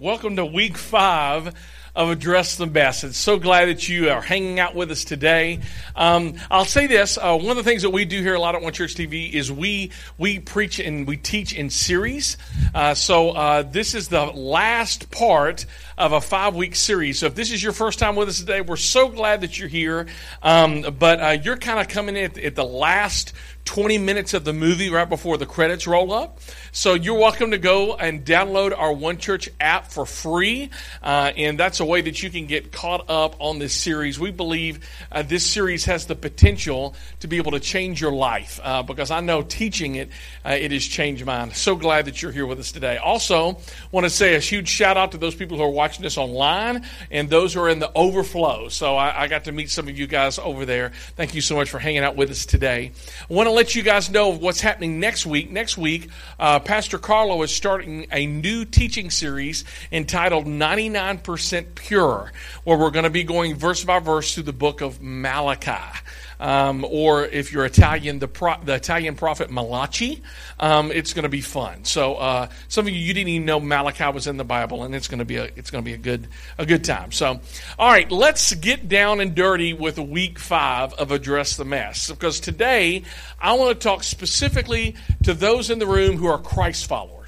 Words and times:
Welcome 0.00 0.36
to 0.36 0.46
week 0.46 0.78
five 0.78 1.52
of 1.94 2.10
Address 2.10 2.56
the 2.56 2.66
Mess. 2.66 3.16
So 3.16 3.38
glad 3.38 3.66
that 3.66 3.88
you 3.88 4.10
are 4.10 4.20
hanging 4.20 4.58
out 4.58 4.74
with 4.74 4.90
us 4.90 5.04
today. 5.04 5.60
Um, 5.94 6.34
I'll 6.50 6.64
say 6.64 6.86
this: 6.86 7.18
uh, 7.18 7.36
one 7.36 7.50
of 7.50 7.56
the 7.56 7.62
things 7.62 7.82
that 7.82 7.90
we 7.90 8.04
do 8.04 8.20
here 8.22 8.34
a 8.34 8.40
lot 8.40 8.54
at 8.54 8.62
One 8.62 8.72
Church 8.72 8.94
TV 8.94 9.32
is 9.32 9.50
we 9.50 9.92
we 10.18 10.38
preach 10.38 10.78
and 10.78 11.06
we 11.06 11.16
teach 11.16 11.54
in 11.54 11.70
series. 11.70 12.36
Uh, 12.74 12.94
so 12.94 13.30
uh, 13.30 13.62
this 13.62 13.94
is 13.94 14.08
the 14.08 14.26
last 14.26 15.10
part 15.10 15.66
of 15.98 16.12
a 16.12 16.20
five 16.20 16.54
week 16.54 16.74
series. 16.74 17.18
So 17.18 17.26
if 17.26 17.34
this 17.34 17.52
is 17.52 17.62
your 17.62 17.72
first 17.72 17.98
time 17.98 18.16
with 18.16 18.28
us 18.28 18.38
today, 18.40 18.60
we're 18.60 18.76
so 18.76 19.08
glad 19.08 19.42
that 19.42 19.58
you're 19.58 19.68
here. 19.68 20.06
Um, 20.42 20.82
but 20.98 21.20
uh, 21.20 21.28
you're 21.42 21.58
kind 21.58 21.80
of 21.80 21.88
coming 21.88 22.16
in 22.16 22.24
at, 22.24 22.38
at 22.38 22.54
the 22.54 22.64
last 22.64 23.34
20 23.66 23.98
minutes 23.98 24.34
of 24.34 24.44
the 24.44 24.52
movie 24.52 24.90
right 24.90 25.08
before 25.08 25.36
the 25.36 25.46
credits 25.46 25.86
roll 25.86 26.12
up. 26.12 26.40
So 26.72 26.94
you're 26.94 27.18
welcome 27.18 27.52
to 27.52 27.58
go 27.58 27.94
and 27.94 28.24
download 28.24 28.76
our 28.76 28.92
One 28.92 29.18
Church 29.18 29.48
app 29.60 29.92
for 29.92 30.06
free. 30.06 30.70
Uh, 31.02 31.32
and 31.36 31.58
that's 31.58 31.80
a 31.80 31.84
way 31.90 32.00
that 32.00 32.22
you 32.22 32.30
can 32.30 32.46
get 32.46 32.70
caught 32.70 33.10
up 33.10 33.34
on 33.40 33.58
this 33.58 33.74
series. 33.74 34.18
We 34.18 34.30
believe 34.30 34.88
uh, 35.10 35.22
this 35.22 35.44
series 35.44 35.84
has 35.86 36.06
the 36.06 36.14
potential 36.14 36.94
to 37.18 37.26
be 37.26 37.36
able 37.36 37.50
to 37.52 37.60
change 37.60 38.00
your 38.00 38.12
life 38.12 38.60
uh, 38.62 38.84
because 38.84 39.10
I 39.10 39.20
know 39.20 39.42
teaching 39.42 39.96
it, 39.96 40.08
uh, 40.46 40.50
it 40.50 40.70
has 40.70 40.84
changed 40.84 41.26
mine. 41.26 41.50
So 41.50 41.74
glad 41.74 42.04
that 42.04 42.22
you're 42.22 42.30
here 42.30 42.46
with 42.46 42.60
us 42.60 42.70
today. 42.70 42.96
Also, 42.96 43.58
want 43.90 44.04
to 44.04 44.10
say 44.10 44.36
a 44.36 44.38
huge 44.38 44.68
shout 44.68 44.96
out 44.96 45.12
to 45.12 45.18
those 45.18 45.34
people 45.34 45.56
who 45.56 45.64
are 45.64 45.70
watching 45.70 46.02
this 46.02 46.16
online 46.16 46.86
and 47.10 47.28
those 47.28 47.54
who 47.54 47.60
are 47.60 47.68
in 47.68 47.80
the 47.80 47.90
overflow. 47.94 48.68
So 48.68 48.94
I, 48.94 49.22
I 49.22 49.26
got 49.26 49.44
to 49.44 49.52
meet 49.52 49.68
some 49.68 49.88
of 49.88 49.98
you 49.98 50.06
guys 50.06 50.38
over 50.38 50.64
there. 50.64 50.92
Thank 51.16 51.34
you 51.34 51.40
so 51.40 51.56
much 51.56 51.70
for 51.70 51.80
hanging 51.80 52.04
out 52.04 52.14
with 52.14 52.30
us 52.30 52.46
today. 52.46 52.92
I 53.28 53.34
want 53.34 53.48
to 53.48 53.52
let 53.52 53.74
you 53.74 53.82
guys 53.82 54.08
know 54.10 54.28
what's 54.28 54.60
happening 54.60 55.00
next 55.00 55.26
week. 55.26 55.50
Next 55.50 55.76
week, 55.76 56.08
uh, 56.38 56.60
Pastor 56.60 56.98
Carlo 56.98 57.42
is 57.42 57.52
starting 57.52 58.06
a 58.12 58.26
new 58.26 58.64
teaching 58.64 59.10
series 59.10 59.64
entitled 59.90 60.46
99% 60.46 61.69
Pure, 61.74 62.32
where 62.64 62.78
we're 62.78 62.90
going 62.90 63.04
to 63.04 63.10
be 63.10 63.24
going 63.24 63.54
verse 63.54 63.84
by 63.84 63.98
verse 63.98 64.34
through 64.34 64.44
the 64.44 64.52
book 64.52 64.80
of 64.80 65.00
Malachi 65.00 66.00
um, 66.40 66.86
or 66.88 67.24
if 67.24 67.52
you're 67.52 67.66
Italian, 67.66 68.18
the, 68.18 68.26
pro- 68.26 68.60
the 68.64 68.74
Italian 68.74 69.14
prophet 69.14 69.50
Malachi. 69.50 70.22
Um, 70.58 70.90
it's 70.90 71.12
going 71.12 71.24
to 71.24 71.28
be 71.28 71.42
fun. 71.42 71.84
So 71.84 72.14
uh, 72.14 72.48
some 72.68 72.86
of 72.86 72.92
you 72.92 72.98
you 72.98 73.14
didn't 73.14 73.28
even 73.28 73.46
know 73.46 73.60
Malachi 73.60 74.10
was 74.10 74.26
in 74.26 74.38
the 74.38 74.44
Bible, 74.44 74.82
and 74.82 74.94
it's 74.94 75.06
going 75.06 75.18
to 75.18 75.24
be 75.24 75.36
a 75.36 75.44
it's 75.44 75.70
going 75.70 75.84
to 75.84 75.88
be 75.88 75.94
a 75.94 75.98
good 75.98 76.26
a 76.58 76.66
good 76.66 76.84
time. 76.84 77.12
So 77.12 77.40
all 77.78 77.90
right, 77.90 78.10
let's 78.10 78.54
get 78.54 78.88
down 78.88 79.20
and 79.20 79.34
dirty 79.34 79.74
with 79.74 79.98
week 79.98 80.38
five 80.38 80.94
of 80.94 81.12
address 81.12 81.56
the 81.56 81.64
mess 81.64 82.10
because 82.10 82.40
today 82.40 83.04
I 83.38 83.54
want 83.54 83.78
to 83.78 83.84
talk 83.84 84.02
specifically 84.02 84.96
to 85.24 85.34
those 85.34 85.70
in 85.70 85.78
the 85.78 85.86
room 85.86 86.16
who 86.16 86.26
are 86.26 86.38
Christ 86.38 86.86
followers. 86.86 87.19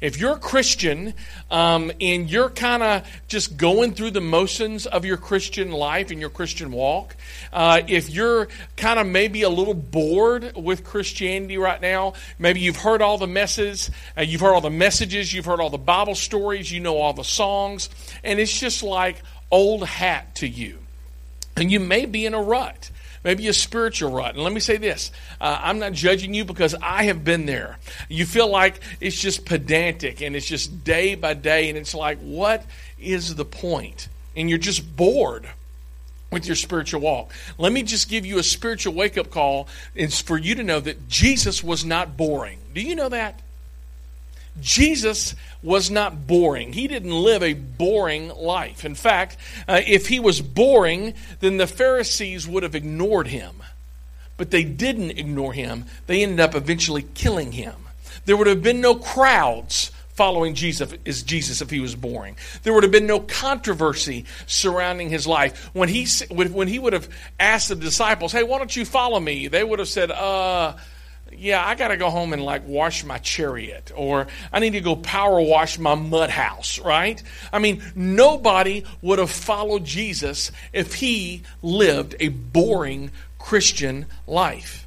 If 0.00 0.18
you're 0.18 0.34
a 0.34 0.38
Christian 0.38 1.14
um, 1.50 1.90
and 2.00 2.30
you're 2.30 2.50
kind 2.50 2.82
of 2.82 3.08
just 3.26 3.56
going 3.56 3.94
through 3.94 4.12
the 4.12 4.20
motions 4.20 4.86
of 4.86 5.04
your 5.04 5.16
Christian 5.16 5.72
life 5.72 6.10
and 6.10 6.20
your 6.20 6.30
Christian 6.30 6.70
walk, 6.70 7.16
uh, 7.52 7.82
if 7.88 8.08
you're 8.08 8.48
kind 8.76 9.00
of 9.00 9.06
maybe 9.06 9.42
a 9.42 9.48
little 9.48 9.74
bored 9.74 10.56
with 10.56 10.84
Christianity 10.84 11.58
right 11.58 11.80
now, 11.80 12.14
maybe 12.38 12.60
you've 12.60 12.76
heard 12.76 13.02
all 13.02 13.18
the 13.18 13.26
messes, 13.26 13.90
uh, 14.16 14.22
you've 14.22 14.40
heard 14.40 14.54
all 14.54 14.60
the 14.60 14.70
messages, 14.70 15.32
you've 15.32 15.46
heard 15.46 15.60
all 15.60 15.70
the 15.70 15.78
Bible 15.78 16.14
stories, 16.14 16.70
you 16.70 16.80
know 16.80 16.96
all 16.96 17.12
the 17.12 17.24
songs, 17.24 17.88
and 18.22 18.38
it's 18.38 18.58
just 18.58 18.82
like 18.82 19.22
old 19.50 19.84
hat 19.84 20.36
to 20.36 20.48
you. 20.48 20.78
And 21.56 21.72
you 21.72 21.80
may 21.80 22.06
be 22.06 22.24
in 22.24 22.34
a 22.34 22.42
rut 22.42 22.90
maybe 23.24 23.48
a 23.48 23.52
spiritual 23.52 24.12
rut. 24.12 24.34
And 24.34 24.44
let 24.44 24.52
me 24.52 24.60
say 24.60 24.76
this 24.76 25.12
uh, 25.40 25.58
I'm 25.62 25.78
not 25.78 25.92
judging 25.92 26.34
you 26.34 26.44
because 26.44 26.74
I 26.80 27.04
have 27.04 27.24
been 27.24 27.46
there. 27.46 27.78
You 28.08 28.26
feel 28.26 28.48
like 28.48 28.80
it's 29.00 29.20
just 29.20 29.44
pedantic 29.44 30.20
and 30.20 30.36
it's 30.36 30.46
just 30.46 30.84
day 30.84 31.14
by 31.14 31.34
day, 31.34 31.68
and 31.68 31.78
it's 31.78 31.94
like, 31.94 32.18
what 32.20 32.64
is 32.98 33.34
the 33.34 33.44
point? 33.44 34.08
And 34.36 34.48
you're 34.48 34.58
just 34.58 34.96
bored 34.96 35.48
with 36.30 36.46
your 36.46 36.56
spiritual 36.56 37.00
walk. 37.00 37.32
Let 37.56 37.72
me 37.72 37.82
just 37.82 38.08
give 38.08 38.26
you 38.26 38.38
a 38.38 38.42
spiritual 38.42 38.94
wake 38.94 39.16
up 39.16 39.30
call. 39.30 39.68
It's 39.94 40.20
for 40.20 40.36
you 40.36 40.54
to 40.56 40.62
know 40.62 40.80
that 40.80 41.08
Jesus 41.08 41.64
was 41.64 41.84
not 41.84 42.16
boring. 42.16 42.58
Do 42.74 42.80
you 42.80 42.94
know 42.94 43.08
that? 43.08 43.40
Jesus 44.60 45.34
was 45.62 45.90
not 45.90 46.26
boring. 46.26 46.72
He 46.72 46.86
didn't 46.86 47.12
live 47.12 47.42
a 47.42 47.54
boring 47.54 48.28
life. 48.28 48.84
In 48.84 48.94
fact, 48.94 49.36
uh, 49.66 49.80
if 49.86 50.08
he 50.08 50.20
was 50.20 50.40
boring, 50.40 51.14
then 51.40 51.56
the 51.56 51.66
Pharisees 51.66 52.46
would 52.46 52.62
have 52.62 52.74
ignored 52.74 53.28
him. 53.28 53.62
But 54.36 54.50
they 54.50 54.62
didn't 54.62 55.12
ignore 55.12 55.52
him. 55.52 55.86
They 56.06 56.22
ended 56.22 56.40
up 56.40 56.54
eventually 56.54 57.02
killing 57.14 57.52
him. 57.52 57.74
There 58.24 58.36
would 58.36 58.46
have 58.46 58.62
been 58.62 58.80
no 58.80 58.94
crowds 58.94 59.90
following 60.18 60.54
Jesus 60.54 60.92
is 61.04 61.22
Jesus 61.22 61.62
if 61.62 61.70
he 61.70 61.78
was 61.78 61.94
boring. 61.94 62.36
There 62.64 62.72
would 62.72 62.82
have 62.82 62.90
been 62.90 63.06
no 63.06 63.20
controversy 63.20 64.24
surrounding 64.48 65.10
his 65.10 65.28
life. 65.28 65.70
When 65.74 65.88
he 65.88 66.06
when 66.28 66.66
he 66.66 66.80
would 66.80 66.92
have 66.92 67.08
asked 67.38 67.68
the 67.68 67.76
disciples, 67.76 68.32
"Hey, 68.32 68.42
why 68.42 68.58
don't 68.58 68.74
you 68.74 68.84
follow 68.84 69.20
me?" 69.20 69.46
They 69.46 69.62
would 69.62 69.78
have 69.78 69.88
said, 69.88 70.10
"Uh, 70.10 70.74
yeah, 71.36 71.64
I 71.64 71.74
got 71.74 71.88
to 71.88 71.96
go 71.96 72.10
home 72.10 72.32
and 72.32 72.42
like 72.42 72.66
wash 72.66 73.04
my 73.04 73.18
chariot, 73.18 73.92
or 73.94 74.26
I 74.52 74.60
need 74.60 74.72
to 74.72 74.80
go 74.80 74.96
power 74.96 75.40
wash 75.40 75.78
my 75.78 75.94
mud 75.94 76.30
house, 76.30 76.78
right? 76.78 77.22
I 77.52 77.58
mean, 77.58 77.82
nobody 77.94 78.84
would 79.02 79.18
have 79.18 79.30
followed 79.30 79.84
Jesus 79.84 80.50
if 80.72 80.94
he 80.94 81.42
lived 81.62 82.16
a 82.20 82.28
boring 82.28 83.10
Christian 83.38 84.06
life. 84.26 84.86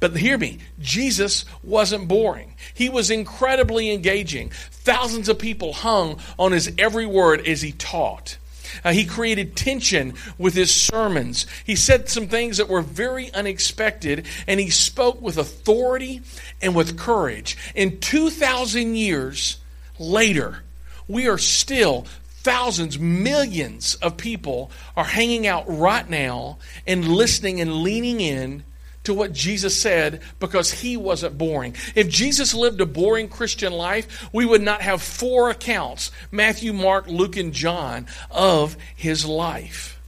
But 0.00 0.16
hear 0.16 0.36
me, 0.36 0.58
Jesus 0.80 1.44
wasn't 1.62 2.08
boring. 2.08 2.54
He 2.74 2.88
was 2.88 3.10
incredibly 3.10 3.92
engaging. 3.92 4.50
Thousands 4.50 5.28
of 5.28 5.38
people 5.38 5.72
hung 5.72 6.18
on 6.38 6.50
his 6.50 6.72
every 6.76 7.06
word 7.06 7.46
as 7.46 7.62
he 7.62 7.70
taught. 7.70 8.36
Uh, 8.84 8.92
he 8.92 9.04
created 9.04 9.56
tension 9.56 10.14
with 10.38 10.54
his 10.54 10.72
sermons. 10.72 11.46
He 11.64 11.76
said 11.76 12.08
some 12.08 12.28
things 12.28 12.56
that 12.56 12.68
were 12.68 12.82
very 12.82 13.32
unexpected, 13.32 14.26
and 14.46 14.60
he 14.60 14.70
spoke 14.70 15.20
with 15.20 15.38
authority 15.38 16.22
and 16.60 16.74
with 16.74 16.98
courage. 16.98 17.56
And 17.74 18.00
2,000 18.00 18.94
years 18.94 19.58
later, 19.98 20.62
we 21.08 21.28
are 21.28 21.38
still 21.38 22.06
thousands, 22.42 22.98
millions 22.98 23.94
of 23.96 24.16
people 24.16 24.70
are 24.96 25.04
hanging 25.04 25.46
out 25.46 25.64
right 25.68 26.08
now 26.08 26.58
and 26.86 27.06
listening 27.06 27.60
and 27.60 27.82
leaning 27.82 28.20
in 28.20 28.64
to 29.04 29.14
what 29.14 29.32
Jesus 29.32 29.80
said 29.80 30.22
because 30.38 30.70
he 30.70 30.96
wasn't 30.96 31.38
boring. 31.38 31.74
If 31.94 32.08
Jesus 32.08 32.54
lived 32.54 32.80
a 32.80 32.86
boring 32.86 33.28
Christian 33.28 33.72
life, 33.72 34.28
we 34.32 34.46
would 34.46 34.62
not 34.62 34.82
have 34.82 35.02
four 35.02 35.50
accounts 35.50 36.10
Matthew, 36.30 36.72
Mark, 36.72 37.06
Luke, 37.08 37.36
and 37.36 37.52
John 37.52 38.06
of 38.30 38.76
his 38.94 39.26
life. 39.26 40.00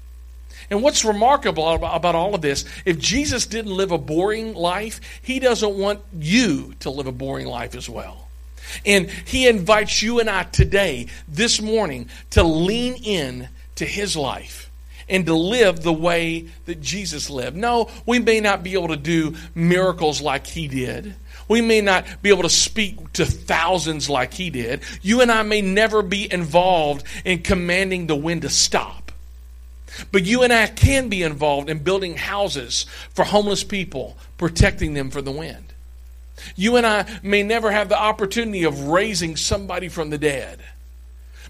And 0.70 0.82
what's 0.82 1.04
remarkable 1.04 1.68
about 1.68 2.14
all 2.14 2.34
of 2.34 2.40
this, 2.40 2.64
if 2.84 2.98
Jesus 2.98 3.46
didn't 3.46 3.76
live 3.76 3.90
a 3.90 3.98
boring 3.98 4.54
life, 4.54 5.00
he 5.22 5.38
doesn't 5.38 5.76
want 5.76 6.00
you 6.18 6.74
to 6.80 6.90
live 6.90 7.06
a 7.06 7.12
boring 7.12 7.46
life 7.46 7.74
as 7.74 7.88
well. 7.88 8.28
And 8.86 9.10
he 9.10 9.46
invites 9.46 10.02
you 10.02 10.20
and 10.20 10.30
I 10.30 10.44
today, 10.44 11.08
this 11.28 11.60
morning, 11.60 12.08
to 12.30 12.42
lean 12.42 12.94
in 12.94 13.48
to 13.76 13.84
his 13.84 14.16
life 14.16 14.70
and 15.08 15.26
to 15.26 15.34
live 15.34 15.82
the 15.82 15.92
way 15.92 16.48
that 16.66 16.80
Jesus 16.80 17.30
lived. 17.30 17.56
No, 17.56 17.90
we 18.06 18.18
may 18.18 18.40
not 18.40 18.62
be 18.62 18.74
able 18.74 18.88
to 18.88 18.96
do 18.96 19.34
miracles 19.54 20.20
like 20.20 20.46
he 20.46 20.68
did. 20.68 21.14
We 21.48 21.60
may 21.60 21.80
not 21.80 22.06
be 22.22 22.30
able 22.30 22.42
to 22.44 22.48
speak 22.48 23.12
to 23.14 23.26
thousands 23.26 24.08
like 24.08 24.32
he 24.32 24.50
did. 24.50 24.82
You 25.02 25.20
and 25.20 25.30
I 25.30 25.42
may 25.42 25.60
never 25.60 26.02
be 26.02 26.32
involved 26.32 27.04
in 27.24 27.42
commanding 27.42 28.06
the 28.06 28.16
wind 28.16 28.42
to 28.42 28.48
stop. 28.48 29.12
But 30.10 30.24
you 30.24 30.42
and 30.42 30.52
I 30.52 30.66
can 30.66 31.08
be 31.08 31.22
involved 31.22 31.70
in 31.70 31.78
building 31.78 32.16
houses 32.16 32.86
for 33.10 33.24
homeless 33.24 33.62
people, 33.62 34.16
protecting 34.38 34.94
them 34.94 35.10
from 35.10 35.24
the 35.24 35.30
wind. 35.30 35.72
You 36.56 36.76
and 36.76 36.86
I 36.86 37.06
may 37.22 37.42
never 37.42 37.70
have 37.70 37.88
the 37.88 38.00
opportunity 38.00 38.64
of 38.64 38.88
raising 38.88 39.36
somebody 39.36 39.88
from 39.88 40.10
the 40.10 40.18
dead. 40.18 40.60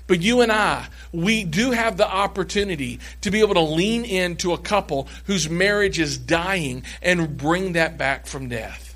But 0.06 0.20
you 0.20 0.42
and 0.42 0.52
I, 0.52 0.86
we 1.12 1.44
do 1.44 1.70
have 1.70 1.96
the 1.96 2.08
opportunity 2.08 3.00
to 3.22 3.30
be 3.30 3.40
able 3.40 3.54
to 3.54 3.60
lean 3.60 4.04
into 4.04 4.52
a 4.52 4.58
couple 4.58 5.08
whose 5.24 5.48
marriage 5.48 5.98
is 5.98 6.18
dying 6.18 6.84
and 7.00 7.36
bring 7.36 7.72
that 7.72 7.96
back 7.96 8.26
from 8.26 8.48
death. 8.48 8.94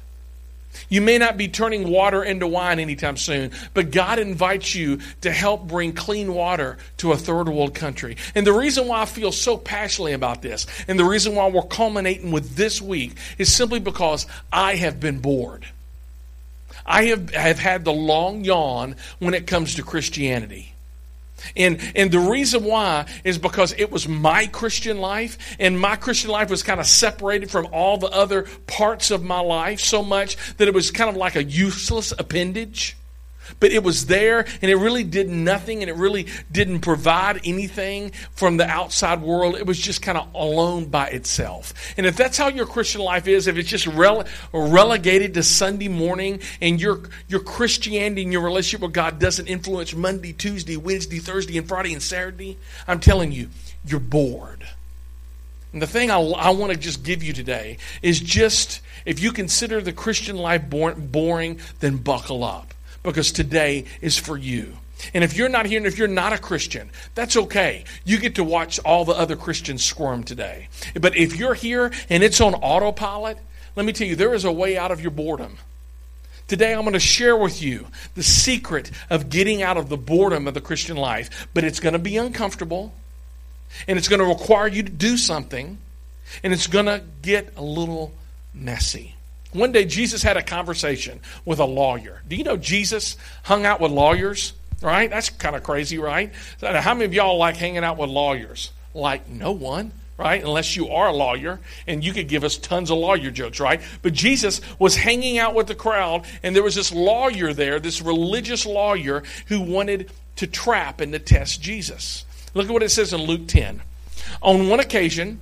You 0.90 1.00
may 1.00 1.18
not 1.18 1.36
be 1.36 1.48
turning 1.48 1.88
water 1.90 2.22
into 2.22 2.46
wine 2.46 2.78
anytime 2.78 3.16
soon, 3.16 3.50
but 3.74 3.90
God 3.90 4.18
invites 4.18 4.74
you 4.74 5.00
to 5.22 5.30
help 5.30 5.66
bring 5.66 5.92
clean 5.92 6.32
water 6.32 6.78
to 6.98 7.12
a 7.12 7.16
third 7.16 7.48
world 7.48 7.74
country. 7.74 8.16
And 8.34 8.46
the 8.46 8.52
reason 8.52 8.88
why 8.88 9.02
I 9.02 9.04
feel 9.04 9.32
so 9.32 9.56
passionately 9.56 10.12
about 10.12 10.40
this, 10.40 10.66
and 10.86 10.98
the 10.98 11.04
reason 11.04 11.34
why 11.34 11.48
we're 11.48 11.62
culminating 11.62 12.32
with 12.32 12.56
this 12.56 12.80
week, 12.80 13.16
is 13.36 13.52
simply 13.52 13.80
because 13.80 14.26
I 14.52 14.76
have 14.76 15.00
been 15.00 15.18
bored. 15.20 15.66
I 16.86 17.04
have, 17.06 17.30
have 17.30 17.58
had 17.58 17.84
the 17.84 17.92
long 17.92 18.44
yawn 18.44 18.96
when 19.18 19.34
it 19.34 19.46
comes 19.46 19.74
to 19.74 19.82
Christianity. 19.82 20.72
And, 21.56 21.80
and 21.96 22.10
the 22.10 22.18
reason 22.18 22.64
why 22.64 23.06
is 23.24 23.38
because 23.38 23.72
it 23.78 23.90
was 23.90 24.06
my 24.08 24.46
Christian 24.46 24.98
life, 24.98 25.56
and 25.58 25.78
my 25.78 25.96
Christian 25.96 26.30
life 26.30 26.50
was 26.50 26.62
kind 26.62 26.80
of 26.80 26.86
separated 26.86 27.50
from 27.50 27.68
all 27.72 27.96
the 27.96 28.08
other 28.08 28.46
parts 28.66 29.10
of 29.10 29.22
my 29.22 29.40
life 29.40 29.80
so 29.80 30.02
much 30.02 30.36
that 30.56 30.68
it 30.68 30.74
was 30.74 30.90
kind 30.90 31.08
of 31.08 31.16
like 31.16 31.36
a 31.36 31.44
useless 31.44 32.12
appendage. 32.18 32.97
But 33.60 33.72
it 33.72 33.82
was 33.82 34.06
there 34.06 34.46
and 34.62 34.70
it 34.70 34.76
really 34.76 35.04
did 35.04 35.28
nothing 35.28 35.82
and 35.82 35.90
it 35.90 35.96
really 35.96 36.26
didn't 36.50 36.80
provide 36.80 37.40
anything 37.44 38.12
from 38.34 38.56
the 38.56 38.66
outside 38.66 39.22
world. 39.22 39.56
It 39.56 39.66
was 39.66 39.78
just 39.78 40.02
kind 40.02 40.18
of 40.18 40.32
alone 40.34 40.86
by 40.86 41.08
itself. 41.08 41.74
And 41.96 42.06
if 42.06 42.16
that's 42.16 42.38
how 42.38 42.48
your 42.48 42.66
Christian 42.66 43.00
life 43.00 43.26
is, 43.26 43.46
if 43.46 43.56
it's 43.56 43.68
just 43.68 43.86
rele- 43.86 44.28
relegated 44.52 45.34
to 45.34 45.42
Sunday 45.42 45.88
morning 45.88 46.40
and 46.60 46.80
your, 46.80 47.00
your 47.28 47.40
Christianity 47.40 48.22
and 48.22 48.32
your 48.32 48.42
relationship 48.42 48.82
with 48.82 48.92
God 48.92 49.18
doesn't 49.18 49.46
influence 49.46 49.94
Monday, 49.94 50.32
Tuesday, 50.32 50.76
Wednesday, 50.76 51.18
Thursday, 51.18 51.58
and 51.58 51.68
Friday 51.68 51.92
and 51.92 52.02
Saturday, 52.02 52.58
I'm 52.86 53.00
telling 53.00 53.32
you, 53.32 53.48
you're 53.84 54.00
bored. 54.00 54.66
And 55.72 55.82
the 55.82 55.86
thing 55.86 56.10
I, 56.10 56.18
I 56.18 56.50
want 56.50 56.72
to 56.72 56.78
just 56.78 57.02
give 57.02 57.22
you 57.22 57.32
today 57.32 57.78
is 58.02 58.20
just 58.20 58.80
if 59.04 59.20
you 59.20 59.32
consider 59.32 59.80
the 59.80 59.92
Christian 59.92 60.36
life 60.36 60.68
boring, 60.68 61.60
then 61.80 61.98
buckle 61.98 62.42
up 62.44 62.74
because 63.02 63.32
today 63.32 63.84
is 64.00 64.18
for 64.18 64.36
you. 64.36 64.74
And 65.14 65.22
if 65.22 65.36
you're 65.36 65.48
not 65.48 65.66
here 65.66 65.78
and 65.78 65.86
if 65.86 65.96
you're 65.96 66.08
not 66.08 66.32
a 66.32 66.38
Christian, 66.38 66.90
that's 67.14 67.36
okay. 67.36 67.84
You 68.04 68.18
get 68.18 68.34
to 68.34 68.44
watch 68.44 68.78
all 68.80 69.04
the 69.04 69.12
other 69.12 69.36
Christians 69.36 69.84
squirm 69.84 70.24
today. 70.24 70.68
But 71.00 71.16
if 71.16 71.36
you're 71.36 71.54
here 71.54 71.92
and 72.10 72.22
it's 72.22 72.40
on 72.40 72.54
autopilot, 72.54 73.38
let 73.76 73.86
me 73.86 73.92
tell 73.92 74.08
you, 74.08 74.16
there 74.16 74.34
is 74.34 74.44
a 74.44 74.52
way 74.52 74.76
out 74.76 74.90
of 74.90 75.00
your 75.00 75.12
boredom. 75.12 75.58
Today, 76.48 76.72
I'm 76.72 76.80
going 76.80 76.94
to 76.94 76.98
share 76.98 77.36
with 77.36 77.62
you 77.62 77.86
the 78.14 78.22
secret 78.22 78.90
of 79.10 79.28
getting 79.28 79.62
out 79.62 79.76
of 79.76 79.90
the 79.90 79.98
boredom 79.98 80.48
of 80.48 80.54
the 80.54 80.62
Christian 80.62 80.96
life. 80.96 81.46
But 81.52 81.62
it's 81.62 81.78
going 81.78 81.92
to 81.92 81.98
be 81.98 82.16
uncomfortable, 82.16 82.94
and 83.86 83.98
it's 83.98 84.08
going 84.08 84.20
to 84.20 84.26
require 84.26 84.66
you 84.66 84.82
to 84.82 84.90
do 84.90 85.18
something, 85.18 85.76
and 86.42 86.52
it's 86.54 86.66
going 86.66 86.86
to 86.86 87.02
get 87.20 87.52
a 87.56 87.62
little 87.62 88.14
messy. 88.54 89.14
One 89.52 89.72
day, 89.72 89.84
Jesus 89.84 90.22
had 90.22 90.36
a 90.36 90.42
conversation 90.42 91.20
with 91.44 91.58
a 91.58 91.64
lawyer. 91.64 92.22
Do 92.28 92.36
you 92.36 92.44
know 92.44 92.56
Jesus 92.56 93.16
hung 93.44 93.64
out 93.64 93.80
with 93.80 93.90
lawyers? 93.90 94.52
Right? 94.82 95.10
That's 95.10 95.30
kind 95.30 95.56
of 95.56 95.62
crazy, 95.62 95.98
right? 95.98 96.32
How 96.60 96.94
many 96.94 97.06
of 97.06 97.14
y'all 97.14 97.38
like 97.38 97.56
hanging 97.56 97.82
out 97.82 97.96
with 97.96 98.10
lawyers? 98.10 98.70
Like 98.94 99.28
no 99.28 99.52
one, 99.52 99.92
right? 100.16 100.42
Unless 100.42 100.76
you 100.76 100.90
are 100.90 101.08
a 101.08 101.12
lawyer 101.12 101.58
and 101.86 102.04
you 102.04 102.12
could 102.12 102.28
give 102.28 102.44
us 102.44 102.58
tons 102.58 102.90
of 102.90 102.98
lawyer 102.98 103.30
jokes, 103.30 103.58
right? 103.58 103.80
But 104.02 104.12
Jesus 104.12 104.60
was 104.78 104.94
hanging 104.96 105.38
out 105.38 105.54
with 105.54 105.66
the 105.66 105.74
crowd, 105.74 106.26
and 106.42 106.54
there 106.54 106.62
was 106.62 106.74
this 106.74 106.92
lawyer 106.92 107.52
there, 107.52 107.80
this 107.80 108.02
religious 108.02 108.66
lawyer 108.66 109.22
who 109.46 109.60
wanted 109.60 110.10
to 110.36 110.46
trap 110.46 111.00
and 111.00 111.12
to 111.12 111.18
test 111.18 111.60
Jesus. 111.60 112.24
Look 112.54 112.66
at 112.66 112.72
what 112.72 112.82
it 112.82 112.90
says 112.90 113.12
in 113.12 113.22
Luke 113.22 113.48
10. 113.48 113.82
On 114.42 114.68
one 114.68 114.78
occasion, 114.78 115.40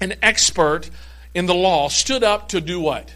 an 0.00 0.14
expert 0.22 0.90
in 1.34 1.46
the 1.46 1.54
law 1.54 1.88
stood 1.88 2.24
up 2.24 2.48
to 2.50 2.60
do 2.60 2.80
what? 2.80 3.14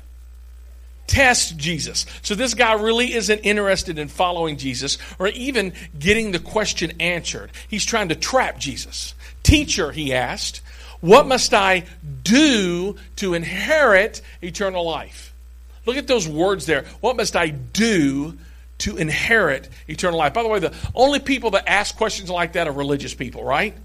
Test 1.07 1.57
Jesus. 1.57 2.07
So 2.23 2.35
this 2.35 2.55
guy 2.55 2.73
really 2.75 3.13
isn't 3.13 3.41
interested 3.41 3.99
in 3.99 4.09
following 4.09 4.57
Jesus 4.57 4.99
or 5.19 5.29
even 5.29 5.73
getting 5.99 6.33
the 6.33 6.39
question 6.39 6.93
answered. 7.01 7.51
He's 7.69 7.85
trying 7.85 8.09
to 8.09 8.15
trap 8.15 8.59
Jesus. 8.59 9.15
Teacher, 9.43 9.93
he 9.93 10.15
asked, 10.15 10.63
what 11.01 11.27
must 11.27 11.53
I 11.53 11.85
do 12.23 12.97
to 13.17 13.35
inherit 13.35 14.23
eternal 14.43 14.85
life? 14.85 15.35
Look 15.85 15.99
at 15.99 16.07
those 16.07 16.27
words 16.27 16.65
there. 16.65 16.87
What 17.01 17.17
must 17.17 17.37
I 17.37 17.49
do 17.49 18.39
to 18.79 18.97
inherit 18.97 19.69
eternal 19.87 20.19
life? 20.19 20.33
By 20.33 20.43
the 20.43 20.49
way, 20.49 20.61
the 20.61 20.75
only 20.95 21.21
people 21.21 21.51
that 21.51 21.69
ask 21.69 21.95
questions 21.95 22.31
like 22.31 22.55
that 22.55 22.67
are 22.67 22.73
religious 22.73 23.13
people, 23.13 23.45
right? 23.45 23.77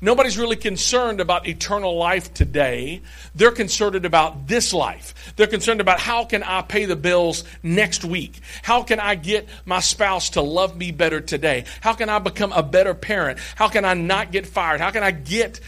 Nobody's 0.00 0.38
really 0.38 0.56
concerned 0.56 1.20
about 1.20 1.46
eternal 1.46 1.96
life 1.96 2.34
today. 2.34 3.02
They're 3.34 3.50
concerned 3.50 4.04
about 4.04 4.46
this 4.46 4.72
life. 4.72 5.32
They're 5.36 5.46
concerned 5.46 5.80
about 5.80 6.00
how 6.00 6.24
can 6.24 6.42
I 6.42 6.62
pay 6.62 6.84
the 6.84 6.96
bills 6.96 7.44
next 7.62 8.04
week? 8.04 8.40
How 8.62 8.82
can 8.82 9.00
I 9.00 9.14
get 9.14 9.48
my 9.64 9.80
spouse 9.80 10.30
to 10.30 10.42
love 10.42 10.76
me 10.76 10.92
better 10.92 11.20
today? 11.20 11.64
How 11.80 11.94
can 11.94 12.08
I 12.08 12.18
become 12.18 12.52
a 12.52 12.62
better 12.62 12.94
parent? 12.94 13.38
How 13.56 13.68
can 13.68 13.84
I 13.84 13.94
not 13.94 14.32
get 14.32 14.46
fired? 14.46 14.80
How 14.80 14.90
can 14.90 15.02
I 15.02 15.10
get 15.10 15.60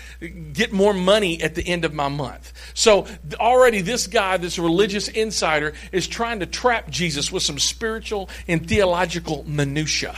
get 0.53 0.73
more 0.73 0.95
money 0.95 1.43
at 1.43 1.55
the 1.55 1.67
end 1.67 1.85
of 1.85 1.95
my 1.95 2.09
month? 2.09 2.53
So 2.75 3.07
already 3.35 3.81
this 3.81 4.07
guy, 4.07 4.37
this 4.37 4.59
religious 4.59 5.09
insider 5.09 5.73
is 5.93 6.07
trying 6.07 6.41
to 6.41 6.47
trap 6.47 6.91
Jesus 6.91 7.31
with 7.31 7.43
some 7.43 7.59
spiritual 7.59 8.29
and 8.49 8.69
theological 8.69 9.45
minutia. 9.47 10.17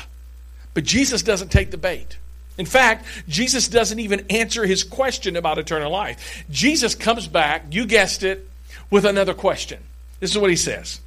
But 0.74 0.84
Jesus 0.84 1.22
doesn't 1.22 1.50
take 1.50 1.70
the 1.70 1.76
bait. 1.76 2.18
In 2.58 2.66
fact, 2.66 3.06
Jesus 3.28 3.68
doesn't 3.68 4.00
even 4.00 4.26
answer 4.28 4.66
his 4.66 4.82
question 4.84 5.36
about 5.36 5.58
eternal 5.58 5.90
life. 5.90 6.44
Jesus 6.50 6.94
comes 6.94 7.28
back, 7.28 7.66
you 7.70 7.86
guessed 7.86 8.24
it, 8.24 8.48
with 8.90 9.04
another 9.04 9.32
question. 9.32 9.82
This 10.20 10.32
is 10.32 10.38
what 10.38 10.50
he 10.50 10.56
says 10.56 11.00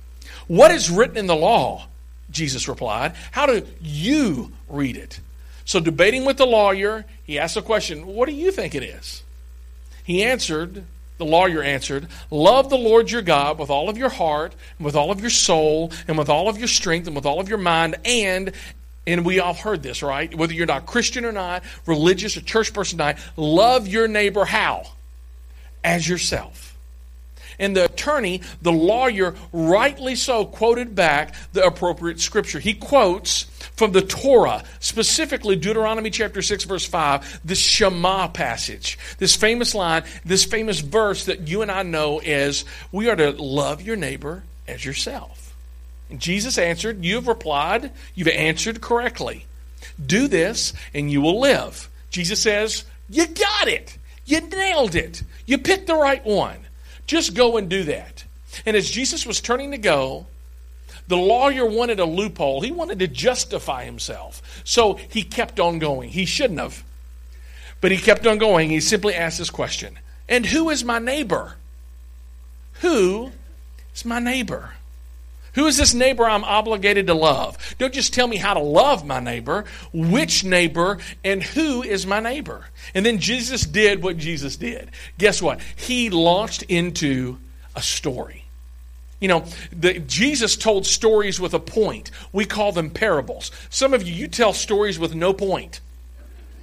What 0.48 0.72
is 0.72 0.90
written 0.90 1.18
in 1.18 1.28
the 1.28 1.36
law? 1.36 1.88
Jesus 2.32 2.70
replied. 2.70 3.14
How 3.32 3.46
do 3.46 3.66
you 3.82 4.54
read 4.70 4.96
it? 4.96 5.20
So, 5.66 5.82
debating 5.82 6.26
with 6.26 6.38
the 6.38 6.46
lawyer, 6.46 7.06
he 7.26 7.38
asked 7.38 7.56
the 7.56 7.62
question, 7.62 8.08
What 8.08 8.28
do 8.28 8.34
you 8.34 8.52
think 8.52 8.74
it 8.74 8.84
is? 8.84 9.24
He 10.04 10.24
answered, 10.24 10.86
the 11.22 11.26
lawyer 11.26 11.62
answered, 11.62 12.08
Love 12.32 12.72
the 12.72 12.78
Lord 12.80 13.12
your 13.12 13.22
God 13.22 13.60
with 13.60 13.70
all 13.70 13.90
of 13.90 13.98
your 13.98 14.10
heart, 14.10 14.56
and 14.80 14.86
with 14.86 14.96
all 14.96 15.12
of 15.12 15.22
your 15.22 15.30
soul, 15.30 15.92
and 16.08 16.18
with 16.18 16.30
all 16.30 16.50
of 16.50 16.58
your 16.58 16.68
strength, 16.68 17.06
and 17.06 17.16
with 17.16 17.28
all 17.28 17.40
of 17.40 17.48
your 17.48 17.60
mind, 17.60 17.96
and 18.04 18.54
and 19.08 19.26
we 19.26 19.40
all 19.40 19.54
heard 19.54 19.82
this, 19.82 20.04
right? 20.04 20.34
Whether 20.34 20.54
you're 20.54 20.68
not 20.68 20.86
Christian 20.86 21.26
or 21.26 21.32
not, 21.32 21.64
religious 21.86 22.38
or 22.38 22.42
church 22.42 22.74
person 22.74 23.02
or 23.02 23.06
not, 23.06 23.18
love 23.36 23.88
your 23.88 24.08
neighbor 24.08 24.46
how? 24.46 24.84
As 25.84 26.08
yourself. 26.08 26.78
And 27.60 27.76
the 27.76 27.86
attorney, 27.86 28.42
the 28.62 28.72
lawyer, 28.72 29.36
rightly 29.52 30.16
so 30.16 30.46
quoted 30.46 30.96
back 30.96 31.36
the 31.54 31.64
appropriate 31.64 32.20
scripture. 32.20 32.60
He 32.60 32.74
quotes 32.74 33.44
from 33.76 33.92
the 33.92 34.02
Torah, 34.02 34.64
specifically 34.80 35.56
Deuteronomy 35.56 36.10
chapter 36.10 36.42
6, 36.42 36.64
verse 36.64 36.86
5, 36.86 37.42
the 37.46 37.56
Shema 37.56 38.28
passage. 38.30 38.98
This 39.18 39.36
famous 39.36 39.76
line, 39.76 40.04
this 40.26 40.46
famous 40.46 40.80
verse 40.80 41.26
that 41.26 41.48
you 41.48 41.62
and 41.62 41.72
I 41.72 41.84
know 41.84 42.20
is 42.20 42.66
we 42.92 43.10
are 43.10 43.16
to 43.16 43.32
love 43.32 43.82
your 43.82 43.96
neighbor 43.96 44.44
as 44.68 44.84
yourself. 44.84 45.41
And 46.12 46.20
Jesus 46.20 46.58
answered, 46.58 47.04
You 47.04 47.16
have 47.16 47.28
replied, 47.28 47.92
you've 48.14 48.28
answered 48.28 48.82
correctly. 48.82 49.46
Do 50.06 50.28
this, 50.28 50.74
and 50.94 51.10
you 51.10 51.22
will 51.22 51.40
live. 51.40 51.90
Jesus 52.12 52.42
says, 52.42 52.84
You 53.10 53.26
got 53.28 53.68
it. 53.68 53.98
You 54.26 54.42
nailed 54.42 54.94
it. 54.94 55.24
You 55.46 55.58
picked 55.58 55.88
the 55.88 55.96
right 55.96 56.24
one. 56.24 56.60
Just 57.08 57.34
go 57.34 57.58
and 57.58 57.70
do 57.70 57.84
that. 57.86 58.26
And 58.66 58.76
as 58.76 58.92
Jesus 58.92 59.26
was 59.26 59.42
turning 59.42 59.72
to 59.72 59.78
go, 59.78 60.28
the 61.08 61.18
lawyer 61.18 61.66
wanted 61.66 62.00
a 62.00 62.06
loophole. 62.06 62.62
He 62.62 62.72
wanted 62.72 63.00
to 63.00 63.08
justify 63.08 63.86
himself. 63.86 64.62
So 64.64 64.96
he 65.10 65.24
kept 65.24 65.60
on 65.60 65.80
going. 65.80 66.10
He 66.10 66.26
shouldn't 66.26 66.60
have. 66.60 66.84
But 67.80 67.92
he 67.92 67.98
kept 67.98 68.28
on 68.28 68.38
going. 68.38 68.70
He 68.70 68.82
simply 68.82 69.16
asked 69.16 69.40
this 69.40 69.50
question 69.50 69.98
And 70.28 70.46
who 70.46 70.70
is 70.70 70.84
my 70.84 71.00
neighbor? 71.00 71.56
Who 72.82 73.32
is 73.96 74.06
my 74.06 74.20
neighbor? 74.20 74.72
Who 75.54 75.68
is 75.68 75.78
this 75.78 75.94
neighbor 75.94 76.26
I'm 76.26 76.44
obligated 76.44 77.08
to 77.08 77.14
love? 77.14 77.58
Don't 77.78 77.94
just 77.94 78.14
tell 78.14 78.28
me 78.28 78.38
how 78.38 78.54
to 78.54 78.62
love 78.62 79.06
my 79.06 79.20
neighbor, 79.20 79.66
which 79.94 80.44
neighbor, 80.44 81.00
and 81.24 81.44
who 81.44 81.84
is 81.84 82.08
my 82.08 82.20
neighbor. 82.20 82.68
And 82.94 83.06
then 83.06 83.20
Jesus 83.20 83.66
did 83.66 84.02
what 84.02 84.18
Jesus 84.18 84.56
did. 84.56 84.92
Guess 85.18 85.42
what? 85.42 85.60
He 85.76 86.10
launched 86.10 86.64
into 86.64 87.38
a 87.76 87.82
story. 87.82 88.46
You 89.20 89.28
know, 89.28 89.46
the, 89.72 90.00
Jesus 90.00 90.56
told 90.56 90.86
stories 90.86 91.40
with 91.40 91.54
a 91.54 91.60
point. 91.60 92.12
We 92.32 92.46
call 92.46 92.72
them 92.72 92.90
parables. 92.90 93.52
Some 93.70 93.94
of 93.94 94.04
you, 94.04 94.14
you 94.14 94.28
tell 94.28 94.54
stories 94.54 94.98
with 94.98 95.14
no 95.14 95.34
point 95.34 95.82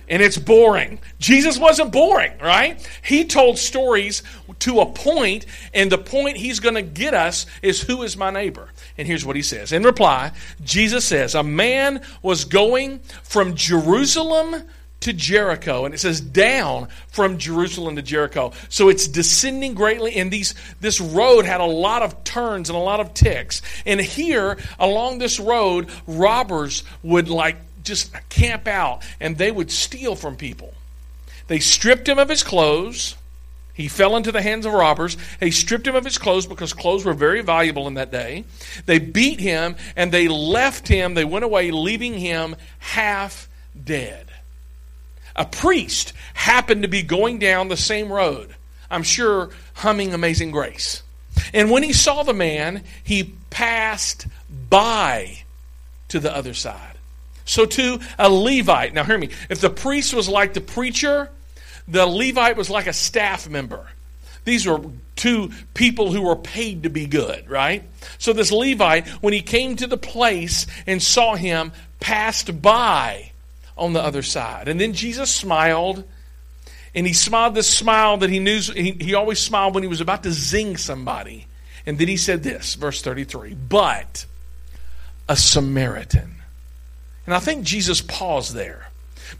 and 0.09 0.23
it's 0.23 0.39
boring. 0.39 0.99
Jesus 1.19 1.59
wasn't 1.59 1.93
boring, 1.93 2.33
right? 2.39 2.87
He 3.03 3.25
told 3.25 3.59
stories 3.59 4.23
to 4.61 4.81
a 4.81 4.87
point, 4.87 5.47
and 5.73 5.93
the 5.93 5.99
point 5.99 6.37
he's 6.37 6.61
going 6.61 6.75
to 6.75 6.83
get 6.83 7.15
us 7.15 7.47
is 7.63 7.81
who 7.81 8.03
is 8.03 8.17
my 8.17 8.31
neighbor? 8.31 8.69
And 8.97 9.07
here's 9.07 9.25
what 9.25 9.37
he 9.37 9.43
says. 9.43 9.73
In 9.73 9.83
reply, 9.83 10.33
Jesus 10.63 11.05
says, 11.05 11.35
A 11.35 11.43
man 11.43 12.03
was 12.23 12.45
going 12.45 13.01
from 13.23 13.55
Jerusalem 13.55 14.65
to 15.01 15.13
Jericho. 15.13 15.85
And 15.85 15.95
it 15.95 15.99
says 15.99 16.21
down 16.21 16.89
from 17.09 17.39
Jerusalem 17.39 17.97
to 17.97 18.03
Jericho. 18.03 18.53
So 18.69 18.89
it's 18.89 19.07
descending 19.07 19.75
greatly. 19.75 20.17
And 20.17 20.31
these, 20.31 20.55
this 20.81 21.01
road 21.01 21.45
had 21.45 21.61
a 21.61 21.67
lot 21.67 22.03
of 22.03 22.25
turns 22.25 22.69
and 22.69 22.77
a 22.77 22.81
lot 22.81 23.01
of 23.01 23.15
ticks. 23.15 23.63
And 23.87 24.01
here, 24.01 24.59
along 24.79 25.19
this 25.19 25.39
road, 25.39 25.89
robbers 26.07 26.83
would 27.03 27.29
like 27.29 27.57
just 27.89 28.13
camp 28.29 28.69
out 28.69 29.03
and 29.21 29.37
they 29.37 29.51
would 29.51 29.71
steal 29.71 30.15
from 30.15 30.37
people. 30.37 30.75
They 31.49 31.59
stripped 31.59 32.09
him 32.09 32.19
of 32.19 32.29
his 32.29 32.43
clothes. 32.43 33.17
He 33.75 33.89
fell 33.89 34.17
into 34.17 34.33
the 34.33 34.43
hands 34.43 34.67
of 34.67 34.73
robbers. 34.73 35.17
They 35.41 35.51
stripped 35.51 35.87
him 35.87 35.95
of 35.95 36.05
his 36.05 36.19
clothes 36.19 36.47
because 36.47 36.73
clothes 36.73 37.05
were 37.05 37.15
very 37.15 37.43
valuable 37.43 37.87
in 37.87 37.95
that 37.95 38.13
day. 38.13 38.45
They 38.87 38.99
beat 38.99 39.41
him 39.41 39.77
and 39.97 40.13
they 40.13 40.29
left 40.29 40.89
him. 40.89 41.15
They 41.15 41.25
went 41.25 41.45
away, 41.45 41.71
leaving 41.71 42.15
him 42.15 42.57
half 42.79 43.49
dead. 43.83 44.27
A 45.37 45.45
priest 45.45 46.13
happened 46.35 46.83
to 46.83 46.89
be 46.89 47.03
going 47.03 47.39
down 47.39 47.69
the 47.69 47.77
same 47.77 48.13
road, 48.13 48.55
I'm 48.91 49.05
sure 49.05 49.51
humming 49.75 50.13
Amazing 50.13 50.51
Grace. 50.51 51.05
And 51.55 51.71
when 51.71 51.85
he 51.85 51.93
saw 51.93 52.25
the 52.25 52.35
man, 52.35 52.83
he 53.05 53.35
passed 53.51 54.27
by 54.69 55.45
to 56.09 56.19
the 56.19 56.35
other 56.35 56.55
side. 56.55 56.88
So, 57.49 57.65
too, 57.65 57.99
a 58.19 58.29
Levite. 58.29 58.93
Now, 58.93 59.05
hear 59.05 59.17
me. 59.17 59.31
If 59.49 59.63
the 59.63 59.71
priest 59.71 60.13
was 60.13 60.29
like 60.29 60.53
the 60.53 60.61
preacher, 60.61 61.31
the 61.89 62.07
Levite 62.07 62.59
was 62.59 62.69
like 62.69 62.87
a 62.87 62.93
staff 62.93 63.49
member. 63.49 63.87
These 64.45 64.67
were 64.67 64.83
two 65.17 65.51
people 65.73 66.13
who 66.13 66.23
were 66.23 66.37
paid 66.37 66.83
to 66.83 66.91
be 66.91 67.07
good, 67.07 67.49
right? 67.49 67.85
So, 68.19 68.35
this 68.35 68.53
Levite, 68.53 69.09
when 69.23 69.33
he 69.33 69.41
came 69.41 69.77
to 69.77 69.87
the 69.87 69.97
place 69.97 70.67
and 70.87 71.03
saw 71.03 71.37
him, 71.37 71.73
passed 72.01 72.61
by 72.61 73.33
on 73.79 73.95
the 73.95 74.03
other 74.03 74.23
side. 74.23 74.69
And 74.69 74.79
then 74.79 74.93
Jesus 74.93 75.35
smiled, 75.35 76.05
and 76.95 77.07
he 77.07 77.15
smiled 77.15 77.55
this 77.55 77.69
smile 77.69 78.19
that 78.19 78.29
he 78.29 78.41
knew 78.41 78.61
he, 78.61 78.93
he 78.93 79.15
always 79.15 79.39
smiled 79.39 79.73
when 79.73 79.83
he 79.83 79.89
was 79.89 80.03
about 80.03 80.23
to 80.25 80.33
zing 80.33 80.77
somebody. 80.77 81.47
And 81.87 81.99
then 81.99 82.09
he 82.09 82.19
said 82.19 82.43
this, 82.43 82.75
verse 82.75 83.01
33 83.01 83.55
But 83.55 84.27
a 85.31 85.37
Samaritan. 85.37 86.38
And 87.29 87.35
I 87.35 87.41
think 87.41 87.63
Jesus 87.63 88.01
paused 88.01 88.55
there 88.55 88.89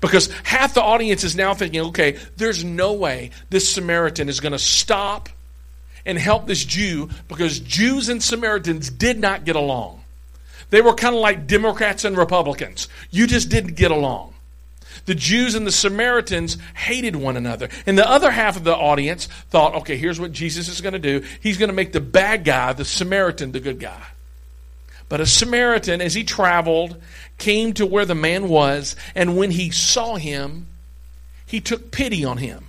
because 0.03 0.31
half 0.45 0.75
the 0.75 0.83
audience 0.83 1.25
is 1.25 1.35
now 1.35 1.55
thinking, 1.55 1.81
okay, 1.87 2.19
there's 2.37 2.63
no 2.63 2.93
way 2.93 3.31
this 3.49 3.67
Samaritan 3.67 4.29
is 4.29 4.41
going 4.41 4.53
to 4.53 4.59
stop 4.59 5.31
and 6.05 6.19
help 6.19 6.47
this 6.47 6.63
Jew 6.67 7.09
because 7.29 7.61
Jews 7.61 8.11
and 8.11 8.23
Samaritans 8.23 8.91
did 8.91 9.19
not 9.19 9.47
get 9.47 9.57
along. 9.57 10.03
They 10.69 10.83
were 10.83 10.93
kind 10.93 11.15
of 11.15 11.23
like 11.23 11.47
Democrats 11.47 12.05
and 12.05 12.15
Republicans. 12.15 12.89
You 13.11 13.27
just 13.27 13.49
didn't 13.49 13.75
get 13.75 13.91
along. 13.91 14.35
The 15.07 15.15
Jews 15.15 15.55
and 15.55 15.67
the 15.67 15.73
Samaritans 15.73 16.59
hated 16.75 17.17
one 17.17 17.39
another. 17.39 17.71
And 17.87 17.97
the 17.97 18.07
other 18.07 18.31
half 18.31 18.59
of 18.59 18.65
the 18.65 18.77
audience 18.77 19.29
thought, 19.49 19.77
okay, 19.77 19.97
here's 19.97 20.21
what 20.21 20.33
Jesus 20.33 20.69
is 20.69 20.83
going 20.83 20.93
to 20.93 20.99
do. 20.99 21.25
He's 21.41 21.57
going 21.57 21.71
to 21.71 21.75
make 21.75 21.93
the 21.95 22.03
bad 22.03 22.45
guy, 22.45 22.75
the 22.75 22.85
Samaritan, 22.85 23.53
the 23.53 23.61
good 23.61 23.81
guy. 23.81 24.03
But 25.09 25.21
a 25.21 25.27
Samaritan, 25.27 26.01
as 26.01 26.15
he 26.15 26.25
traveled, 26.25 27.01
came 27.39 27.73
to 27.75 27.87
where 27.87 28.05
the 28.05 28.15
man 28.15 28.49
was, 28.49 28.95
and 29.15 29.37
when 29.37 29.53
he 29.53 29.71
saw 29.71 30.17
him, 30.17 30.67
he 31.47 31.61
took 31.61 31.91
pity 31.91 32.25
on 32.25 32.39
him. 32.39 32.67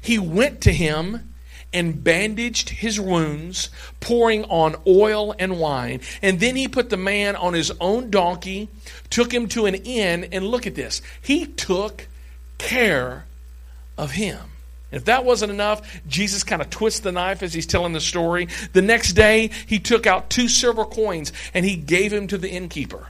He 0.00 0.18
went 0.18 0.60
to 0.62 0.72
him 0.72 1.32
and 1.72 2.02
bandaged 2.02 2.70
his 2.70 2.98
wounds, 2.98 3.68
pouring 4.00 4.44
on 4.44 4.76
oil 4.86 5.34
and 5.38 5.60
wine. 5.60 6.00
And 6.22 6.40
then 6.40 6.56
he 6.56 6.66
put 6.66 6.90
the 6.90 6.96
man 6.96 7.36
on 7.36 7.52
his 7.52 7.70
own 7.80 8.10
donkey, 8.10 8.68
took 9.10 9.32
him 9.32 9.48
to 9.48 9.66
an 9.66 9.74
inn, 9.74 10.28
and 10.32 10.46
look 10.46 10.66
at 10.66 10.74
this. 10.74 11.02
He 11.20 11.46
took 11.46 12.06
care 12.56 13.26
of 13.98 14.12
him. 14.12 14.38
If 14.90 15.04
that 15.04 15.24
wasn't 15.24 15.52
enough, 15.52 16.00
Jesus 16.06 16.44
kind 16.44 16.62
of 16.62 16.70
twists 16.70 17.00
the 17.00 17.12
knife 17.12 17.42
as 17.42 17.52
he's 17.52 17.66
telling 17.66 17.92
the 17.92 18.00
story. 18.00 18.48
The 18.72 18.82
next 18.82 19.12
day, 19.12 19.50
he 19.66 19.78
took 19.78 20.06
out 20.06 20.30
two 20.30 20.48
silver 20.48 20.84
coins 20.84 21.32
and 21.52 21.64
he 21.64 21.76
gave 21.76 22.12
him 22.12 22.26
to 22.28 22.38
the 22.38 22.50
innkeeper. 22.50 23.08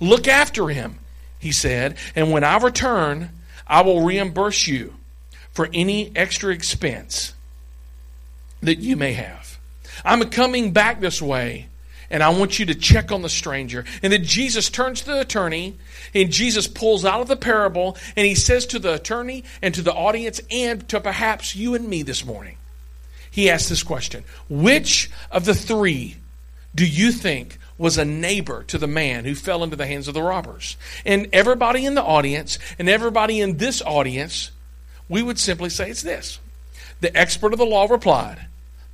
Look 0.00 0.26
after 0.26 0.68
him, 0.68 0.98
he 1.38 1.52
said, 1.52 1.96
and 2.16 2.32
when 2.32 2.42
I 2.42 2.58
return, 2.58 3.30
I 3.66 3.82
will 3.82 4.04
reimburse 4.04 4.66
you 4.66 4.94
for 5.52 5.68
any 5.72 6.10
extra 6.16 6.52
expense 6.52 7.34
that 8.62 8.78
you 8.78 8.96
may 8.96 9.12
have. 9.12 9.58
I'm 10.04 10.28
coming 10.30 10.72
back 10.72 11.00
this 11.00 11.22
way, 11.22 11.68
and 12.10 12.22
I 12.22 12.30
want 12.30 12.58
you 12.58 12.66
to 12.66 12.74
check 12.74 13.12
on 13.12 13.22
the 13.22 13.28
stranger. 13.28 13.84
And 14.02 14.12
then 14.12 14.24
Jesus 14.24 14.68
turns 14.68 15.00
to 15.02 15.06
the 15.06 15.20
attorney, 15.20 15.76
and 16.14 16.30
Jesus 16.30 16.66
pulls 16.66 17.04
out 17.04 17.20
of 17.20 17.28
the 17.28 17.36
parable, 17.36 17.96
and 18.16 18.26
he 18.26 18.34
says 18.34 18.66
to 18.66 18.78
the 18.78 18.94
attorney 18.94 19.44
and 19.62 19.74
to 19.74 19.82
the 19.82 19.94
audience, 19.94 20.40
and 20.50 20.86
to 20.88 21.00
perhaps 21.00 21.54
you 21.54 21.74
and 21.74 21.88
me 21.88 22.02
this 22.02 22.24
morning, 22.24 22.56
he 23.30 23.48
asks 23.48 23.68
this 23.68 23.82
question 23.82 24.24
Which 24.48 25.10
of 25.30 25.44
the 25.44 25.54
three 25.54 26.16
do 26.74 26.86
you 26.86 27.12
think 27.12 27.58
was 27.80 27.96
a 27.96 28.04
neighbor 28.04 28.62
to 28.64 28.76
the 28.76 28.86
man 28.86 29.24
who 29.24 29.34
fell 29.34 29.64
into 29.64 29.74
the 29.74 29.86
hands 29.86 30.06
of 30.06 30.12
the 30.12 30.22
robbers. 30.22 30.76
And 31.06 31.28
everybody 31.32 31.86
in 31.86 31.94
the 31.94 32.02
audience 32.02 32.58
and 32.78 32.90
everybody 32.90 33.40
in 33.40 33.56
this 33.56 33.80
audience, 33.80 34.50
we 35.08 35.22
would 35.22 35.38
simply 35.38 35.70
say 35.70 35.88
it's 35.88 36.02
this. 36.02 36.38
The 37.00 37.16
expert 37.16 37.54
of 37.54 37.58
the 37.58 37.64
law 37.64 37.86
replied, 37.86 38.46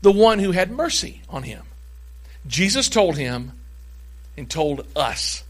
The 0.03 0.13
one 0.13 0.39
who 0.39 0.53
had 0.53 0.71
mercy 0.71 1.23
on 1.29 1.43
him. 1.43 1.65
Jesus 2.47 2.89
told 2.89 3.17
him 3.17 3.53
and 4.37 4.49
told 4.49 4.87
us, 4.95 5.43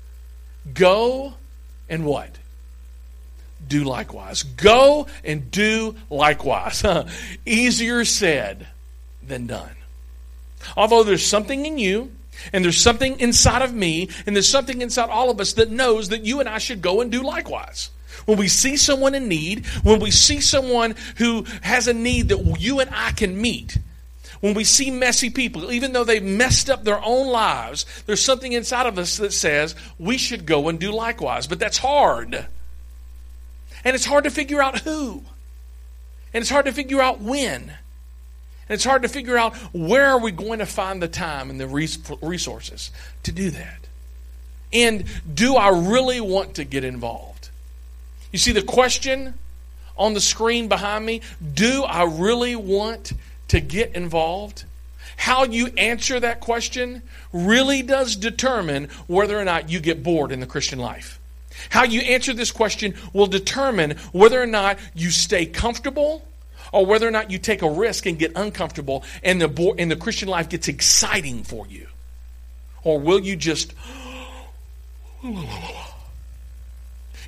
Go 0.73 1.35
and 1.89 2.05
what? 2.05 2.39
Do 3.67 3.85
likewise. 3.85 4.43
Go 4.43 5.07
and 5.25 5.51
do 5.51 5.97
likewise. 6.11 6.85
Easier 7.47 8.05
said 8.05 8.67
than 9.23 9.47
done. 9.47 9.71
Although 10.77 11.05
there's 11.05 11.25
something 11.25 11.65
in 11.65 11.79
you 11.79 12.11
and 12.53 12.65
there's 12.65 12.81
something 12.81 13.19
inside 13.19 13.63
of 13.63 13.73
me, 13.73 14.11
and 14.27 14.37
there's 14.37 14.49
something 14.49 14.83
inside 14.83 15.09
all 15.09 15.31
of 15.31 15.41
us 15.41 15.55
that 15.55 15.71
knows 15.71 16.11
that 16.11 16.25
you 16.25 16.41
and 16.41 16.49
I 16.49 16.59
should 16.59 16.83
go 16.83 17.01
and 17.01 17.11
do 17.11 17.23
likewise. 17.23 17.91
When 18.27 18.39
we 18.39 18.49
see 18.49 18.77
someone 18.77 19.15
in 19.15 19.29
need, 19.29 19.67
when 19.83 20.01
we 20.01 20.11
see 20.11 20.41
someone 20.41 20.97
who 21.17 21.45
has 21.63 21.89
a 21.89 21.95
need 21.95 22.29
that 22.29 22.61
you 22.61 22.81
and 22.81 22.91
I 22.93 23.13
can 23.13 23.41
meet, 23.41 23.79
when 24.47 24.55
we 24.55 24.63
see 24.63 24.93
messy 24.93 25.29
people, 25.29 25.73
even 25.73 25.93
though 25.93 26.05
they've 26.05 26.23
messed 26.23 26.71
up 26.71 26.85
their 26.85 27.03
own 27.05 27.27
lives, 27.27 27.85
there's 28.07 28.23
something 28.23 28.53
inside 28.53 28.87
of 28.87 28.97
us 28.97 29.17
that 29.17 29.33
says 29.33 29.75
we 29.99 30.17
should 30.17 30.47
go 30.47 30.69
and 30.69 30.79
do 30.79 30.93
likewise. 30.93 31.49
But 31.49 31.59
that's 31.59 31.79
hard. 31.79 32.47
And 33.85 33.97
it's 33.97 34.05
hard 34.05 34.23
to 34.23 34.31
figure 34.31 34.63
out 34.63 34.79
who. 34.83 35.25
And 36.33 36.43
it's 36.43 36.49
hard 36.49 36.67
to 36.67 36.73
figure 36.73 37.01
out 37.01 37.21
when. 37.21 37.61
And 37.63 37.73
it's 38.69 38.85
hard 38.85 39.03
to 39.03 39.09
figure 39.09 39.37
out 39.37 39.57
where 39.75 40.07
are 40.07 40.21
we 40.21 40.31
going 40.31 40.61
to 40.61 40.67
find 40.67 41.03
the 41.03 41.09
time 41.09 41.51
and 41.51 41.61
the 41.61 41.67
resources 41.67 42.93
to 43.25 43.33
do 43.33 43.51
that. 43.51 43.89
And 44.73 45.07
do 45.35 45.57
I 45.57 45.71
really 45.71 46.21
want 46.21 46.55
to 46.55 46.65
get 46.65 46.85
involved? 46.85 47.51
You 48.31 48.39
see 48.39 48.53
the 48.53 48.63
question 48.63 49.35
on 49.99 50.15
the 50.15 50.21
screen 50.21 50.69
behind 50.69 51.05
me, 51.05 51.23
do 51.53 51.83
I 51.83 52.05
really 52.05 52.55
want 52.55 53.13
to 53.49 53.61
get 53.61 53.95
involved? 53.95 54.65
How 55.17 55.45
you 55.45 55.69
answer 55.77 56.21
that 56.21 56.41
question 56.41 57.03
really 57.33 57.83
does 57.83 58.17
determine 58.17 58.89
whether 59.07 59.39
or 59.39 59.45
not 59.45 59.71
you 59.71 59.81
get 59.81 60.03
bored 60.03 60.33
in 60.33 60.41
the 60.41 60.47
Christian 60.47 60.79
life. 60.79 61.19
How 61.71 61.85
you 61.85 62.01
answer 62.03 62.35
this 62.35 62.51
question 62.51 62.95
will 63.13 63.27
determine 63.27 63.93
whether 64.13 64.41
or 64.41 64.47
not 64.47 64.79
you 64.95 65.11
stay 65.11 65.47
comfortable 65.47 66.27
or 66.73 66.85
whether 66.85 67.09
or 67.09 67.11
not 67.11 67.31
you 67.31 67.39
take 67.39 67.63
a 67.63 67.71
risk 67.71 68.07
and 68.07 68.19
get 68.19 68.33
uncomfortable 68.37 69.05
and 69.23 69.41
the, 69.41 69.75
and 69.79 69.91
the 69.91 69.97
Christian 69.97 70.29
life 70.29 70.49
gets 70.49 70.69
exciting 70.69 71.45
for 71.45 71.67
you. 71.67 71.87
Or 72.85 72.99
will 73.01 73.21
you 73.21 73.37
just. 73.37 73.73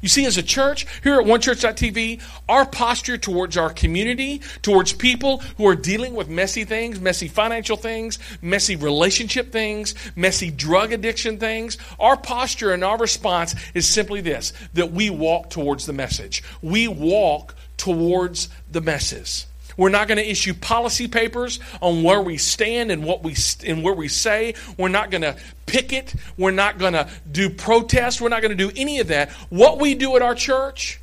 You 0.00 0.08
see, 0.08 0.26
as 0.26 0.36
a 0.36 0.42
church, 0.42 0.86
here 1.02 1.20
at 1.20 1.26
onechurch.tv, 1.26 2.22
our 2.48 2.66
posture 2.66 3.18
towards 3.18 3.56
our 3.56 3.70
community, 3.70 4.40
towards 4.62 4.92
people 4.92 5.38
who 5.56 5.66
are 5.66 5.74
dealing 5.74 6.14
with 6.14 6.28
messy 6.28 6.64
things, 6.64 7.00
messy 7.00 7.28
financial 7.28 7.76
things, 7.76 8.18
messy 8.42 8.76
relationship 8.76 9.52
things, 9.52 9.94
messy 10.16 10.50
drug 10.50 10.92
addiction 10.92 11.38
things, 11.38 11.78
our 11.98 12.16
posture 12.16 12.72
and 12.72 12.84
our 12.84 12.98
response 12.98 13.54
is 13.74 13.88
simply 13.88 14.20
this 14.20 14.52
that 14.74 14.92
we 14.92 15.10
walk 15.10 15.50
towards 15.50 15.86
the 15.86 15.92
message. 15.92 16.42
We 16.62 16.88
walk 16.88 17.54
towards 17.76 18.48
the 18.70 18.80
messes. 18.80 19.46
We're 19.78 19.88
not 19.88 20.08
going 20.08 20.18
to 20.18 20.28
issue 20.28 20.52
policy 20.52 21.08
papers 21.08 21.61
on 21.80 22.02
where 22.02 22.20
we 22.20 22.37
stand 22.37 22.90
and 22.90 23.04
what 23.04 23.23
we 23.23 23.37
and 23.66 23.82
where 23.82 23.94
we 23.94 24.08
say. 24.08 24.54
We're 24.76 24.88
not 24.88 25.11
going 25.11 25.23
to 25.23 25.37
picket. 25.64 26.14
We're 26.37 26.50
not 26.50 26.78
going 26.78 26.92
to 26.92 27.08
do 27.30 27.49
protests. 27.49 28.20
We're 28.20 28.28
not 28.28 28.42
going 28.42 28.56
to 28.56 28.68
do 28.68 28.73
any 28.76 28.99
of 28.99 29.08
that. 29.08 29.30
What 29.49 29.78
we 29.78 29.94
do 29.94 30.16
at 30.16 30.23
our 30.23 30.35
church 30.35 31.00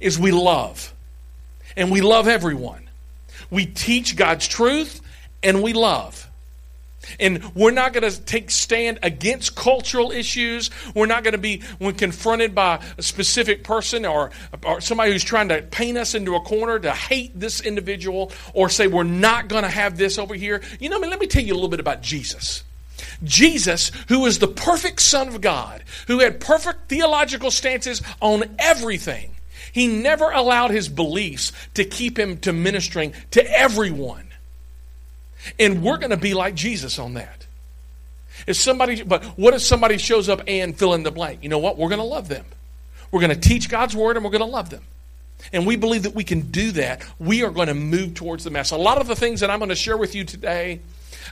is 0.00 0.18
we 0.18 0.30
love. 0.30 0.92
And 1.76 1.90
we 1.90 2.02
love 2.02 2.28
everyone. 2.28 2.88
We 3.50 3.64
teach 3.64 4.16
God's 4.16 4.46
truth 4.46 5.00
and 5.42 5.62
we 5.62 5.72
love. 5.72 6.28
And 7.18 7.54
we're 7.54 7.70
not 7.70 7.92
going 7.92 8.10
to 8.10 8.20
take 8.20 8.50
stand 8.50 8.98
against 9.02 9.56
cultural 9.56 10.12
issues. 10.12 10.70
We're 10.94 11.06
not 11.06 11.24
going 11.24 11.32
to 11.32 11.38
be, 11.38 11.62
when 11.78 11.94
confronted 11.94 12.54
by 12.54 12.82
a 12.98 13.02
specific 13.02 13.64
person 13.64 14.04
or, 14.04 14.30
or 14.64 14.80
somebody 14.80 15.12
who's 15.12 15.24
trying 15.24 15.48
to 15.48 15.62
paint 15.62 15.96
us 15.96 16.14
into 16.14 16.34
a 16.34 16.40
corner, 16.40 16.78
to 16.78 16.92
hate 16.92 17.38
this 17.38 17.60
individual 17.60 18.32
or 18.52 18.68
say 18.68 18.86
we're 18.86 19.02
not 19.02 19.48
going 19.48 19.62
to 19.62 19.70
have 19.70 19.96
this 19.96 20.18
over 20.18 20.34
here. 20.34 20.62
You 20.78 20.90
know, 20.90 20.98
I 20.98 21.00
mean, 21.00 21.10
let 21.10 21.20
me 21.20 21.26
tell 21.26 21.42
you 21.42 21.52
a 21.52 21.56
little 21.56 21.70
bit 21.70 21.80
about 21.80 22.02
Jesus. 22.02 22.64
Jesus, 23.24 23.90
who 24.08 24.26
is 24.26 24.38
the 24.38 24.48
perfect 24.48 25.00
Son 25.00 25.28
of 25.28 25.40
God, 25.40 25.82
who 26.06 26.20
had 26.20 26.40
perfect 26.40 26.88
theological 26.88 27.50
stances 27.50 28.02
on 28.20 28.44
everything, 28.58 29.32
he 29.72 29.86
never 29.86 30.30
allowed 30.30 30.70
his 30.70 30.88
beliefs 30.88 31.52
to 31.74 31.84
keep 31.84 32.18
him 32.18 32.38
to 32.38 32.52
ministering 32.52 33.14
to 33.32 33.58
everyone. 33.58 34.29
And 35.58 35.82
we're 35.82 35.98
going 35.98 36.10
to 36.10 36.16
be 36.16 36.34
like 36.34 36.54
Jesus 36.54 36.98
on 36.98 37.14
that. 37.14 37.46
If 38.46 38.56
somebody, 38.56 39.02
but 39.02 39.24
what 39.36 39.54
if 39.54 39.62
somebody 39.62 39.98
shows 39.98 40.28
up 40.28 40.42
and 40.46 40.76
fill 40.76 40.94
in 40.94 41.02
the 41.02 41.10
blank? 41.10 41.42
You 41.42 41.48
know 41.48 41.58
what? 41.58 41.76
We're 41.76 41.88
going 41.88 42.00
to 42.00 42.04
love 42.04 42.28
them. 42.28 42.44
We're 43.10 43.20
going 43.20 43.34
to 43.34 43.48
teach 43.48 43.68
God's 43.68 43.94
word 43.94 44.16
and 44.16 44.24
we're 44.24 44.30
going 44.30 44.40
to 44.40 44.46
love 44.46 44.70
them. 44.70 44.82
And 45.52 45.66
we 45.66 45.76
believe 45.76 46.04
that 46.04 46.14
we 46.14 46.24
can 46.24 46.50
do 46.50 46.72
that. 46.72 47.02
We 47.18 47.44
are 47.44 47.50
going 47.50 47.68
to 47.68 47.74
move 47.74 48.14
towards 48.14 48.44
the 48.44 48.50
mess. 48.50 48.70
A 48.70 48.76
lot 48.76 48.98
of 48.98 49.08
the 49.08 49.16
things 49.16 49.40
that 49.40 49.50
I'm 49.50 49.58
going 49.58 49.70
to 49.70 49.74
share 49.74 49.96
with 49.96 50.14
you 50.14 50.24
today 50.24 50.80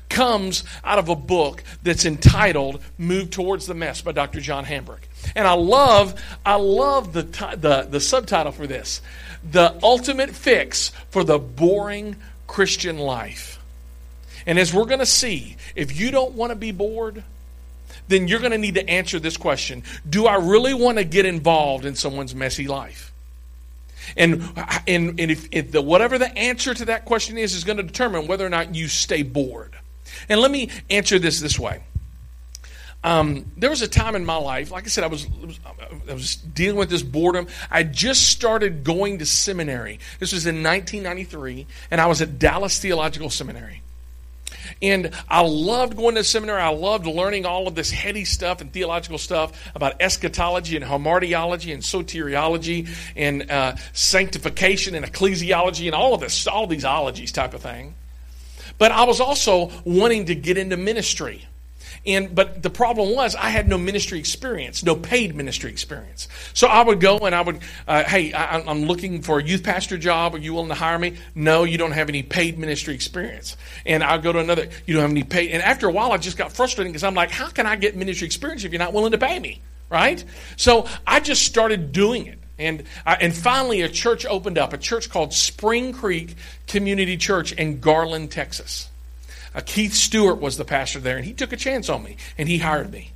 comes 0.08 0.64
out 0.84 0.98
of 0.98 1.08
a 1.08 1.16
book 1.16 1.62
that's 1.82 2.04
entitled 2.04 2.82
Move 2.96 3.30
Towards 3.30 3.66
the 3.66 3.74
Mess 3.74 4.00
by 4.00 4.12
Dr. 4.12 4.40
John 4.40 4.64
Hambrick. 4.64 5.00
And 5.36 5.46
I 5.46 5.52
love, 5.52 6.20
I 6.44 6.54
love 6.56 7.12
the, 7.12 7.22
the, 7.22 7.86
the 7.88 8.00
subtitle 8.00 8.52
for 8.52 8.66
this 8.66 9.02
The 9.50 9.78
Ultimate 9.82 10.30
Fix 10.30 10.90
for 11.10 11.24
the 11.24 11.38
Boring 11.38 12.16
Christian 12.46 12.98
Life. 12.98 13.60
And 14.48 14.58
as 14.58 14.72
we're 14.72 14.86
going 14.86 14.98
to 15.00 15.06
see, 15.06 15.56
if 15.76 16.00
you 16.00 16.10
don't 16.10 16.32
want 16.32 16.50
to 16.50 16.56
be 16.56 16.72
bored, 16.72 17.22
then 18.08 18.26
you're 18.26 18.40
going 18.40 18.52
to 18.52 18.58
need 18.58 18.76
to 18.76 18.88
answer 18.88 19.20
this 19.20 19.36
question 19.36 19.84
Do 20.08 20.26
I 20.26 20.36
really 20.36 20.74
want 20.74 20.96
to 20.96 21.04
get 21.04 21.26
involved 21.26 21.84
in 21.84 21.94
someone's 21.94 22.34
messy 22.34 22.66
life? 22.66 23.12
And, 24.16 24.42
and, 24.86 25.20
and 25.20 25.30
if, 25.30 25.48
if 25.52 25.70
the, 25.70 25.82
whatever 25.82 26.16
the 26.16 26.34
answer 26.36 26.72
to 26.72 26.86
that 26.86 27.04
question 27.04 27.36
is, 27.36 27.54
is 27.54 27.62
going 27.62 27.76
to 27.76 27.82
determine 27.82 28.26
whether 28.26 28.44
or 28.44 28.48
not 28.48 28.74
you 28.74 28.88
stay 28.88 29.22
bored. 29.22 29.76
And 30.30 30.40
let 30.40 30.50
me 30.50 30.70
answer 30.88 31.18
this 31.18 31.40
this 31.40 31.58
way. 31.58 31.82
Um, 33.04 33.44
there 33.58 33.68
was 33.68 33.82
a 33.82 33.88
time 33.88 34.16
in 34.16 34.24
my 34.24 34.36
life, 34.36 34.70
like 34.70 34.84
I 34.84 34.88
said, 34.88 35.04
I 35.04 35.08
was, 35.08 35.26
I 36.08 36.14
was 36.14 36.36
dealing 36.36 36.78
with 36.78 36.88
this 36.88 37.02
boredom. 37.02 37.48
I 37.70 37.82
just 37.82 38.30
started 38.30 38.82
going 38.82 39.18
to 39.18 39.26
seminary. 39.26 40.00
This 40.18 40.32
was 40.32 40.46
in 40.46 40.62
1993, 40.62 41.66
and 41.90 42.00
I 42.00 42.06
was 42.06 42.22
at 42.22 42.38
Dallas 42.38 42.80
Theological 42.80 43.28
Seminary. 43.28 43.82
And 44.80 45.10
I 45.28 45.42
loved 45.42 45.96
going 45.96 46.14
to 46.14 46.24
seminary. 46.24 46.60
I 46.60 46.68
loved 46.68 47.06
learning 47.06 47.46
all 47.46 47.66
of 47.66 47.74
this 47.74 47.90
heady 47.90 48.24
stuff 48.24 48.60
and 48.60 48.72
theological 48.72 49.18
stuff 49.18 49.70
about 49.74 50.00
eschatology 50.00 50.76
and 50.76 50.84
hamartiology 50.84 51.72
and 51.74 51.82
soteriology 51.82 52.88
and 53.16 53.50
uh, 53.50 53.74
sanctification 53.92 54.94
and 54.94 55.04
ecclesiology 55.04 55.86
and 55.86 55.94
all 55.94 56.14
of 56.14 56.20
this, 56.20 56.46
all 56.46 56.66
these 56.66 56.84
ologies 56.84 57.32
type 57.32 57.54
of 57.54 57.62
thing. 57.62 57.94
But 58.78 58.92
I 58.92 59.04
was 59.04 59.20
also 59.20 59.72
wanting 59.84 60.26
to 60.26 60.34
get 60.34 60.56
into 60.56 60.76
ministry. 60.76 61.44
And 62.06 62.34
but 62.34 62.62
the 62.62 62.70
problem 62.70 63.14
was 63.14 63.34
I 63.34 63.50
had 63.50 63.68
no 63.68 63.78
ministry 63.78 64.18
experience, 64.18 64.82
no 64.82 64.94
paid 64.94 65.34
ministry 65.34 65.70
experience. 65.70 66.28
So 66.54 66.66
I 66.66 66.82
would 66.82 67.00
go 67.00 67.18
and 67.18 67.34
I 67.34 67.40
would, 67.40 67.60
uh, 67.86 68.04
hey, 68.04 68.32
I, 68.32 68.60
am 68.60 68.84
looking 68.84 69.22
for 69.22 69.38
a 69.38 69.42
youth 69.42 69.62
pastor 69.62 69.98
job. 69.98 70.34
Are 70.34 70.38
you 70.38 70.54
willing 70.54 70.68
to 70.68 70.74
hire 70.74 70.98
me? 70.98 71.16
No, 71.34 71.64
you 71.64 71.78
don't 71.78 71.92
have 71.92 72.08
any 72.08 72.22
paid 72.22 72.58
ministry 72.58 72.94
experience. 72.94 73.56
And 73.84 74.02
I'll 74.02 74.20
go 74.20 74.32
to 74.32 74.38
another. 74.38 74.68
You 74.86 74.94
don't 74.94 75.02
have 75.02 75.10
any 75.10 75.24
paid. 75.24 75.50
And 75.50 75.62
after 75.62 75.88
a 75.88 75.92
while, 75.92 76.12
I 76.12 76.18
just 76.18 76.36
got 76.36 76.52
frustrated 76.52 76.92
because 76.92 77.04
I'm 77.04 77.14
like, 77.14 77.30
how 77.30 77.48
can 77.48 77.66
I 77.66 77.76
get 77.76 77.96
ministry 77.96 78.26
experience 78.26 78.64
if 78.64 78.72
you're 78.72 78.78
not 78.78 78.92
willing 78.92 79.12
to 79.12 79.18
pay 79.18 79.38
me? 79.38 79.60
Right? 79.90 80.22
So 80.56 80.86
I 81.06 81.20
just 81.20 81.44
started 81.44 81.92
doing 81.92 82.26
it. 82.26 82.38
And, 82.58 82.84
and 83.06 83.34
finally, 83.34 83.82
a 83.82 83.88
church 83.88 84.26
opened 84.26 84.58
up, 84.58 84.72
a 84.72 84.78
church 84.78 85.10
called 85.10 85.32
Spring 85.32 85.92
Creek 85.92 86.34
Community 86.66 87.16
Church 87.16 87.52
in 87.52 87.80
Garland, 87.80 88.32
Texas. 88.32 88.88
Uh, 89.54 89.60
Keith 89.64 89.94
Stewart 89.94 90.40
was 90.40 90.56
the 90.56 90.64
pastor 90.64 91.00
there, 91.00 91.16
and 91.16 91.24
he 91.24 91.32
took 91.32 91.52
a 91.52 91.56
chance 91.56 91.88
on 91.88 92.02
me, 92.02 92.16
and 92.36 92.48
he 92.48 92.58
hired 92.58 92.92
me. 92.92 93.12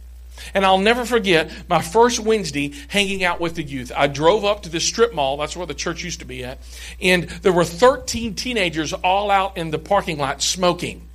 And 0.55 0.67
I'll 0.67 0.79
never 0.79 1.05
forget 1.05 1.51
my 1.69 1.81
first 1.81 2.19
Wednesday 2.19 2.73
hanging 2.89 3.23
out 3.23 3.41
with 3.41 3.55
the 3.55 3.63
youth. 3.63 3.93
I 3.95 4.09
drove 4.09 4.45
up 4.45 4.63
to 4.63 4.69
this 4.69 4.85
strip 4.85 5.15
mall, 5.15 5.37
that's 5.37 5.57
where 5.57 5.67
the 5.67 5.75
church 5.75 6.03
used 6.03 6.21
to 6.21 6.25
be 6.25 6.45
at, 6.45 6.59
and 7.01 7.25
there 7.25 7.53
were 7.53 7.65
13 7.65 8.35
teenagers 8.35 8.93
all 8.93 9.31
out 9.31 9.57
in 9.57 9.71
the 9.71 9.79
parking 9.79 10.19
lot 10.19 10.43
smoking. 10.43 11.09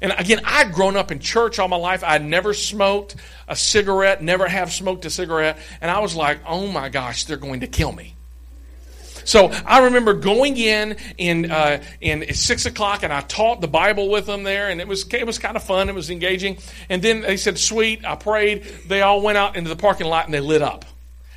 And 0.00 0.12
again, 0.18 0.40
I'd 0.44 0.72
grown 0.72 0.96
up 0.96 1.10
in 1.12 1.18
church 1.18 1.58
all 1.58 1.68
my 1.68 1.76
life. 1.76 2.02
I'd 2.04 2.24
never 2.24 2.52
smoked 2.52 3.16
a 3.48 3.56
cigarette, 3.56 4.22
never 4.22 4.46
have 4.46 4.72
smoked 4.72 5.04
a 5.04 5.10
cigarette. 5.10 5.58
And 5.80 5.90
I 5.90 6.00
was 6.00 6.16
like, 6.16 6.40
oh 6.46 6.66
my 6.66 6.88
gosh, 6.88 7.24
they're 7.24 7.36
going 7.36 7.60
to 7.60 7.66
kill 7.66 7.92
me. 7.92 8.14
So 9.24 9.50
I 9.66 9.84
remember 9.84 10.14
going 10.14 10.56
in 10.56 10.96
in 11.18 11.50
uh, 11.50 11.82
six 12.32 12.66
o'clock, 12.66 13.02
and 13.02 13.12
I 13.12 13.20
taught 13.22 13.60
the 13.60 13.68
Bible 13.68 14.08
with 14.08 14.26
them 14.26 14.42
there, 14.42 14.68
and 14.68 14.80
it 14.80 14.88
was 14.88 15.06
it 15.12 15.26
was 15.26 15.38
kind 15.38 15.56
of 15.56 15.62
fun. 15.62 15.88
It 15.88 15.94
was 15.94 16.10
engaging. 16.10 16.58
And 16.88 17.02
then 17.02 17.22
they 17.22 17.36
said, 17.36 17.58
"Sweet." 17.58 18.04
I 18.04 18.16
prayed. 18.16 18.64
They 18.86 19.02
all 19.02 19.20
went 19.20 19.38
out 19.38 19.56
into 19.56 19.68
the 19.68 19.76
parking 19.76 20.06
lot 20.06 20.26
and 20.26 20.34
they 20.34 20.40
lit 20.40 20.62
up, 20.62 20.84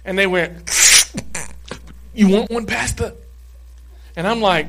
and 0.05 0.17
they 0.17 0.27
went, 0.27 0.69
"You 2.13 2.29
want 2.29 2.51
one, 2.51 2.65
Pastor?" 2.65 3.13
And 4.15 4.27
I'm 4.27 4.41
like, 4.41 4.67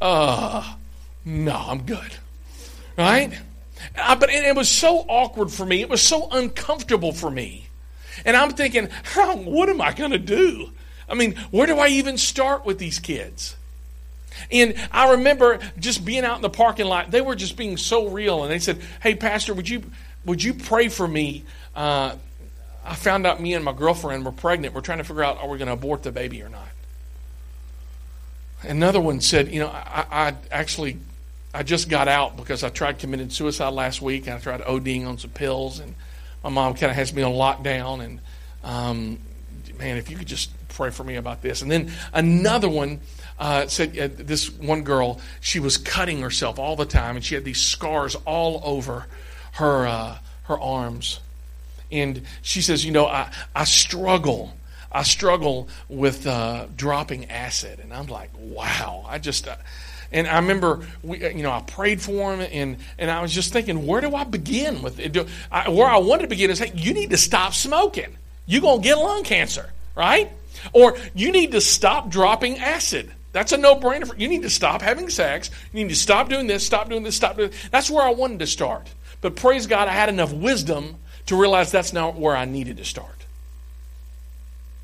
"Uh, 0.00 0.76
no, 1.24 1.56
I'm 1.56 1.82
good." 1.82 2.14
Right? 2.96 3.32
Uh, 3.96 4.16
but 4.16 4.30
it 4.30 4.54
was 4.54 4.68
so 4.68 4.98
awkward 5.08 5.50
for 5.50 5.64
me. 5.64 5.80
It 5.80 5.88
was 5.88 6.02
so 6.02 6.28
uncomfortable 6.30 7.12
for 7.12 7.30
me. 7.30 7.66
And 8.24 8.36
I'm 8.36 8.50
thinking, 8.50 8.88
how, 9.02 9.36
what 9.36 9.68
am 9.68 9.80
I 9.80 9.92
going 9.92 10.10
to 10.10 10.18
do? 10.18 10.72
I 11.10 11.14
mean, 11.14 11.34
where 11.50 11.66
do 11.66 11.78
I 11.78 11.88
even 11.88 12.16
start 12.16 12.64
with 12.64 12.78
these 12.78 12.98
kids? 12.98 13.56
And 14.50 14.74
I 14.92 15.12
remember 15.12 15.58
just 15.78 16.04
being 16.04 16.24
out 16.24 16.36
in 16.36 16.42
the 16.42 16.50
parking 16.50 16.86
lot. 16.86 17.10
They 17.10 17.20
were 17.20 17.34
just 17.34 17.56
being 17.56 17.76
so 17.76 18.08
real, 18.08 18.42
and 18.42 18.50
they 18.50 18.60
said, 18.60 18.80
"Hey, 19.02 19.14
Pastor, 19.14 19.52
would 19.52 19.68
you 19.68 19.82
would 20.24 20.42
you 20.42 20.54
pray 20.54 20.88
for 20.88 21.06
me?" 21.06 21.44
Uh, 21.74 22.14
I 22.84 22.94
found 22.94 23.26
out 23.26 23.40
me 23.40 23.54
and 23.54 23.64
my 23.64 23.72
girlfriend 23.72 24.24
were 24.24 24.32
pregnant. 24.32 24.74
We're 24.74 24.80
trying 24.80 24.98
to 24.98 25.04
figure 25.04 25.24
out 25.24 25.38
are 25.38 25.48
we 25.48 25.58
going 25.58 25.66
to 25.66 25.74
abort 25.74 26.02
the 26.02 26.12
baby 26.12 26.42
or 26.42 26.48
not. 26.48 26.68
Another 28.62 29.00
one 29.00 29.20
said, 29.20 29.52
"You 29.52 29.60
know, 29.60 29.68
I, 29.68 30.06
I 30.10 30.34
actually 30.50 30.98
I 31.52 31.64
just 31.64 31.88
got 31.88 32.06
out 32.06 32.36
because 32.36 32.62
I 32.62 32.68
tried 32.68 32.98
committing 32.98 33.30
suicide 33.30 33.70
last 33.70 34.00
week 34.00 34.26
and 34.26 34.36
I 34.36 34.38
tried 34.38 34.60
ODing 34.60 35.06
on 35.06 35.18
some 35.18 35.30
pills 35.30 35.80
and 35.80 35.94
my 36.44 36.50
mom 36.50 36.74
kind 36.74 36.90
of 36.90 36.96
has 36.96 37.12
me 37.12 37.22
on 37.22 37.32
lockdown 37.32 38.04
and 38.04 38.20
um, 38.62 39.18
man, 39.78 39.96
if 39.96 40.10
you 40.10 40.16
could 40.16 40.28
just 40.28 40.50
pray 40.70 40.90
for 40.90 41.04
me 41.04 41.16
about 41.16 41.42
this. 41.42 41.62
And 41.62 41.70
then 41.70 41.92
another 42.12 42.68
one 42.68 43.00
uh, 43.38 43.66
said 43.66 43.98
uh, 43.98 44.08
this 44.14 44.50
one 44.50 44.82
girl 44.82 45.20
she 45.40 45.60
was 45.60 45.76
cutting 45.76 46.20
herself 46.20 46.58
all 46.58 46.76
the 46.76 46.86
time 46.86 47.16
and 47.16 47.24
she 47.24 47.34
had 47.34 47.44
these 47.44 47.60
scars 47.60 48.16
all 48.26 48.60
over 48.64 49.06
her 49.52 49.86
uh, 49.86 50.18
her 50.44 50.58
arms. 50.58 51.20
And 51.92 52.22
she 52.42 52.62
says, 52.62 52.84
you 52.84 52.92
know, 52.92 53.06
I, 53.06 53.32
I 53.54 53.64
struggle. 53.64 54.54
I 54.92 55.02
struggle 55.02 55.68
with 55.88 56.26
uh, 56.26 56.66
dropping 56.76 57.30
acid. 57.30 57.80
And 57.80 57.92
I'm 57.92 58.06
like, 58.06 58.30
wow. 58.38 59.04
I 59.08 59.18
just, 59.18 59.48
uh, 59.48 59.56
and 60.12 60.26
I 60.26 60.36
remember, 60.36 60.86
we, 61.02 61.24
uh, 61.24 61.28
you 61.30 61.42
know, 61.42 61.50
I 61.50 61.60
prayed 61.60 62.00
for 62.00 62.34
him, 62.34 62.40
and, 62.52 62.76
and 62.98 63.10
I 63.10 63.22
was 63.22 63.32
just 63.32 63.52
thinking, 63.52 63.86
where 63.86 64.00
do 64.00 64.14
I 64.14 64.24
begin 64.24 64.82
with 64.82 64.98
it? 64.98 65.12
Do, 65.12 65.26
I, 65.50 65.68
where 65.70 65.86
I 65.86 65.98
wanted 65.98 66.22
to 66.22 66.28
begin 66.28 66.50
is, 66.50 66.58
hey, 66.58 66.72
you 66.74 66.92
need 66.92 67.10
to 67.10 67.16
stop 67.16 67.54
smoking. 67.54 68.16
You're 68.46 68.62
going 68.62 68.82
to 68.82 68.88
get 68.88 68.98
lung 68.98 69.22
cancer, 69.22 69.70
right? 69.94 70.32
Or 70.72 70.96
you 71.14 71.32
need 71.32 71.52
to 71.52 71.60
stop 71.60 72.08
dropping 72.08 72.58
acid. 72.58 73.10
That's 73.32 73.52
a 73.52 73.56
no-brainer. 73.56 74.18
you 74.18 74.28
need 74.28 74.42
to 74.42 74.50
stop 74.50 74.82
having 74.82 75.08
sex. 75.08 75.50
You 75.72 75.82
need 75.84 75.90
to 75.90 75.96
stop 75.96 76.28
doing 76.28 76.46
this, 76.46 76.66
stop 76.66 76.88
doing 76.88 77.02
this, 77.02 77.14
stop 77.16 77.36
doing 77.36 77.50
this. 77.50 77.68
That's 77.70 77.90
where 77.90 78.04
I 78.04 78.10
wanted 78.10 78.40
to 78.40 78.46
start. 78.46 78.88
But 79.20 79.36
praise 79.36 79.66
God, 79.66 79.86
I 79.88 79.92
had 79.92 80.08
enough 80.08 80.32
wisdom 80.32 80.96
to 81.26 81.36
realize 81.36 81.70
that's 81.70 81.92
not 81.92 82.16
where 82.16 82.36
I 82.36 82.44
needed 82.44 82.78
to 82.78 82.84
start. 82.84 83.06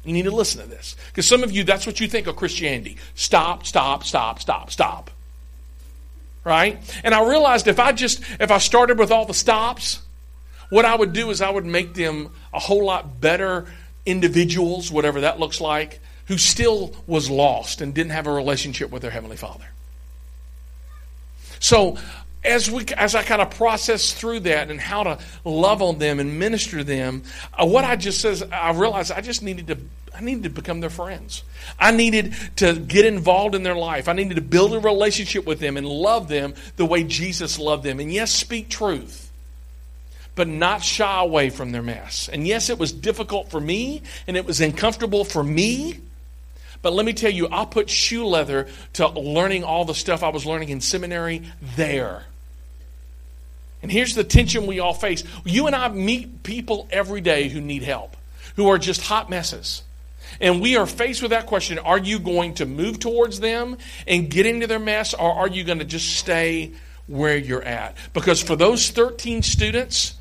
You 0.04 0.12
need 0.12 0.26
to 0.26 0.30
listen 0.30 0.60
to 0.62 0.68
this. 0.68 0.94
Because 1.08 1.26
some 1.26 1.42
of 1.42 1.50
you, 1.50 1.64
that's 1.64 1.86
what 1.86 1.98
you 1.98 2.06
think 2.06 2.28
of 2.28 2.36
Christianity. 2.36 2.98
Stop, 3.16 3.66
stop, 3.66 4.04
stop, 4.04 4.40
stop, 4.40 4.70
stop 4.70 5.10
right? 6.46 6.78
And 7.02 7.12
I 7.12 7.28
realized 7.28 7.66
if 7.66 7.80
I 7.80 7.90
just 7.90 8.22
if 8.38 8.50
I 8.52 8.58
started 8.58 8.98
with 8.98 9.10
all 9.10 9.26
the 9.26 9.34
stops, 9.34 10.00
what 10.70 10.84
I 10.84 10.94
would 10.94 11.12
do 11.12 11.30
is 11.30 11.42
I 11.42 11.50
would 11.50 11.66
make 11.66 11.94
them 11.94 12.30
a 12.54 12.60
whole 12.60 12.86
lot 12.86 13.20
better 13.20 13.66
individuals, 14.06 14.90
whatever 14.90 15.20
that 15.22 15.38
looks 15.38 15.60
like, 15.60 16.00
who 16.26 16.38
still 16.38 16.94
was 17.06 17.28
lost 17.28 17.80
and 17.80 17.94
didn't 17.94 18.12
have 18.12 18.26
a 18.26 18.32
relationship 18.32 18.90
with 18.90 19.02
their 19.02 19.10
heavenly 19.10 19.36
Father. 19.36 19.66
So 21.60 21.98
as 22.44 22.70
we 22.70 22.84
as 22.96 23.14
I 23.14 23.22
kind 23.22 23.42
of 23.42 23.50
process 23.50 24.12
through 24.12 24.40
that 24.40 24.70
and 24.70 24.80
how 24.80 25.02
to 25.02 25.18
love 25.44 25.82
on 25.82 25.98
them 25.98 26.20
and 26.20 26.38
minister 26.38 26.78
to 26.78 26.84
them, 26.84 27.22
uh, 27.54 27.66
what 27.66 27.84
I 27.84 27.96
just 27.96 28.20
says 28.20 28.42
I 28.42 28.72
realized 28.72 29.12
I 29.12 29.20
just 29.20 29.42
needed 29.42 29.66
to 29.68 29.78
I 30.14 30.20
needed 30.20 30.44
to 30.44 30.50
become 30.50 30.80
their 30.80 30.90
friends. 30.90 31.42
I 31.78 31.90
needed 31.90 32.34
to 32.56 32.74
get 32.74 33.04
involved 33.04 33.54
in 33.54 33.64
their 33.64 33.74
life. 33.74 34.08
I 34.08 34.14
needed 34.14 34.36
to 34.36 34.40
build 34.40 34.72
a 34.72 34.80
relationship 34.80 35.44
with 35.44 35.60
them 35.60 35.76
and 35.76 35.86
love 35.86 36.28
them 36.28 36.54
the 36.76 36.86
way 36.86 37.04
Jesus 37.04 37.58
loved 37.58 37.82
them. 37.82 38.00
And 38.00 38.10
yes, 38.10 38.32
speak 38.32 38.70
truth, 38.70 39.25
but 40.36 40.46
not 40.46 40.84
shy 40.84 41.20
away 41.20 41.50
from 41.50 41.72
their 41.72 41.82
mess. 41.82 42.28
And 42.32 42.46
yes, 42.46 42.70
it 42.70 42.78
was 42.78 42.92
difficult 42.92 43.50
for 43.50 43.60
me 43.60 44.02
and 44.28 44.36
it 44.36 44.46
was 44.46 44.60
uncomfortable 44.60 45.24
for 45.24 45.42
me. 45.42 45.98
But 46.82 46.92
let 46.92 47.04
me 47.04 47.14
tell 47.14 47.30
you, 47.30 47.48
I 47.50 47.64
put 47.64 47.90
shoe 47.90 48.24
leather 48.24 48.68
to 48.92 49.08
learning 49.08 49.64
all 49.64 49.84
the 49.84 49.94
stuff 49.94 50.22
I 50.22 50.28
was 50.28 50.46
learning 50.46 50.68
in 50.68 50.80
seminary 50.80 51.42
there. 51.74 52.24
And 53.82 53.90
here's 53.90 54.14
the 54.14 54.24
tension 54.24 54.66
we 54.66 54.78
all 54.78 54.94
face. 54.94 55.24
You 55.44 55.66
and 55.66 55.74
I 55.74 55.88
meet 55.88 56.42
people 56.42 56.86
every 56.90 57.20
day 57.20 57.48
who 57.48 57.60
need 57.60 57.82
help, 57.82 58.16
who 58.56 58.68
are 58.68 58.78
just 58.78 59.00
hot 59.00 59.30
messes. 59.30 59.82
And 60.40 60.60
we 60.60 60.76
are 60.76 60.86
faced 60.86 61.22
with 61.22 61.30
that 61.30 61.46
question 61.46 61.78
Are 61.78 61.98
you 61.98 62.18
going 62.18 62.54
to 62.54 62.66
move 62.66 62.98
towards 62.98 63.40
them 63.40 63.78
and 64.06 64.30
get 64.30 64.44
into 64.44 64.66
their 64.66 64.78
mess, 64.78 65.14
or 65.14 65.32
are 65.32 65.48
you 65.48 65.64
going 65.64 65.78
to 65.78 65.84
just 65.84 66.16
stay 66.16 66.72
where 67.06 67.36
you're 67.36 67.62
at? 67.62 67.96
Because 68.12 68.42
for 68.42 68.56
those 68.56 68.90
13 68.90 69.42
students, 69.42 70.15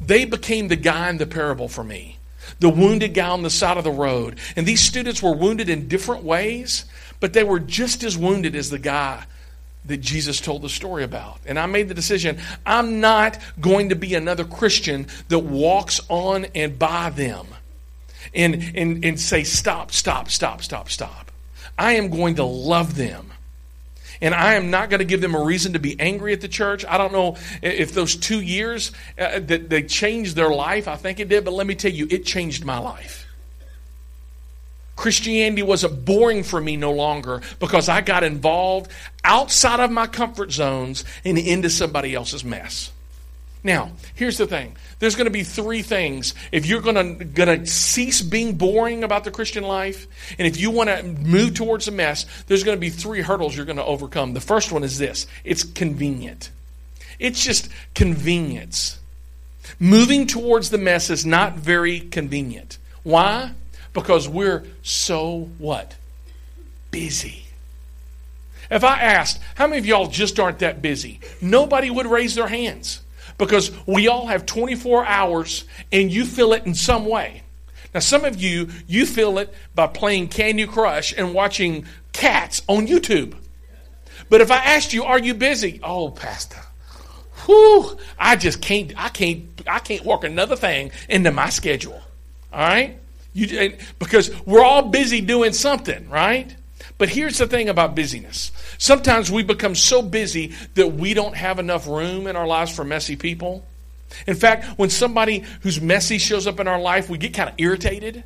they 0.00 0.24
became 0.24 0.68
the 0.68 0.76
guy 0.76 1.10
in 1.10 1.18
the 1.18 1.26
parable 1.26 1.68
for 1.68 1.84
me 1.84 2.18
the 2.58 2.68
wounded 2.68 3.14
guy 3.14 3.28
on 3.28 3.42
the 3.42 3.50
side 3.50 3.78
of 3.78 3.84
the 3.84 3.90
road. 3.90 4.38
And 4.56 4.66
these 4.66 4.80
students 4.80 5.22
were 5.22 5.34
wounded 5.34 5.68
in 5.68 5.88
different 5.88 6.24
ways, 6.24 6.84
but 7.20 7.32
they 7.32 7.44
were 7.44 7.60
just 7.60 8.02
as 8.02 8.16
wounded 8.18 8.54
as 8.54 8.70
the 8.70 8.78
guy 8.78 9.24
that 9.86 9.98
Jesus 9.98 10.40
told 10.40 10.62
the 10.62 10.68
story 10.68 11.04
about. 11.04 11.40
And 11.46 11.58
I 11.58 11.66
made 11.66 11.88
the 11.88 11.94
decision 11.94 12.38
I'm 12.66 13.00
not 13.00 13.38
going 13.60 13.88
to 13.90 13.94
be 13.94 14.14
another 14.14 14.44
Christian 14.44 15.06
that 15.28 15.38
walks 15.38 16.00
on 16.08 16.46
and 16.54 16.78
by 16.78 17.10
them 17.10 17.46
and, 18.34 18.72
and, 18.74 19.04
and 19.04 19.18
say, 19.18 19.42
stop, 19.44 19.90
stop, 19.90 20.30
stop, 20.30 20.62
stop, 20.62 20.90
stop. 20.90 21.30
I 21.78 21.92
am 21.92 22.10
going 22.10 22.34
to 22.34 22.44
love 22.44 22.96
them. 22.96 23.32
And 24.20 24.34
I 24.34 24.54
am 24.54 24.70
not 24.70 24.90
going 24.90 24.98
to 24.98 25.06
give 25.06 25.20
them 25.20 25.34
a 25.34 25.42
reason 25.42 25.72
to 25.72 25.78
be 25.78 25.98
angry 25.98 26.32
at 26.32 26.40
the 26.40 26.48
church. 26.48 26.84
I 26.86 26.98
don't 26.98 27.12
know 27.12 27.36
if 27.62 27.92
those 27.92 28.16
two 28.16 28.40
years 28.40 28.92
uh, 29.18 29.40
that 29.40 29.70
they 29.70 29.82
changed 29.82 30.36
their 30.36 30.50
life. 30.50 30.88
I 30.88 30.96
think 30.96 31.20
it 31.20 31.28
did, 31.28 31.44
but 31.44 31.54
let 31.54 31.66
me 31.66 31.74
tell 31.74 31.90
you, 31.92 32.06
it 32.10 32.26
changed 32.26 32.64
my 32.64 32.78
life. 32.78 33.26
Christianity 35.00 35.62
wasn't 35.62 36.04
boring 36.04 36.42
for 36.42 36.60
me 36.60 36.76
no 36.76 36.92
longer 36.92 37.40
because 37.58 37.88
I 37.88 38.02
got 38.02 38.22
involved 38.22 38.90
outside 39.24 39.80
of 39.80 39.90
my 39.90 40.06
comfort 40.06 40.52
zones 40.52 41.06
and 41.24 41.38
into 41.38 41.70
somebody 41.70 42.14
else's 42.14 42.44
mess. 42.44 42.92
Now, 43.64 43.92
here's 44.14 44.36
the 44.36 44.46
thing. 44.46 44.76
There's 45.00 45.16
going 45.16 45.26
to 45.26 45.32
be 45.32 45.42
three 45.42 45.82
things. 45.82 46.34
If 46.52 46.66
you're 46.66 46.80
going 46.80 47.18
to, 47.18 47.24
going 47.24 47.60
to 47.60 47.66
cease 47.66 48.22
being 48.22 48.56
boring 48.56 49.02
about 49.02 49.24
the 49.24 49.30
Christian 49.32 49.64
life, 49.64 50.06
and 50.38 50.46
if 50.46 50.60
you 50.60 50.70
want 50.70 50.88
to 50.90 51.02
move 51.02 51.54
towards 51.54 51.88
a 51.88 51.90
mess, 51.90 52.26
there's 52.46 52.62
going 52.62 52.76
to 52.76 52.80
be 52.80 52.90
three 52.90 53.22
hurdles 53.22 53.56
you're 53.56 53.66
going 53.66 53.76
to 53.76 53.84
overcome. 53.84 54.34
The 54.34 54.40
first 54.40 54.70
one 54.70 54.84
is 54.84 54.98
this 54.98 55.26
it's 55.42 55.64
convenient. 55.64 56.50
It's 57.18 57.42
just 57.44 57.68
convenience. 57.94 58.98
Moving 59.78 60.26
towards 60.26 60.70
the 60.70 60.78
mess 60.78 61.10
is 61.10 61.26
not 61.26 61.56
very 61.56 62.00
convenient. 62.00 62.78
Why? 63.02 63.52
because 63.92 64.28
we're 64.28 64.64
so 64.82 65.50
what? 65.58 65.96
Busy. 66.90 67.44
If 68.70 68.84
I 68.84 69.00
asked, 69.00 69.40
how 69.56 69.66
many 69.66 69.78
of 69.78 69.86
y'all 69.86 70.06
just 70.06 70.38
aren't 70.38 70.60
that 70.60 70.80
busy? 70.80 71.20
Nobody 71.40 71.90
would 71.90 72.06
raise 72.06 72.34
their 72.34 72.46
hands 72.46 73.00
because 73.40 73.72
we 73.86 74.06
all 74.06 74.26
have 74.26 74.44
24 74.44 75.06
hours 75.06 75.64
and 75.90 76.12
you 76.12 76.26
feel 76.26 76.52
it 76.52 76.66
in 76.66 76.74
some 76.74 77.06
way. 77.06 77.42
Now, 77.94 78.00
some 78.00 78.26
of 78.26 78.40
you, 78.40 78.68
you 78.86 79.06
feel 79.06 79.38
it 79.38 79.52
by 79.74 79.86
playing 79.86 80.28
Candy 80.28 80.66
Crush 80.66 81.14
and 81.16 81.32
watching 81.32 81.86
cats 82.12 82.62
on 82.68 82.86
YouTube. 82.86 83.34
But 84.28 84.42
if 84.42 84.50
I 84.50 84.58
asked 84.58 84.92
you, 84.92 85.04
are 85.04 85.18
you 85.18 85.32
busy? 85.32 85.80
Oh, 85.82 86.10
Pastor, 86.10 86.60
whew, 87.46 87.96
I 88.18 88.36
just 88.36 88.60
can't, 88.60 88.92
I 89.02 89.08
can't, 89.08 89.46
I 89.66 89.78
can't 89.78 90.04
work 90.04 90.22
another 90.22 90.54
thing 90.54 90.92
into 91.08 91.32
my 91.32 91.48
schedule. 91.48 92.00
All 92.52 92.60
right? 92.60 92.98
You, 93.32 93.74
because 93.98 94.30
we're 94.44 94.62
all 94.62 94.82
busy 94.82 95.22
doing 95.22 95.54
something, 95.54 96.10
right? 96.10 96.54
But 96.98 97.08
here's 97.08 97.38
the 97.38 97.46
thing 97.46 97.68
about 97.68 97.94
busyness. 97.94 98.52
Sometimes 98.78 99.30
we 99.30 99.42
become 99.42 99.74
so 99.74 100.02
busy 100.02 100.54
that 100.74 100.94
we 100.94 101.14
don't 101.14 101.36
have 101.36 101.58
enough 101.58 101.86
room 101.86 102.26
in 102.26 102.36
our 102.36 102.46
lives 102.46 102.74
for 102.74 102.84
messy 102.84 103.16
people. 103.16 103.64
In 104.26 104.34
fact, 104.34 104.78
when 104.78 104.90
somebody 104.90 105.44
who's 105.62 105.80
messy 105.80 106.18
shows 106.18 106.46
up 106.46 106.60
in 106.60 106.68
our 106.68 106.80
life, 106.80 107.08
we 107.08 107.18
get 107.18 107.34
kind 107.34 107.48
of 107.48 107.54
irritated. 107.58 108.24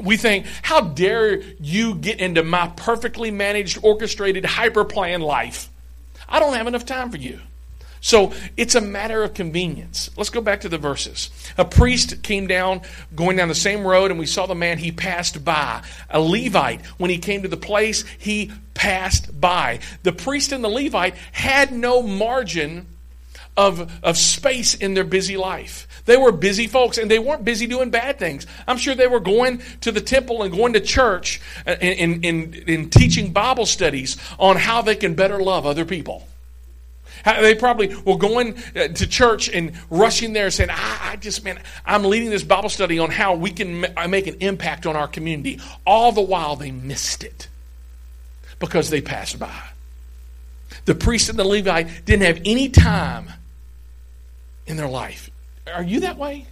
We 0.00 0.16
think, 0.16 0.46
how 0.62 0.82
dare 0.82 1.40
you 1.60 1.94
get 1.94 2.20
into 2.20 2.42
my 2.42 2.68
perfectly 2.68 3.30
managed, 3.30 3.78
orchestrated, 3.82 4.44
hyper 4.44 4.84
planned 4.84 5.22
life? 5.22 5.70
I 6.28 6.38
don't 6.38 6.54
have 6.54 6.66
enough 6.66 6.84
time 6.84 7.10
for 7.10 7.16
you. 7.16 7.40
So 8.06 8.32
it's 8.56 8.76
a 8.76 8.80
matter 8.80 9.24
of 9.24 9.34
convenience. 9.34 10.10
Let's 10.16 10.30
go 10.30 10.40
back 10.40 10.60
to 10.60 10.68
the 10.68 10.78
verses. 10.78 11.28
A 11.58 11.64
priest 11.64 12.22
came 12.22 12.46
down, 12.46 12.82
going 13.16 13.36
down 13.36 13.48
the 13.48 13.54
same 13.56 13.84
road, 13.84 14.12
and 14.12 14.20
we 14.20 14.26
saw 14.26 14.46
the 14.46 14.54
man 14.54 14.78
he 14.78 14.92
passed 14.92 15.44
by. 15.44 15.82
A 16.08 16.20
Levite, 16.20 16.86
when 16.98 17.10
he 17.10 17.18
came 17.18 17.42
to 17.42 17.48
the 17.48 17.56
place, 17.56 18.04
he 18.16 18.52
passed 18.74 19.40
by. 19.40 19.80
The 20.04 20.12
priest 20.12 20.52
and 20.52 20.62
the 20.62 20.68
Levite 20.68 21.16
had 21.32 21.72
no 21.72 22.00
margin 22.00 22.86
of, 23.56 23.92
of 24.04 24.16
space 24.16 24.76
in 24.76 24.94
their 24.94 25.02
busy 25.02 25.36
life. 25.36 25.88
They 26.04 26.16
were 26.16 26.30
busy 26.30 26.68
folks, 26.68 26.98
and 26.98 27.10
they 27.10 27.18
weren't 27.18 27.44
busy 27.44 27.66
doing 27.66 27.90
bad 27.90 28.20
things. 28.20 28.46
I'm 28.68 28.78
sure 28.78 28.94
they 28.94 29.08
were 29.08 29.18
going 29.18 29.62
to 29.80 29.90
the 29.90 30.00
temple 30.00 30.44
and 30.44 30.54
going 30.54 30.74
to 30.74 30.80
church 30.80 31.40
uh, 31.66 31.70
and, 31.70 32.24
and 32.24 32.92
teaching 32.92 33.32
Bible 33.32 33.66
studies 33.66 34.16
on 34.38 34.58
how 34.58 34.80
they 34.80 34.94
can 34.94 35.14
better 35.16 35.42
love 35.42 35.66
other 35.66 35.84
people. 35.84 36.28
They 37.26 37.56
probably 37.56 37.94
were 38.04 38.16
going 38.16 38.56
uh, 38.76 38.88
to 38.88 39.06
church 39.06 39.48
and 39.48 39.72
rushing 39.90 40.32
there 40.32 40.50
saying, 40.50 40.70
I, 40.70 41.10
I 41.12 41.16
just, 41.16 41.44
man, 41.44 41.60
I'm 41.84 42.04
leading 42.04 42.30
this 42.30 42.44
Bible 42.44 42.68
study 42.68 43.00
on 43.00 43.10
how 43.10 43.34
we 43.34 43.50
can 43.50 43.84
uh, 43.96 44.06
make 44.06 44.28
an 44.28 44.36
impact 44.40 44.86
on 44.86 44.94
our 44.94 45.08
community. 45.08 45.60
All 45.84 46.12
the 46.12 46.22
while 46.22 46.54
they 46.54 46.70
missed 46.70 47.24
it 47.24 47.48
because 48.60 48.90
they 48.90 49.00
passed 49.00 49.38
by. 49.38 49.60
The 50.84 50.94
priest 50.94 51.28
and 51.28 51.38
the 51.38 51.44
Levite 51.44 52.04
didn't 52.04 52.22
have 52.22 52.40
any 52.44 52.68
time 52.68 53.28
in 54.66 54.76
their 54.76 54.88
life. 54.88 55.30
Are 55.72 55.82
you 55.82 56.00
that 56.00 56.16
way? 56.16 56.46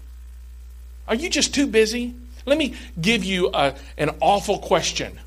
Are 1.06 1.14
you 1.14 1.30
just 1.30 1.54
too 1.54 1.68
busy? 1.68 2.14
Let 2.46 2.58
me 2.58 2.74
give 3.00 3.24
you 3.24 3.50
a, 3.54 3.74
an 3.96 4.10
awful 4.20 4.58
question 4.58 5.20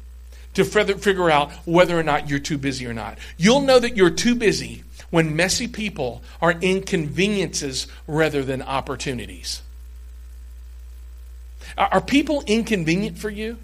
to 0.56 0.66
figure 0.66 1.30
out 1.30 1.52
whether 1.66 1.98
or 1.98 2.04
not 2.04 2.30
you're 2.30 2.40
too 2.40 2.58
busy 2.58 2.86
or 2.86 2.94
not. 2.94 3.18
You'll 3.38 3.62
know 3.62 3.80
that 3.80 3.96
you're 3.96 4.10
too 4.10 4.36
busy 4.36 4.84
when 5.10 5.36
messy 5.36 5.68
people 5.68 6.22
are 6.42 6.54
inconveniences 6.62 7.88
rather 8.08 8.44
than 8.44 8.62
opportunities. 8.62 9.62
Are 11.78 12.02
people 12.02 12.44
inconvenient 12.48 13.18
for 13.18 13.30
you? 13.30 13.58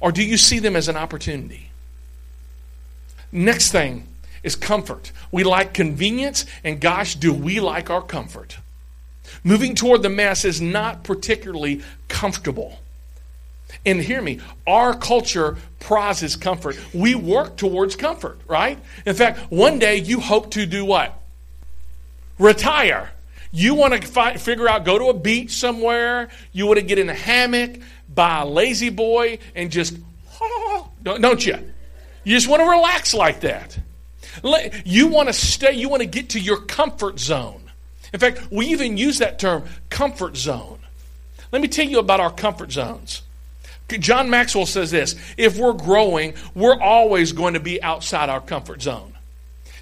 Or 0.00 0.12
do 0.12 0.22
you 0.22 0.36
see 0.36 0.58
them 0.58 0.76
as 0.76 0.88
an 0.88 0.96
opportunity? 0.96 1.70
Next 3.30 3.72
thing 3.72 4.08
is 4.42 4.56
comfort. 4.56 5.12
We 5.30 5.44
like 5.44 5.72
convenience, 5.72 6.44
and 6.64 6.80
gosh, 6.80 7.14
do 7.14 7.32
we 7.32 7.60
like 7.60 7.88
our 7.88 8.02
comfort. 8.02 8.58
Moving 9.44 9.74
toward 9.74 10.02
the 10.02 10.08
mess 10.08 10.44
is 10.44 10.60
not 10.60 11.04
particularly 11.04 11.82
comfortable. 12.08 12.78
And 13.84 14.00
hear 14.00 14.22
me, 14.22 14.40
our 14.66 14.94
culture 14.94 15.56
prizes 15.80 16.36
comfort. 16.36 16.78
We 16.94 17.14
work 17.14 17.56
towards 17.56 17.96
comfort, 17.96 18.38
right? 18.46 18.78
In 19.04 19.14
fact, 19.14 19.50
one 19.50 19.78
day 19.78 19.96
you 19.96 20.20
hope 20.20 20.52
to 20.52 20.66
do 20.66 20.84
what? 20.84 21.20
Retire. 22.38 23.10
You 23.50 23.74
want 23.74 24.00
to 24.00 24.06
fi- 24.06 24.36
figure 24.36 24.68
out, 24.68 24.84
go 24.84 24.98
to 24.98 25.06
a 25.06 25.14
beach 25.14 25.50
somewhere. 25.50 26.28
You 26.52 26.66
want 26.66 26.78
to 26.78 26.84
get 26.84 26.98
in 26.98 27.08
a 27.08 27.14
hammock, 27.14 27.80
buy 28.08 28.40
a 28.40 28.46
lazy 28.46 28.88
boy, 28.88 29.38
and 29.54 29.70
just, 29.70 29.96
don't 31.02 31.44
you? 31.44 31.58
You 32.24 32.36
just 32.36 32.48
want 32.48 32.60
to 32.62 32.68
relax 32.68 33.14
like 33.14 33.40
that. 33.40 33.78
You 34.84 35.08
want 35.08 35.28
to 35.28 35.32
stay, 35.32 35.72
you 35.72 35.88
want 35.88 36.02
to 36.02 36.08
get 36.08 36.30
to 36.30 36.40
your 36.40 36.58
comfort 36.58 37.18
zone. 37.18 37.60
In 38.12 38.20
fact, 38.20 38.40
we 38.50 38.66
even 38.68 38.96
use 38.96 39.18
that 39.18 39.38
term, 39.38 39.64
comfort 39.90 40.36
zone. 40.36 40.78
Let 41.50 41.60
me 41.60 41.68
tell 41.68 41.86
you 41.86 41.98
about 41.98 42.20
our 42.20 42.30
comfort 42.30 42.72
zones. 42.72 43.22
John 43.98 44.30
Maxwell 44.30 44.66
says 44.66 44.90
this 44.90 45.16
if 45.36 45.58
we're 45.58 45.72
growing, 45.72 46.34
we're 46.54 46.80
always 46.80 47.32
going 47.32 47.54
to 47.54 47.60
be 47.60 47.82
outside 47.82 48.28
our 48.28 48.40
comfort 48.40 48.82
zone. 48.82 49.12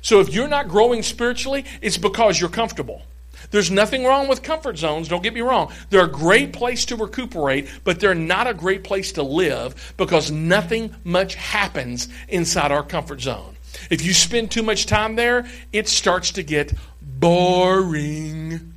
So 0.02 0.20
if 0.20 0.32
you're 0.32 0.48
not 0.48 0.68
growing 0.68 1.02
spiritually, 1.02 1.64
it's 1.82 1.98
because 1.98 2.40
you're 2.40 2.50
comfortable. 2.50 3.02
There's 3.50 3.70
nothing 3.70 4.04
wrong 4.04 4.28
with 4.28 4.42
comfort 4.42 4.78
zones, 4.78 5.08
don't 5.08 5.22
get 5.22 5.34
me 5.34 5.40
wrong. 5.40 5.72
They're 5.88 6.04
a 6.04 6.10
great 6.10 6.52
place 6.52 6.84
to 6.86 6.96
recuperate, 6.96 7.68
but 7.84 7.98
they're 7.98 8.14
not 8.14 8.46
a 8.46 8.54
great 8.54 8.84
place 8.84 9.12
to 9.12 9.22
live 9.22 9.94
because 9.96 10.30
nothing 10.30 10.94
much 11.04 11.34
happens 11.34 12.08
inside 12.28 12.70
our 12.70 12.82
comfort 12.82 13.20
zone. 13.20 13.56
If 13.88 14.04
you 14.04 14.12
spend 14.12 14.50
too 14.50 14.62
much 14.62 14.86
time 14.86 15.16
there, 15.16 15.46
it 15.72 15.88
starts 15.88 16.32
to 16.32 16.42
get 16.42 16.74
boring. 17.00 18.74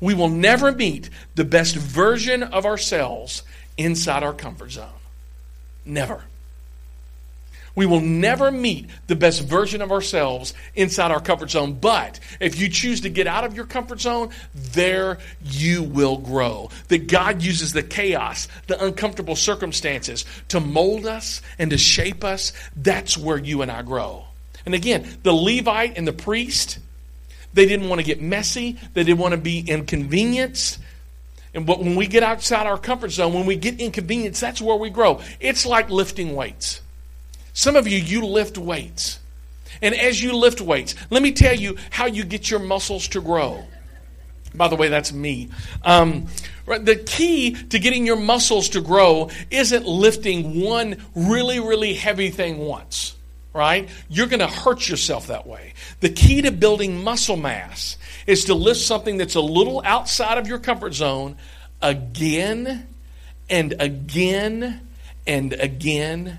We 0.00 0.14
will 0.14 0.28
never 0.28 0.72
meet 0.72 1.10
the 1.34 1.44
best 1.44 1.76
version 1.76 2.42
of 2.42 2.66
ourselves 2.66 3.42
inside 3.76 4.22
our 4.22 4.32
comfort 4.32 4.72
zone. 4.72 4.88
Never. 5.84 6.24
We 7.76 7.84
will 7.84 8.00
never 8.00 8.50
meet 8.50 8.88
the 9.06 9.14
best 9.14 9.42
version 9.42 9.82
of 9.82 9.92
ourselves 9.92 10.54
inside 10.74 11.10
our 11.10 11.20
comfort 11.20 11.50
zone. 11.50 11.74
But 11.74 12.18
if 12.40 12.58
you 12.58 12.70
choose 12.70 13.02
to 13.02 13.10
get 13.10 13.26
out 13.26 13.44
of 13.44 13.54
your 13.54 13.66
comfort 13.66 14.00
zone, 14.00 14.30
there 14.54 15.18
you 15.44 15.82
will 15.82 16.16
grow. 16.16 16.70
That 16.88 17.06
God 17.06 17.42
uses 17.42 17.74
the 17.74 17.82
chaos, 17.82 18.48
the 18.66 18.82
uncomfortable 18.82 19.36
circumstances 19.36 20.24
to 20.48 20.58
mold 20.58 21.06
us 21.06 21.42
and 21.58 21.70
to 21.70 21.76
shape 21.76 22.24
us. 22.24 22.54
That's 22.74 23.18
where 23.18 23.38
you 23.38 23.60
and 23.60 23.70
I 23.70 23.82
grow. 23.82 24.24
And 24.64 24.74
again, 24.74 25.18
the 25.22 25.34
Levite 25.34 25.98
and 25.98 26.08
the 26.08 26.14
priest, 26.14 26.78
they 27.52 27.66
didn't 27.66 27.90
want 27.90 28.00
to 28.00 28.06
get 28.06 28.22
messy, 28.22 28.78
they 28.94 29.04
didn't 29.04 29.20
want 29.20 29.32
to 29.32 29.40
be 29.40 29.60
inconvenienced. 29.60 30.78
And 31.56 31.64
but 31.64 31.80
when 31.80 31.96
we 31.96 32.06
get 32.06 32.22
outside 32.22 32.66
our 32.66 32.76
comfort 32.76 33.10
zone, 33.10 33.32
when 33.32 33.46
we 33.46 33.56
get 33.56 33.80
inconvenienced, 33.80 34.42
that's 34.42 34.60
where 34.60 34.76
we 34.76 34.90
grow. 34.90 35.22
It's 35.40 35.64
like 35.64 35.88
lifting 35.88 36.36
weights. 36.36 36.82
Some 37.54 37.76
of 37.76 37.88
you, 37.88 37.98
you 37.98 38.26
lift 38.26 38.58
weights. 38.58 39.18
And 39.80 39.94
as 39.94 40.22
you 40.22 40.34
lift 40.34 40.60
weights, 40.60 40.94
let 41.08 41.22
me 41.22 41.32
tell 41.32 41.54
you 41.54 41.78
how 41.88 42.04
you 42.06 42.24
get 42.24 42.50
your 42.50 42.60
muscles 42.60 43.08
to 43.08 43.22
grow. 43.22 43.64
By 44.54 44.68
the 44.68 44.76
way, 44.76 44.88
that's 44.88 45.14
me. 45.14 45.48
Um, 45.82 46.26
the 46.66 46.96
key 46.96 47.52
to 47.52 47.78
getting 47.78 48.04
your 48.04 48.16
muscles 48.16 48.68
to 48.70 48.82
grow 48.82 49.30
isn't 49.50 49.86
lifting 49.86 50.60
one 50.60 51.02
really, 51.14 51.58
really 51.58 51.94
heavy 51.94 52.28
thing 52.28 52.58
once 52.58 53.15
right? 53.56 53.88
You're 54.08 54.26
going 54.26 54.40
to 54.40 54.46
hurt 54.46 54.88
yourself 54.88 55.28
that 55.28 55.46
way. 55.46 55.72
The 56.00 56.10
key 56.10 56.42
to 56.42 56.52
building 56.52 57.02
muscle 57.02 57.36
mass 57.36 57.96
is 58.26 58.44
to 58.44 58.54
lift 58.54 58.80
something 58.80 59.16
that's 59.16 59.34
a 59.34 59.40
little 59.40 59.82
outside 59.84 60.38
of 60.38 60.46
your 60.46 60.58
comfort 60.58 60.94
zone 60.94 61.36
again 61.80 62.86
and 63.48 63.74
again 63.80 64.86
and 65.26 65.52
again 65.54 66.38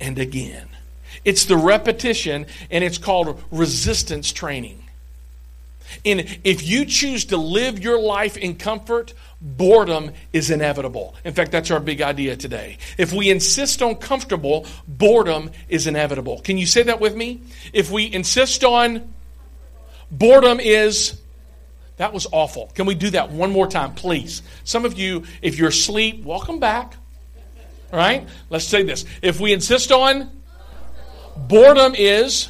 and 0.00 0.18
again. 0.18 0.68
It's 1.24 1.44
the 1.44 1.56
repetition, 1.56 2.46
and 2.70 2.84
it's 2.84 2.98
called 2.98 3.42
resistance 3.50 4.32
training. 4.32 4.83
And 6.04 6.20
if 6.44 6.66
you 6.66 6.84
choose 6.84 7.26
to 7.26 7.36
live 7.36 7.78
your 7.78 7.98
life 8.00 8.36
in 8.36 8.56
comfort, 8.56 9.14
boredom 9.40 10.12
is 10.32 10.50
inevitable. 10.50 11.14
In 11.24 11.34
fact, 11.34 11.52
that's 11.52 11.70
our 11.70 11.80
big 11.80 12.02
idea 12.02 12.36
today. 12.36 12.78
If 12.98 13.12
we 13.12 13.30
insist 13.30 13.82
on 13.82 13.96
comfortable, 13.96 14.66
boredom 14.88 15.50
is 15.68 15.86
inevitable. 15.86 16.40
Can 16.40 16.58
you 16.58 16.66
say 16.66 16.82
that 16.84 17.00
with 17.00 17.14
me? 17.14 17.40
If 17.72 17.90
we 17.90 18.12
insist 18.12 18.64
on 18.64 19.14
boredom 20.10 20.60
is 20.60 21.20
that 21.96 22.12
was 22.12 22.26
awful. 22.32 22.72
Can 22.74 22.86
we 22.86 22.94
do 22.94 23.10
that 23.10 23.30
one 23.30 23.52
more 23.52 23.68
time, 23.68 23.94
please? 23.94 24.42
Some 24.64 24.84
of 24.84 24.98
you, 24.98 25.24
if 25.42 25.58
you're 25.58 25.68
asleep, 25.68 26.24
welcome 26.24 26.58
back. 26.58 26.96
All 27.92 27.98
right? 27.98 28.28
Let's 28.50 28.64
say 28.64 28.82
this. 28.82 29.04
If 29.22 29.38
we 29.38 29.52
insist 29.52 29.92
on 29.92 30.30
boredom 31.36 31.94
is 31.96 32.48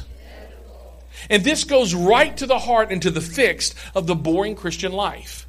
and 1.29 1.43
this 1.43 1.63
goes 1.63 1.93
right 1.93 2.35
to 2.37 2.45
the 2.45 2.59
heart 2.59 2.91
and 2.91 3.01
to 3.01 3.11
the 3.11 3.21
fixed 3.21 3.75
of 3.93 4.07
the 4.07 4.15
boring 4.15 4.55
Christian 4.55 4.91
life. 4.91 5.47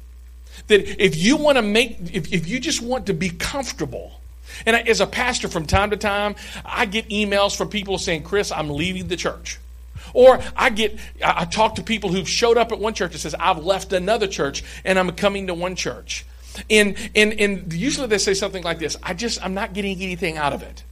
That 0.67 1.03
if 1.03 1.15
you 1.15 1.37
want 1.37 1.57
to 1.57 1.61
make, 1.61 1.97
if, 2.13 2.33
if 2.33 2.47
you 2.47 2.59
just 2.59 2.81
want 2.81 3.05
to 3.07 3.13
be 3.13 3.29
comfortable, 3.29 4.19
and 4.65 4.75
I, 4.75 4.81
as 4.81 5.01
a 5.01 5.07
pastor 5.07 5.47
from 5.47 5.65
time 5.65 5.91
to 5.91 5.97
time, 5.97 6.35
I 6.65 6.85
get 6.85 7.09
emails 7.09 7.55
from 7.55 7.69
people 7.69 7.97
saying, 7.97 8.23
Chris, 8.23 8.51
I'm 8.51 8.69
leaving 8.69 9.07
the 9.07 9.15
church. 9.15 9.59
Or 10.13 10.41
I 10.55 10.69
get, 10.69 10.97
I 11.23 11.45
talk 11.45 11.75
to 11.75 11.83
people 11.83 12.11
who've 12.11 12.29
showed 12.29 12.57
up 12.57 12.71
at 12.71 12.79
one 12.79 12.93
church 12.93 13.11
and 13.11 13.19
says, 13.19 13.35
I've 13.39 13.63
left 13.63 13.93
another 13.93 14.27
church 14.27 14.63
and 14.83 14.97
I'm 14.97 15.11
coming 15.11 15.47
to 15.47 15.53
one 15.53 15.75
church. 15.75 16.25
And, 16.69 16.95
and, 17.15 17.33
and 17.39 17.71
usually 17.71 18.07
they 18.07 18.17
say 18.17 18.33
something 18.33 18.63
like 18.63 18.79
this 18.79 18.97
I 19.03 19.13
just, 19.13 19.43
I'm 19.43 19.53
not 19.53 19.73
getting 19.73 20.01
anything 20.01 20.37
out 20.37 20.53
of 20.53 20.63
it. 20.63 20.83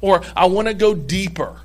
Or 0.00 0.22
I 0.36 0.46
want 0.46 0.68
to 0.68 0.74
go 0.74 0.94
deeper. 0.94 1.60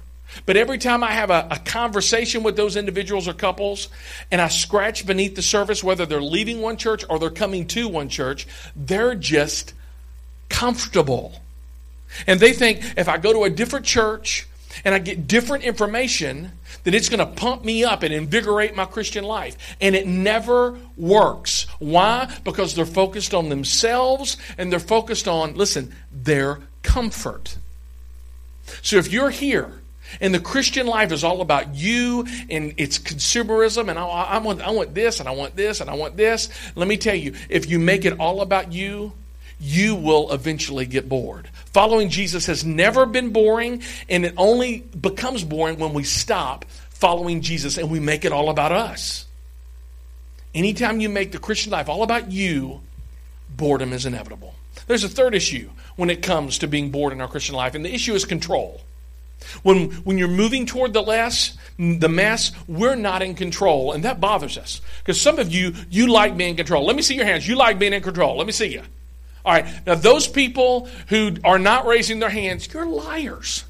But 0.46 0.58
every 0.58 0.78
time 0.78 1.04
I 1.04 1.12
have 1.12 1.30
a, 1.30 1.48
a, 1.52 1.60
conversation 1.60 2.44
with 2.44 2.56
those 2.56 2.76
individuals 2.76 3.28
or 3.28 3.34
couples 3.34 3.90
and 4.32 4.42
I 4.42 4.48
scratch 4.48 5.06
beneath 5.06 5.36
the 5.36 5.42
surface, 5.42 5.84
whether 5.84 6.06
they're 6.06 6.22
leaving 6.22 6.62
one 6.62 6.78
church 6.78 7.04
or 7.10 7.20
they're 7.20 7.30
coming 7.30 7.68
to 7.68 7.88
one 7.88 8.10
church, 8.10 8.48
they're 8.76 9.16
just 9.16 9.74
comfortable. 10.50 11.42
And 12.28 12.40
they 12.40 12.54
think 12.54 12.82
if 12.98 13.08
I 13.08 13.18
go 13.18 13.34
to 13.34 13.44
a 13.44 13.50
different 13.50 13.86
church 13.86 14.48
and 14.86 14.94
I 14.94 15.00
get 15.00 15.28
different 15.28 15.64
information, 15.64 16.52
then 16.84 16.94
it's 16.94 17.10
going 17.10 17.20
to 17.20 17.26
pump 17.26 17.64
me 17.64 17.84
up 17.84 18.04
and 18.04 18.14
invigorate 18.14 18.76
my 18.76 18.86
Christian 18.86 19.24
life. 19.24 19.76
And 19.80 19.96
it 19.96 20.08
never 20.08 20.78
works. 20.98 21.68
Why? 21.80 22.34
Because 22.44 22.76
they're 22.76 22.86
focused 22.86 23.34
on 23.34 23.50
themselves 23.50 24.38
and 24.58 24.72
they're 24.72 24.80
focused 24.80 25.28
on, 25.28 25.56
listen, 25.56 25.94
their 26.12 26.60
comfort. 26.82 27.58
So 28.82 28.98
if 28.98 29.12
you're 29.12 29.30
here 29.30 29.72
and 30.22 30.34
the 30.34 30.40
Christian 30.40 30.88
life 30.88 31.12
is 31.12 31.24
all 31.24 31.42
about 31.42 31.76
you 31.76 32.26
and 32.50 32.74
it's 32.78 32.98
consumerism, 32.98 33.90
and 33.90 33.98
I, 33.98 34.06
I, 34.06 34.38
want, 34.40 34.62
I 34.62 34.72
want 34.72 34.94
this, 34.94 35.20
and 35.20 35.30
I 35.30 35.34
want 35.34 35.56
this, 35.56 35.82
and 35.82 35.90
I 35.90 35.96
want 35.96 36.18
this. 36.18 36.50
Let 36.76 36.88
me 36.88 36.98
tell 36.98 37.16
you, 37.16 37.34
if 37.50 37.70
you 37.70 37.80
make 37.80 38.06
it 38.06 38.20
all 38.20 38.42
about 38.42 38.72
you, 38.72 39.14
you 39.60 39.96
will 39.96 40.32
eventually 40.34 40.86
get 40.86 41.08
bored. 41.08 41.48
Following 41.72 42.10
Jesus 42.10 42.46
has 42.48 42.66
never 42.66 43.06
been 43.06 43.30
boring, 43.30 43.82
and 44.10 44.26
it 44.26 44.34
only 44.38 44.80
becomes 44.80 45.44
boring 45.44 45.80
when 45.80 45.94
we 45.94 46.04
stop 46.04 46.66
following 46.90 47.42
Jesus 47.42 47.78
and 47.78 47.92
we 47.92 48.00
make 48.00 48.24
it 48.24 48.32
all 48.32 48.50
about 48.50 48.72
us. 48.72 49.26
Anytime 50.56 51.02
you 51.02 51.10
make 51.10 51.34
the 51.34 51.38
Christian 51.38 51.72
life 51.72 51.90
all 51.90 52.02
about 52.02 52.32
you, 52.32 52.80
boredom 53.50 53.92
is 53.92 54.06
inevitable. 54.06 54.56
There's 54.88 55.04
a 55.04 55.10
third 55.10 55.36
issue 55.36 55.70
when 55.96 56.10
it 56.10 56.22
comes 56.22 56.60
to 56.60 56.68
being 56.68 56.92
bored 56.92 57.12
in 57.12 57.20
our 57.20 57.28
Christian 57.28 57.56
life, 57.56 57.76
and 57.76 57.84
the 57.84 57.94
issue 57.94 58.14
is 58.14 58.24
control. 58.24 58.82
When, 59.64 59.92
when 60.04 60.18
you're 60.18 60.28
moving 60.28 60.66
toward 60.66 60.94
the 60.94 61.02
less, 61.02 61.58
the 61.78 62.10
mess, 62.10 62.52
we're 62.68 62.96
not 62.96 63.22
in 63.22 63.36
control, 63.36 63.94
and 63.94 64.04
that 64.04 64.20
bothers 64.20 64.58
us. 64.58 64.82
Because 65.00 65.20
some 65.20 65.40
of 65.40 65.54
you, 65.54 65.74
you 65.90 66.08
like 66.08 66.38
being 66.38 66.52
in 66.52 66.56
control. 66.56 66.86
Let 66.86 66.96
me 66.96 67.02
see 67.02 67.16
your 67.16 67.26
hands. 67.26 67.48
You 67.48 67.56
like 67.56 67.80
being 67.80 67.94
in 67.94 68.04
control. 68.04 68.38
Let 68.38 68.46
me 68.46 68.54
see 68.54 68.68
you. 68.68 68.82
All 69.46 69.54
right. 69.54 69.66
Now, 69.86 69.96
those 69.96 70.28
people 70.28 70.88
who 71.08 71.36
are 71.44 71.60
not 71.60 71.86
raising 71.86 72.20
their 72.20 72.30
hands, 72.30 72.72
you're 72.72 72.86
liars. 72.86 73.66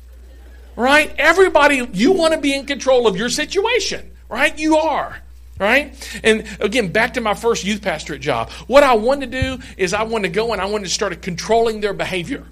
Right? 0.76 1.14
Everybody, 1.18 1.88
you 1.94 2.12
want 2.12 2.34
to 2.34 2.40
be 2.40 2.54
in 2.54 2.66
control 2.66 3.08
of 3.08 3.16
your 3.16 3.30
situation. 3.30 4.12
Right? 4.30 4.58
You 4.58 4.78
are. 4.78 5.18
Right? 5.60 6.20
And 6.24 6.48
again, 6.60 6.92
back 6.92 7.14
to 7.14 7.22
my 7.22 7.36
first 7.36 7.64
youth 7.64 7.82
pastorate 7.82 8.22
job. 8.22 8.52
What 8.68 8.84
I 8.84 8.96
wanted 8.96 9.32
to 9.32 9.42
do 9.42 9.64
is 9.78 9.94
I 9.94 10.04
wanted 10.04 10.30
to 10.30 10.34
go 10.34 10.52
and 10.52 10.62
I 10.62 10.66
wanted 10.66 10.86
to 10.86 10.90
start 10.90 11.22
controlling 11.22 11.80
their 11.80 11.94
behavior 11.94 12.46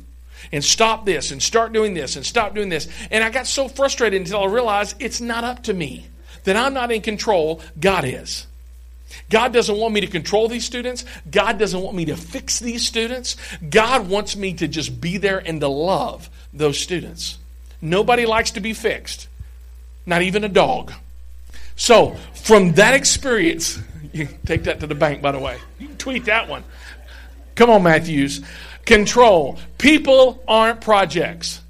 and 0.52 0.64
stop 0.64 1.06
this 1.06 1.32
and 1.32 1.42
start 1.42 1.74
doing 1.74 1.94
this 1.94 2.16
and 2.16 2.26
stop 2.26 2.56
doing 2.56 2.70
this. 2.70 2.88
And 3.10 3.24
I 3.24 3.30
got 3.30 3.48
so 3.48 3.68
frustrated 3.68 4.22
until 4.22 4.42
I 4.42 4.46
realized 4.46 4.96
it's 5.00 5.22
not 5.22 5.44
up 5.44 5.64
to 5.64 5.74
me, 5.74 6.08
that 6.44 6.56
I'm 6.56 6.74
not 6.74 6.92
in 6.92 7.02
control, 7.02 7.62
God 7.80 8.06
is. 8.06 8.48
God 9.30 9.54
doesn't 9.54 9.78
want 9.78 9.94
me 9.94 10.02
to 10.02 10.08
control 10.08 10.48
these 10.48 10.66
students. 10.66 11.06
God 11.30 11.58
doesn't 11.60 11.82
want 11.82 11.96
me 11.96 12.06
to 12.06 12.16
fix 12.16 12.60
these 12.60 12.86
students. 12.86 13.36
God 13.70 14.10
wants 14.10 14.36
me 14.36 14.54
to 14.54 14.68
just 14.68 15.02
be 15.02 15.18
there 15.18 15.40
and 15.40 15.60
to 15.62 15.68
love 15.68 16.30
those 16.54 16.80
students. 16.80 17.38
Nobody 17.82 18.26
likes 18.26 18.52
to 18.52 18.62
be 18.62 18.74
fixed, 18.74 19.28
not 20.06 20.22
even 20.22 20.44
a 20.44 20.50
dog. 20.50 20.94
So, 21.76 22.16
from 22.36 22.74
that 22.74 22.94
experience, 22.94 23.80
you 24.14 24.28
take 24.46 24.64
that 24.64 24.80
to 24.82 24.88
the 24.88 24.96
bank, 24.96 25.22
by 25.22 25.32
the 25.32 25.40
way. 25.40 25.58
You 25.80 25.88
can 25.88 25.98
tweet 25.98 26.26
that 26.26 26.48
one. 26.48 26.64
Come 27.56 27.70
on, 27.70 27.84
Matthews. 27.84 28.42
Control. 28.86 29.58
People 29.78 30.44
aren't 30.48 30.82
projects. 30.82 31.62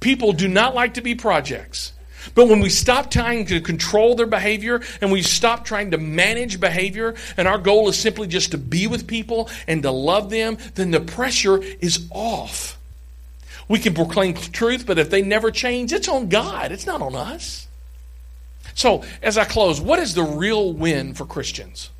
People 0.00 0.32
do 0.32 0.48
not 0.48 0.74
like 0.74 0.94
to 0.94 1.00
be 1.00 1.14
projects. 1.14 1.92
But 2.34 2.48
when 2.48 2.60
we 2.60 2.68
stop 2.68 3.10
trying 3.10 3.46
to 3.46 3.60
control 3.60 4.14
their 4.14 4.26
behavior 4.26 4.82
and 5.00 5.10
we 5.10 5.22
stop 5.22 5.64
trying 5.64 5.92
to 5.92 5.98
manage 5.98 6.60
behavior, 6.60 7.14
and 7.36 7.48
our 7.48 7.58
goal 7.58 7.88
is 7.88 7.98
simply 7.98 8.26
just 8.26 8.52
to 8.52 8.58
be 8.58 8.86
with 8.86 9.06
people 9.06 9.48
and 9.66 9.82
to 9.82 9.90
love 9.90 10.30
them, 10.30 10.58
then 10.74 10.90
the 10.90 11.00
pressure 11.00 11.62
is 11.80 12.06
off. 12.10 12.78
We 13.68 13.78
can 13.78 13.94
proclaim 13.94 14.34
truth, 14.34 14.84
but 14.86 14.98
if 14.98 15.10
they 15.10 15.22
never 15.22 15.50
change, 15.50 15.92
it's 15.92 16.08
on 16.08 16.28
God, 16.28 16.72
it's 16.72 16.86
not 16.86 17.00
on 17.00 17.14
us. 17.14 17.68
So, 18.74 19.04
as 19.22 19.38
I 19.38 19.44
close, 19.44 19.80
what 19.80 19.98
is 19.98 20.14
the 20.14 20.22
real 20.22 20.72
win 20.72 21.14
for 21.14 21.24
Christians? 21.24 21.90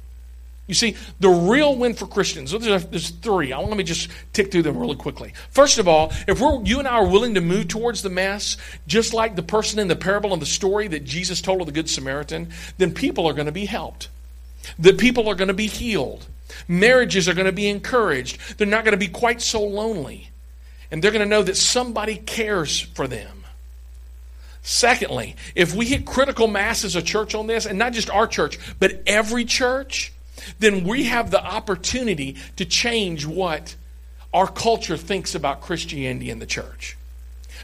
You 0.70 0.74
see, 0.74 0.94
the 1.18 1.28
real 1.28 1.74
win 1.74 1.94
for 1.94 2.06
Christians, 2.06 2.52
there's, 2.52 3.10
three. 3.10 3.52
I 3.52 3.58
want 3.58 3.70
let 3.70 3.76
me 3.76 3.82
just 3.82 4.08
tick 4.32 4.52
through 4.52 4.62
them 4.62 4.78
really 4.78 4.94
quickly. 4.94 5.32
First 5.50 5.78
of 5.78 5.88
all, 5.88 6.12
if 6.28 6.40
we're, 6.40 6.62
you 6.62 6.78
and 6.78 6.86
I 6.86 6.92
are 6.92 7.08
willing 7.08 7.34
to 7.34 7.40
move 7.40 7.66
towards 7.66 8.02
the 8.02 8.08
Mass, 8.08 8.56
just 8.86 9.12
like 9.12 9.34
the 9.34 9.42
person 9.42 9.80
in 9.80 9.88
the 9.88 9.96
parable 9.96 10.32
and 10.32 10.40
the 10.40 10.46
story 10.46 10.86
that 10.86 11.04
Jesus 11.04 11.40
told 11.40 11.60
of 11.60 11.66
the 11.66 11.72
Good 11.72 11.90
Samaritan, 11.90 12.50
then 12.78 12.94
people 12.94 13.26
are 13.26 13.32
going 13.32 13.46
to 13.46 13.52
be 13.52 13.64
helped. 13.64 14.10
The 14.78 14.92
people 14.92 15.28
are 15.28 15.34
going 15.34 15.48
to 15.48 15.54
be 15.54 15.66
healed. 15.66 16.24
Marriages 16.68 17.28
are 17.28 17.34
going 17.34 17.46
to 17.46 17.52
be 17.52 17.68
encouraged. 17.68 18.38
They're 18.56 18.66
not 18.68 18.84
going 18.84 18.92
to 18.92 18.96
be 18.96 19.08
quite 19.08 19.42
so 19.42 19.64
lonely. 19.64 20.30
And 20.92 21.02
they're 21.02 21.10
going 21.10 21.24
to 21.24 21.28
know 21.28 21.42
that 21.42 21.56
somebody 21.56 22.14
cares 22.14 22.78
for 22.78 23.08
them. 23.08 23.44
Secondly, 24.62 25.34
if 25.56 25.74
we 25.74 25.86
hit 25.86 26.06
critical 26.06 26.46
mass 26.46 26.84
as 26.84 26.94
a 26.94 27.02
church 27.02 27.34
on 27.34 27.48
this, 27.48 27.66
and 27.66 27.76
not 27.76 27.92
just 27.92 28.08
our 28.08 28.28
church, 28.28 28.56
but 28.78 29.02
every 29.04 29.44
church, 29.44 30.12
then 30.58 30.84
we 30.84 31.04
have 31.04 31.30
the 31.30 31.42
opportunity 31.42 32.36
to 32.56 32.64
change 32.64 33.26
what 33.26 33.74
our 34.32 34.46
culture 34.46 34.96
thinks 34.96 35.34
about 35.34 35.60
Christianity 35.60 36.30
and 36.30 36.40
the 36.40 36.46
church. 36.46 36.96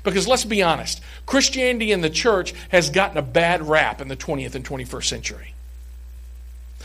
Because 0.02 0.28
let's 0.28 0.44
be 0.44 0.62
honest, 0.62 1.00
Christianity 1.26 1.92
and 1.92 2.02
the 2.02 2.10
church 2.10 2.54
has 2.68 2.90
gotten 2.90 3.16
a 3.16 3.22
bad 3.22 3.62
rap 3.62 4.00
in 4.00 4.08
the 4.08 4.16
20th 4.16 4.54
and 4.54 4.64
21st 4.64 5.04
century. 5.04 5.52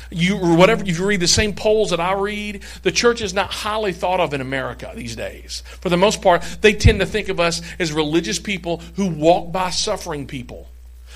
You 0.10 0.38
whatever 0.38 0.84
you 0.84 1.06
read 1.06 1.22
the 1.22 1.28
same 1.28 1.54
polls 1.54 1.92
that 1.92 2.00
I 2.00 2.14
read, 2.14 2.64
the 2.84 2.92
church 2.92 3.22
is 3.22 3.34
not 3.34 3.52
highly 3.52 3.94
thought 3.94 4.20
of 4.20 4.34
in 4.34 4.42
America 4.42 4.92
these 4.94 5.16
days. 5.16 5.64
For 5.80 5.90
the 5.90 5.98
most 5.98 6.22
part, 6.22 6.42
they 6.62 6.74
tend 6.74 7.00
to 7.00 7.06
think 7.06 7.30
of 7.30 7.40
us 7.40 7.62
as 7.80 7.94
religious 7.94 8.40
people 8.40 8.82
who 8.96 9.08
walk 9.08 9.52
by 9.54 9.70
suffering 9.70 10.28
people 10.28 10.68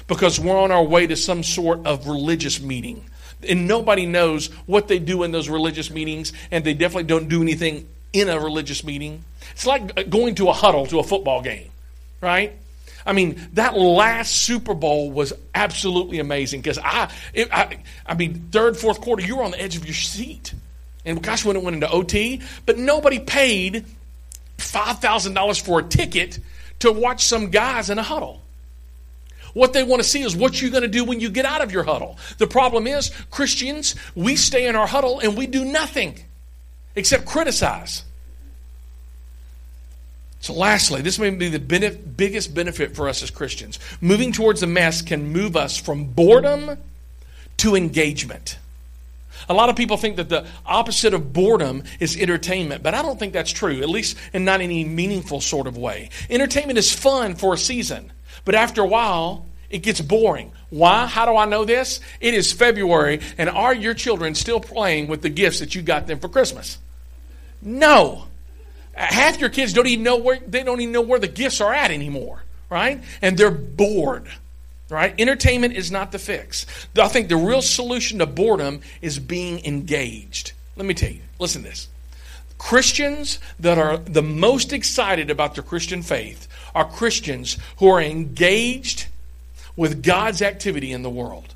because 0.08 0.40
we're 0.40 0.58
on 0.58 0.72
our 0.72 0.84
way 0.84 1.08
to 1.08 1.16
some 1.16 1.44
sort 1.44 1.86
of 1.86 2.08
religious 2.08 2.62
meeting 2.62 3.04
and 3.46 3.68
nobody 3.68 4.06
knows 4.06 4.48
what 4.66 4.88
they 4.88 5.00
do 5.00 5.24
in 5.24 5.32
those 5.32 5.50
religious 5.50 5.90
meetings, 5.90 6.34
and 6.52 6.64
they 6.64 6.74
definitely 6.74 7.04
don't 7.04 7.30
do 7.30 7.42
anything 7.42 7.88
in 8.14 8.30
a 8.30 8.40
religious 8.40 8.84
meeting. 8.84 9.24
It's 9.52 9.66
like 9.66 9.98
uh, 9.98 10.04
going 10.04 10.36
to 10.36 10.50
a 10.50 10.54
huddle 10.54 10.86
to 10.88 11.00
a 11.00 11.04
football 11.04 11.42
game, 11.42 11.70
right? 12.22 12.54
I 13.06 13.14
mean, 13.14 13.50
that 13.54 13.78
last 13.78 14.36
Super 14.36 14.74
Bowl 14.74 15.12
was 15.12 15.32
absolutely 15.54 16.20
amazing 16.20 16.62
because 16.62 16.80
I, 16.80 17.12
I, 17.36 17.78
I 18.06 18.16
mean, 18.16 18.48
third, 18.52 18.78
fourth 18.78 19.00
quarter, 19.00 19.22
you 19.22 19.38
were 19.38 19.44
on 19.44 19.52
the 19.52 19.62
edge 19.62 19.76
of 19.76 19.86
your 19.86 19.94
seat. 19.94 20.54
And 21.06 21.22
gosh, 21.22 21.46
when 21.46 21.56
it 21.56 21.62
went 21.62 21.76
into 21.76 21.90
OT, 21.90 22.42
but 22.66 22.80
nobody 22.80 23.20
paid 23.20 23.86
$5,000 24.58 25.62
for 25.62 25.80
a 25.80 25.84
ticket 25.84 26.40
to 26.80 26.92
watch 26.92 27.26
some 27.26 27.52
guys 27.52 27.92
in 27.92 28.00
a 28.00 28.04
huddle. 28.04 28.42
What 29.56 29.72
they 29.72 29.84
want 29.84 30.04
to 30.04 30.08
see 30.08 30.22
is 30.22 30.36
what 30.36 30.62
you're 30.62 30.70
going 30.70 30.84
to 30.84 30.90
do 30.90 31.06
when 31.06 31.22
you 31.22 31.30
get 31.30 31.46
out 31.46 31.62
of 31.62 31.72
your 31.72 31.84
huddle. 31.84 32.18
The 32.40 32.46
problem 32.46 32.88
is, 32.88 33.10
Christians, 33.32 33.96
we 34.14 34.36
stay 34.36 34.68
in 34.68 34.76
our 34.76 34.86
huddle 34.86 35.22
and 35.22 35.38
we 35.38 35.48
do 35.48 35.64
nothing 35.64 36.20
except 36.94 37.26
criticize. 37.26 38.04
So, 40.42 40.52
lastly, 40.54 41.02
this 41.02 41.18
may 41.18 41.30
be 41.30 41.48
the 41.48 41.60
biggest 41.60 42.54
benefit 42.54 42.98
for 42.98 43.08
us 43.08 43.24
as 43.24 43.32
Christians. 43.32 43.80
Moving 44.02 44.34
towards 44.34 44.60
the 44.60 44.68
mess 44.68 45.02
can 45.02 45.30
move 45.30 45.56
us 45.56 45.78
from 45.78 46.04
boredom 46.04 46.78
to 47.58 47.76
engagement. 47.76 48.60
A 49.48 49.54
lot 49.54 49.70
of 49.70 49.78
people 49.78 49.96
think 49.96 50.18
that 50.18 50.28
the 50.28 50.46
opposite 50.66 51.14
of 51.14 51.32
boredom 51.32 51.84
is 52.02 52.18
entertainment, 52.18 52.84
but 52.84 52.94
I 52.94 53.02
don't 53.02 53.18
think 53.18 53.32
that's 53.32 53.52
true, 53.52 53.82
at 53.82 53.90
least 53.90 54.18
in 54.34 54.44
not 54.44 54.60
any 54.60 54.84
meaningful 54.84 55.40
sort 55.40 55.66
of 55.66 55.78
way. 55.78 56.10
Entertainment 56.30 56.78
is 56.78 56.92
fun 56.92 57.36
for 57.36 57.54
a 57.54 57.58
season, 57.58 58.12
but 58.44 58.56
after 58.56 58.82
a 58.82 58.88
while, 58.88 59.46
it 59.70 59.80
gets 59.80 60.02
boring. 60.02 60.52
Why? 60.70 61.06
How 61.06 61.26
do 61.26 61.36
I 61.36 61.46
know 61.46 61.66
this? 61.66 62.00
It 62.20 62.34
is 62.34 62.52
February, 62.52 63.22
and 63.38 63.50
are 63.50 63.74
your 63.74 63.94
children 63.94 64.36
still 64.36 64.60
playing 64.60 65.08
with 65.08 65.22
the 65.22 65.30
gifts 65.30 65.60
that 65.60 65.76
you 65.76 65.82
got 65.82 66.08
them 66.08 66.20
for 66.20 66.28
Christmas? 66.28 66.78
No. 67.62 68.28
Half 68.94 69.40
your 69.40 69.50
kids 69.50 69.74
don't 69.74 69.88
even 69.88 70.04
know 70.04 70.18
where 70.18 70.40
they 70.40 70.64
don't 70.64 70.82
even 70.82 70.94
know 70.94 71.02
where 71.02 71.20
the 71.20 71.28
gifts 71.28 71.62
are 71.62 71.74
at 71.74 71.92
anymore, 71.92 72.44
right? 72.70 73.04
And 73.22 73.38
they're 73.38 73.52
bored. 73.52 74.28
Right? 74.88 75.16
Entertainment 75.18 75.74
is 75.74 75.90
not 75.90 76.12
the 76.12 76.20
fix. 76.20 76.68
I 76.96 77.08
think 77.08 77.28
the 77.28 77.38
real 77.38 77.64
solution 77.64 78.20
to 78.20 78.28
boredom 78.28 78.82
is 79.02 79.18
being 79.18 79.66
engaged. 79.66 80.52
Let 80.76 80.86
me 80.86 80.94
tell 80.94 81.10
you, 81.10 81.22
listen 81.40 81.64
to 81.64 81.70
this. 81.70 81.88
Christians 82.60 83.40
that 83.60 83.80
are 83.80 83.98
the 83.98 84.22
most 84.22 84.74
excited 84.74 85.32
about 85.32 85.56
their 85.56 85.64
Christian 85.64 86.04
faith 86.04 86.48
are 86.76 86.88
Christians 86.88 87.58
who 87.78 87.88
are 87.88 88.02
engaged 88.02 89.08
with 89.76 90.04
God's 90.04 90.44
activity 90.44 90.92
in 90.92 91.02
the 91.02 91.10
world. 91.10 91.56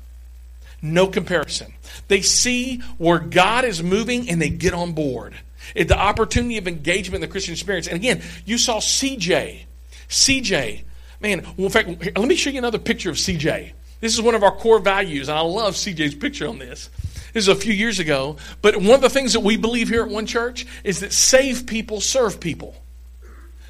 No 0.82 1.06
comparison. 1.06 1.72
They 2.08 2.22
see 2.22 2.78
where 2.98 3.20
God 3.20 3.64
is 3.64 3.82
moving 3.82 4.28
and 4.28 4.42
they 4.42 4.50
get 4.50 4.74
on 4.74 4.92
board. 4.92 5.34
It, 5.74 5.86
the 5.86 5.98
opportunity 5.98 6.58
of 6.58 6.66
engagement 6.66 7.22
in 7.22 7.28
the 7.28 7.32
Christian 7.32 7.52
experience. 7.52 7.86
And 7.86 7.96
again, 7.96 8.22
you 8.44 8.58
saw 8.58 8.78
CJ. 8.78 9.60
CJ 10.08 10.82
Man, 11.20 11.42
well, 11.56 11.66
in 11.66 11.70
fact, 11.70 11.88
let 11.88 12.28
me 12.28 12.34
show 12.34 12.50
you 12.50 12.58
another 12.58 12.78
picture 12.78 13.10
of 13.10 13.16
CJ. 13.16 13.72
This 14.00 14.14
is 14.14 14.22
one 14.22 14.34
of 14.34 14.42
our 14.42 14.56
core 14.56 14.78
values, 14.78 15.28
and 15.28 15.36
I 15.36 15.42
love 15.42 15.74
CJ's 15.74 16.14
picture 16.14 16.48
on 16.48 16.58
this. 16.58 16.88
This 17.34 17.44
is 17.44 17.48
a 17.48 17.54
few 17.54 17.74
years 17.74 17.98
ago, 17.98 18.36
but 18.62 18.76
one 18.76 18.94
of 18.94 19.02
the 19.02 19.10
things 19.10 19.34
that 19.34 19.40
we 19.40 19.58
believe 19.58 19.88
here 19.88 20.02
at 20.02 20.08
One 20.08 20.24
Church 20.24 20.66
is 20.82 21.00
that 21.00 21.12
save 21.12 21.66
people 21.66 22.00
serve 22.00 22.40
people. 22.40 22.74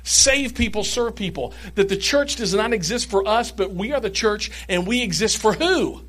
Save 0.02 0.54
people, 0.54 0.84
serve 0.84 1.16
people. 1.16 1.52
That 1.74 1.88
the 1.88 1.96
church 1.96 2.36
does 2.36 2.54
not 2.54 2.72
exist 2.72 3.10
for 3.10 3.26
us, 3.26 3.50
but 3.50 3.72
we 3.72 3.92
are 3.92 4.00
the 4.00 4.10
church, 4.10 4.50
and 4.68 4.86
we 4.86 5.02
exist 5.02 5.38
for 5.38 5.52
who? 5.52 6.02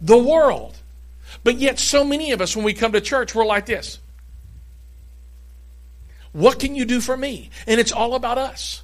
The 0.00 0.18
world. 0.18 0.76
But 1.42 1.58
yet, 1.58 1.78
so 1.78 2.04
many 2.04 2.32
of 2.32 2.40
us, 2.40 2.54
when 2.56 2.64
we 2.64 2.74
come 2.74 2.92
to 2.92 3.00
church, 3.00 3.34
we're 3.34 3.46
like 3.46 3.66
this 3.66 3.98
What 6.32 6.58
can 6.58 6.74
you 6.74 6.84
do 6.84 7.00
for 7.00 7.16
me? 7.16 7.50
And 7.66 7.80
it's 7.80 7.92
all 7.92 8.14
about 8.14 8.38
us. 8.38 8.82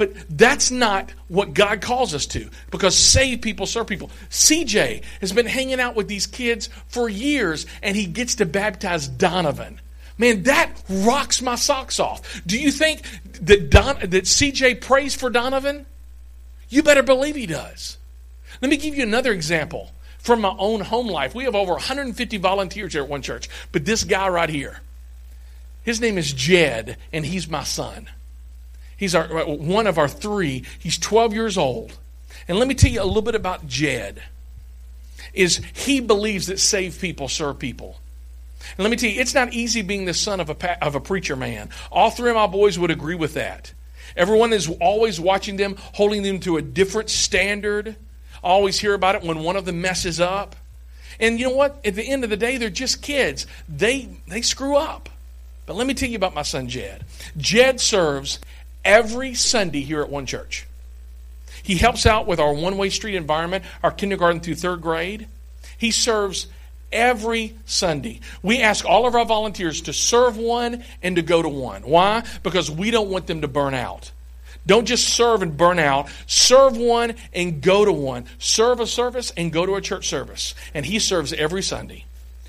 But 0.00 0.14
that's 0.30 0.70
not 0.70 1.12
what 1.28 1.52
God 1.52 1.82
calls 1.82 2.14
us 2.14 2.24
to 2.28 2.48
because 2.70 2.96
save 2.96 3.42
people, 3.42 3.66
serve 3.66 3.86
people. 3.86 4.10
CJ 4.30 5.02
has 5.20 5.30
been 5.30 5.44
hanging 5.44 5.78
out 5.78 5.94
with 5.94 6.08
these 6.08 6.26
kids 6.26 6.70
for 6.86 7.10
years 7.10 7.66
and 7.82 7.94
he 7.94 8.06
gets 8.06 8.36
to 8.36 8.46
baptize 8.46 9.06
Donovan. 9.06 9.78
Man, 10.20 10.42
that 10.42 10.70
rocks 10.90 11.40
my 11.40 11.54
socks 11.54 11.98
off. 11.98 12.42
Do 12.46 12.60
you 12.60 12.70
think 12.70 13.00
that, 13.40 13.70
Don, 13.70 14.00
that 14.00 14.24
CJ 14.24 14.82
prays 14.82 15.14
for 15.14 15.30
Donovan? 15.30 15.86
You 16.68 16.82
better 16.82 17.02
believe 17.02 17.36
he 17.36 17.46
does. 17.46 17.96
Let 18.60 18.70
me 18.70 18.76
give 18.76 18.94
you 18.94 19.02
another 19.02 19.32
example 19.32 19.92
from 20.18 20.42
my 20.42 20.54
own 20.58 20.82
home 20.82 21.06
life. 21.06 21.34
We 21.34 21.44
have 21.44 21.54
over 21.54 21.72
150 21.72 22.36
volunteers 22.36 22.92
here 22.92 23.02
at 23.02 23.08
One 23.08 23.22
Church, 23.22 23.48
but 23.72 23.86
this 23.86 24.04
guy 24.04 24.28
right 24.28 24.50
here, 24.50 24.80
his 25.84 26.02
name 26.02 26.18
is 26.18 26.34
Jed, 26.34 26.98
and 27.14 27.24
he's 27.24 27.48
my 27.48 27.64
son. 27.64 28.10
He's 28.98 29.14
our, 29.14 29.38
uh, 29.38 29.46
one 29.46 29.86
of 29.86 29.96
our 29.96 30.06
three. 30.06 30.66
He's 30.78 30.98
12 30.98 31.32
years 31.32 31.56
old. 31.56 31.96
And 32.46 32.58
let 32.58 32.68
me 32.68 32.74
tell 32.74 32.90
you 32.90 33.00
a 33.00 33.04
little 33.04 33.22
bit 33.22 33.34
about 33.34 33.66
Jed. 33.66 34.22
Is 35.32 35.62
he 35.72 35.98
believes 36.00 36.48
that 36.48 36.60
saved 36.60 37.00
people 37.00 37.26
serve 37.26 37.58
people. 37.58 37.96
And 38.76 38.84
let 38.84 38.90
me 38.90 38.96
tell 38.96 39.10
you, 39.10 39.20
it's 39.20 39.34
not 39.34 39.52
easy 39.52 39.82
being 39.82 40.04
the 40.04 40.14
son 40.14 40.40
of 40.40 40.50
a, 40.50 40.84
of 40.84 40.94
a 40.94 41.00
preacher 41.00 41.36
man. 41.36 41.70
All 41.90 42.10
three 42.10 42.30
of 42.30 42.36
my 42.36 42.46
boys 42.46 42.78
would 42.78 42.90
agree 42.90 43.14
with 43.14 43.34
that. 43.34 43.72
Everyone 44.16 44.52
is 44.52 44.68
always 44.80 45.20
watching 45.20 45.56
them, 45.56 45.76
holding 45.94 46.22
them 46.22 46.40
to 46.40 46.56
a 46.56 46.62
different 46.62 47.10
standard. 47.10 47.96
I 48.42 48.48
always 48.48 48.78
hear 48.78 48.94
about 48.94 49.14
it 49.14 49.22
when 49.22 49.40
one 49.40 49.56
of 49.56 49.64
them 49.64 49.80
messes 49.80 50.20
up. 50.20 50.56
And 51.18 51.38
you 51.38 51.48
know 51.48 51.54
what? 51.54 51.80
At 51.84 51.94
the 51.94 52.02
end 52.02 52.24
of 52.24 52.30
the 52.30 52.36
day, 52.36 52.56
they're 52.56 52.70
just 52.70 53.02
kids. 53.02 53.46
They 53.68 54.08
they 54.26 54.42
screw 54.42 54.76
up. 54.76 55.08
But 55.66 55.76
let 55.76 55.86
me 55.86 55.94
tell 55.94 56.08
you 56.08 56.16
about 56.16 56.34
my 56.34 56.42
son 56.42 56.68
Jed. 56.68 57.04
Jed 57.36 57.80
serves 57.80 58.40
every 58.84 59.34
Sunday 59.34 59.82
here 59.82 60.00
at 60.00 60.08
One 60.08 60.26
Church. 60.26 60.66
He 61.62 61.76
helps 61.76 62.06
out 62.06 62.26
with 62.26 62.40
our 62.40 62.52
one 62.52 62.78
way 62.78 62.88
street 62.88 63.16
environment, 63.16 63.64
our 63.82 63.90
kindergarten 63.90 64.40
through 64.40 64.56
third 64.56 64.80
grade. 64.80 65.28
He 65.76 65.90
serves 65.90 66.46
every 66.92 67.56
Sunday. 67.66 68.20
We 68.42 68.60
ask 68.60 68.84
all 68.84 69.06
of 69.06 69.14
our 69.14 69.24
volunteers 69.24 69.82
to 69.82 69.92
serve 69.92 70.36
one 70.36 70.84
and 71.02 71.16
to 71.16 71.22
go 71.22 71.42
to 71.42 71.48
one. 71.48 71.82
Why? 71.82 72.24
Because 72.42 72.70
we 72.70 72.90
don't 72.90 73.10
want 73.10 73.26
them 73.26 73.42
to 73.42 73.48
burn 73.48 73.74
out. 73.74 74.10
Don't 74.66 74.86
just 74.86 75.08
serve 75.08 75.42
and 75.42 75.56
burn 75.56 75.78
out. 75.78 76.08
Serve 76.26 76.76
one 76.76 77.14
and 77.32 77.62
go 77.62 77.84
to 77.84 77.92
one. 77.92 78.26
Serve 78.38 78.80
a 78.80 78.86
service 78.86 79.32
and 79.36 79.52
go 79.52 79.64
to 79.66 79.74
a 79.74 79.80
church 79.80 80.08
service. 80.08 80.54
And 80.74 80.84
he 80.84 80.98
serves 80.98 81.32
every 81.32 81.62
Sunday. 81.62 82.04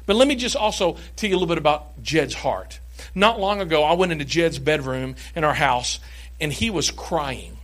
But 0.06 0.16
let 0.16 0.28
me 0.28 0.36
just 0.36 0.56
also 0.56 0.98
tell 1.16 1.30
you 1.30 1.36
a 1.36 1.38
little 1.38 1.48
bit 1.48 1.58
about 1.58 2.02
Jed's 2.04 2.34
heart. 2.34 2.80
Not 3.16 3.40
long 3.40 3.62
ago, 3.62 3.84
I 3.84 3.94
went 3.94 4.12
into 4.12 4.26
Jed's 4.26 4.60
bedroom 4.60 5.16
in 5.36 5.44
our 5.44 5.54
house, 5.54 6.00
and 6.40 6.52
he 6.52 6.70
was 6.70 6.92
crying. 6.92 7.58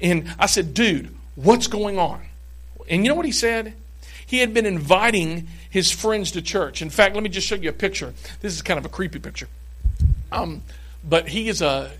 And 0.00 0.34
I 0.38 0.46
said, 0.46 0.74
Dude, 0.74 1.14
what's 1.34 1.66
going 1.66 1.98
on? 1.98 2.22
And 2.88 3.04
you 3.04 3.08
know 3.08 3.14
what 3.14 3.26
he 3.26 3.32
said? 3.32 3.74
He 4.26 4.40
had 4.40 4.52
been 4.52 4.66
inviting 4.66 5.46
his 5.70 5.90
friends 5.92 6.32
to 6.32 6.42
church. 6.42 6.82
In 6.82 6.90
fact, 6.90 7.14
let 7.14 7.22
me 7.22 7.28
just 7.28 7.46
show 7.46 7.54
you 7.54 7.70
a 7.70 7.72
picture. 7.72 8.12
This 8.40 8.52
is 8.52 8.62
kind 8.62 8.78
of 8.78 8.84
a 8.84 8.88
creepy 8.88 9.20
picture. 9.20 9.48
Um, 10.32 10.62
but 11.04 11.28
he 11.28 11.48
is 11.48 11.62
a. 11.62 11.92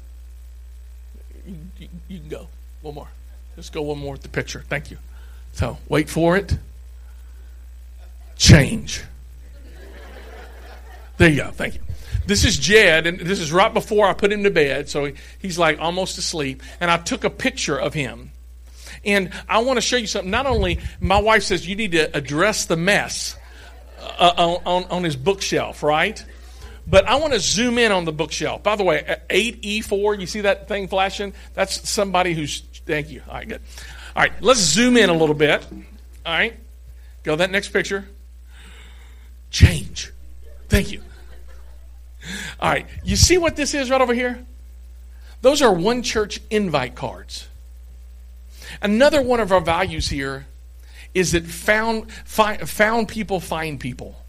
You, 1.47 1.89
you 2.09 2.19
can 2.19 2.29
go. 2.29 2.49
One 2.83 2.97
more. 2.97 3.09
Let's 3.57 3.71
go 3.71 3.83
one 3.83 3.99
more 3.99 4.13
with 4.13 4.23
the 4.23 4.29
picture. 4.29 4.65
Thank 4.69 4.91
you. 4.91 4.99
So, 5.53 5.79
wait 5.89 6.11
for 6.11 6.37
it. 6.37 6.59
Change. 8.37 9.03
There 11.17 11.31
you 11.31 11.37
go. 11.37 11.51
Thank 11.51 11.75
you. 11.75 11.81
This 12.27 12.45
is 12.45 12.59
Jed, 12.59 13.07
and 13.07 13.21
this 13.21 13.39
is 13.39 13.53
right 13.53 13.73
before 13.73 14.07
I 14.07 14.13
put 14.13 14.33
him 14.33 14.43
to 14.43 14.51
bed, 14.51 14.89
so 14.89 15.13
he's 15.39 15.59
like 15.59 15.79
almost 15.79 16.19
asleep. 16.19 16.63
And 16.81 16.91
I 16.91 16.97
took 16.99 17.23
a 17.25 17.31
picture 17.31 17.79
of 17.79 17.95
him. 17.95 18.33
And 19.07 19.31
I 19.49 19.61
want 19.61 19.77
to 19.77 19.81
show 19.81 19.97
you 19.97 20.09
something. 20.09 20.31
Not 20.31 20.47
only, 20.47 20.81
my 21.01 21.19
wife 21.19 21.45
says 21.45 21.67
you 21.67 21.77
need 21.77 21.93
to 21.93 22.15
address 22.15 22.67
the 22.67 22.77
mess 22.77 23.37
uh, 24.19 24.59
on, 24.67 24.85
on 24.85 25.05
his 25.05 25.15
bookshelf, 25.17 25.83
right? 25.83 26.23
But 26.89 27.07
I 27.07 27.17
want 27.17 27.33
to 27.33 27.41
zoom 27.41 27.79
in 27.79 27.93
on 27.93 28.05
the 28.05 28.13
bookshelf. 28.13 28.63
By 28.63 28.77
the 28.77 28.85
way, 28.85 29.19
8E4, 29.31 30.21
you 30.21 30.27
see 30.27 30.43
that 30.43 30.69
thing 30.69 30.89
flashing? 30.89 31.33
That's 31.55 31.89
somebody 31.89 32.35
who's, 32.35 32.61
thank 32.85 33.11
you. 33.11 33.23
All 33.29 33.35
right, 33.35 33.49
good. 33.49 33.61
All 34.15 34.23
right, 34.23 34.33
let's 34.41 34.61
zoom 34.61 34.97
in 34.97 35.09
a 35.09 35.15
little 35.15 35.35
bit. 35.35 35.65
All 36.25 36.33
right, 36.33 36.59
go 37.23 37.33
to 37.33 37.37
that 37.39 37.51
next 37.51 37.69
picture. 37.69 38.09
Change. 39.51 40.13
Thank 40.69 40.91
you. 40.93 41.01
All 42.59 42.71
right, 42.71 42.87
you 43.05 43.15
see 43.15 43.39
what 43.39 43.57
this 43.57 43.75
is 43.75 43.91
right 43.91 44.01
over 44.01 44.15
here? 44.15 44.45
Those 45.43 45.63
are 45.63 45.73
one 45.73 46.03
church 46.03 46.41
invite 46.51 46.95
cards. 46.95 47.47
Another 48.83 49.23
one 49.23 49.41
of 49.41 49.53
our 49.53 49.61
values 49.61 50.09
here 50.09 50.47
is 51.15 51.33
that 51.33 51.47
found, 51.47 52.13
find, 52.13 52.69
found 52.69 53.09
people 53.09 53.41
find 53.41 53.81
people. 53.81 54.26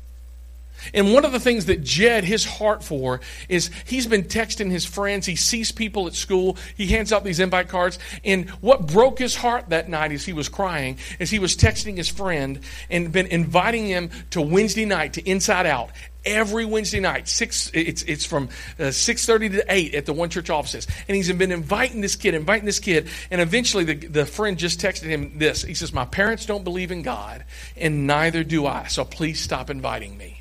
And 0.94 1.14
one 1.14 1.26
of 1.26 1.32
the 1.32 1.40
things 1.40 1.66
that 1.66 1.84
Jed, 1.84 2.24
his 2.24 2.46
heart 2.46 2.84
for, 2.84 3.22
is 3.50 3.70
he's 3.86 4.08
been 4.08 4.24
texting 4.24 4.72
his 4.72 4.86
friends. 4.86 5.26
He 5.26 5.36
sees 5.36 5.72
people 5.72 6.08
at 6.08 6.14
school. 6.14 6.58
He 6.76 6.88
hands 6.88 7.12
out 7.12 7.24
these 7.24 7.40
invite 7.40 7.70
cards. 7.70 8.00
And 8.24 8.50
what 8.62 8.88
broke 8.88 9.20
his 9.20 9.36
heart 9.36 9.70
that 9.70 9.90
night 9.90 10.12
as 10.12 10.26
he 10.26 10.34
was 10.34 10.50
crying 10.50 10.98
is 11.20 11.30
he 11.30 11.40
was 11.40 11.56
texting 11.56 11.98
his 11.98 12.10
friend 12.10 12.60
and 12.90 13.12
been 13.12 13.28
inviting 13.28 13.86
him 13.86 14.10
to 14.32 14.42
Wednesday 14.42 14.86
night 14.86 15.14
to 15.14 15.30
Inside 15.30 15.66
Out 15.66 15.90
every 16.28 16.66
Wednesday 16.66 17.00
night. 17.00 17.28
Six, 17.28 17.72
it's, 17.74 18.04
it's 18.04 18.26
from 18.26 18.50
uh, 18.78 18.84
6.30 18.84 19.52
to 19.54 19.66
8 19.70 19.96
at 19.96 20.06
the 20.06 20.14
One 20.14 20.30
Church 20.30 20.50
offices. 20.50 20.86
And 21.08 21.16
he's 21.16 21.32
been 21.32 21.52
inviting 21.52 22.02
this 22.02 22.16
kid, 22.16 22.34
inviting 22.34 22.66
this 22.66 22.80
kid. 22.80 23.08
And 23.32 23.42
eventually 23.42 23.86
the, 23.86 23.96
the 23.96 24.26
friend 24.26 24.58
just 24.58 24.80
texted 24.80 25.04
him 25.04 25.40
this. 25.40 25.64
He 25.64 25.74
says, 25.74 25.94
my 25.94 26.06
parents 26.06 26.46
don't 26.46 26.64
believe 26.64 26.92
in 26.92 27.02
God, 27.02 27.46
and 27.76 28.06
neither 28.06 28.44
do 28.44 28.68
I. 28.68 28.88
So 28.88 29.06
please 29.06 29.40
stop 29.40 29.70
inviting 29.70 30.18
me. 30.18 30.37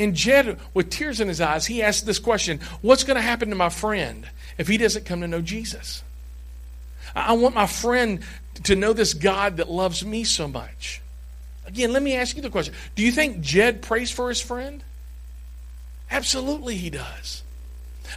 And 0.00 0.14
Jed, 0.14 0.58
with 0.72 0.88
tears 0.88 1.20
in 1.20 1.28
his 1.28 1.42
eyes, 1.42 1.66
he 1.66 1.82
asked 1.82 2.06
this 2.06 2.18
question 2.18 2.58
What's 2.80 3.04
going 3.04 3.16
to 3.16 3.22
happen 3.22 3.50
to 3.50 3.54
my 3.54 3.68
friend 3.68 4.26
if 4.56 4.66
he 4.66 4.78
doesn't 4.78 5.04
come 5.04 5.20
to 5.20 5.28
know 5.28 5.42
Jesus? 5.42 6.02
I 7.14 7.34
want 7.34 7.54
my 7.54 7.66
friend 7.66 8.20
to 8.64 8.74
know 8.74 8.94
this 8.94 9.12
God 9.12 9.58
that 9.58 9.70
loves 9.70 10.04
me 10.04 10.24
so 10.24 10.48
much. 10.48 11.02
Again, 11.66 11.92
let 11.92 12.02
me 12.02 12.16
ask 12.16 12.34
you 12.34 12.40
the 12.40 12.48
question 12.48 12.72
Do 12.94 13.02
you 13.02 13.12
think 13.12 13.42
Jed 13.42 13.82
prays 13.82 14.10
for 14.10 14.30
his 14.30 14.40
friend? 14.40 14.82
Absolutely, 16.10 16.76
he 16.76 16.88
does. 16.88 17.42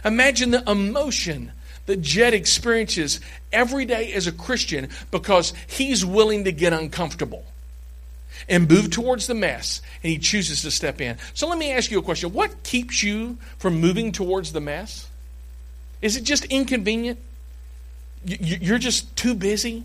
Imagine 0.06 0.52
the 0.52 0.68
emotion 0.68 1.52
that 1.84 2.00
Jed 2.00 2.32
experiences 2.32 3.20
every 3.52 3.84
day 3.84 4.14
as 4.14 4.26
a 4.26 4.32
Christian 4.32 4.88
because 5.10 5.52
he's 5.66 6.02
willing 6.02 6.44
to 6.44 6.52
get 6.52 6.72
uncomfortable 6.72 7.44
and 8.48 8.68
move 8.68 8.90
towards 8.90 9.26
the 9.26 9.34
mess, 9.34 9.80
and 10.02 10.10
he 10.10 10.18
chooses 10.18 10.62
to 10.62 10.70
step 10.70 11.00
in. 11.00 11.16
So 11.34 11.48
let 11.48 11.58
me 11.58 11.72
ask 11.72 11.90
you 11.90 11.98
a 11.98 12.02
question 12.02 12.32
What 12.32 12.62
keeps 12.62 13.02
you 13.02 13.38
from 13.58 13.80
moving 13.80 14.12
towards 14.12 14.52
the 14.52 14.60
mess? 14.60 15.08
Is 16.02 16.16
it 16.16 16.24
just 16.24 16.44
inconvenient? 16.46 17.18
You're 18.24 18.78
just 18.78 19.14
too 19.16 19.34
busy? 19.34 19.84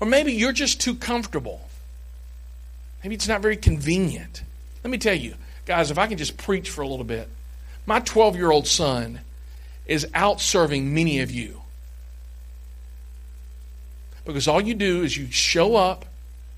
Or 0.00 0.06
maybe 0.06 0.32
you're 0.32 0.52
just 0.52 0.80
too 0.80 0.94
comfortable. 0.94 1.60
Maybe 3.02 3.14
it's 3.14 3.28
not 3.28 3.40
very 3.40 3.56
convenient. 3.56 4.42
Let 4.84 4.90
me 4.90 4.98
tell 4.98 5.14
you, 5.14 5.34
guys, 5.66 5.90
if 5.90 5.98
I 5.98 6.06
can 6.06 6.18
just 6.18 6.36
preach 6.36 6.70
for 6.70 6.82
a 6.82 6.88
little 6.88 7.04
bit. 7.04 7.28
My 7.86 8.00
12 8.00 8.36
year 8.36 8.50
old 8.50 8.66
son 8.66 9.20
is 9.86 10.06
out 10.14 10.40
serving 10.40 10.94
many 10.94 11.20
of 11.20 11.30
you. 11.30 11.62
Because 14.24 14.46
all 14.46 14.60
you 14.60 14.74
do 14.74 15.02
is 15.02 15.16
you 15.16 15.30
show 15.30 15.76
up 15.76 16.04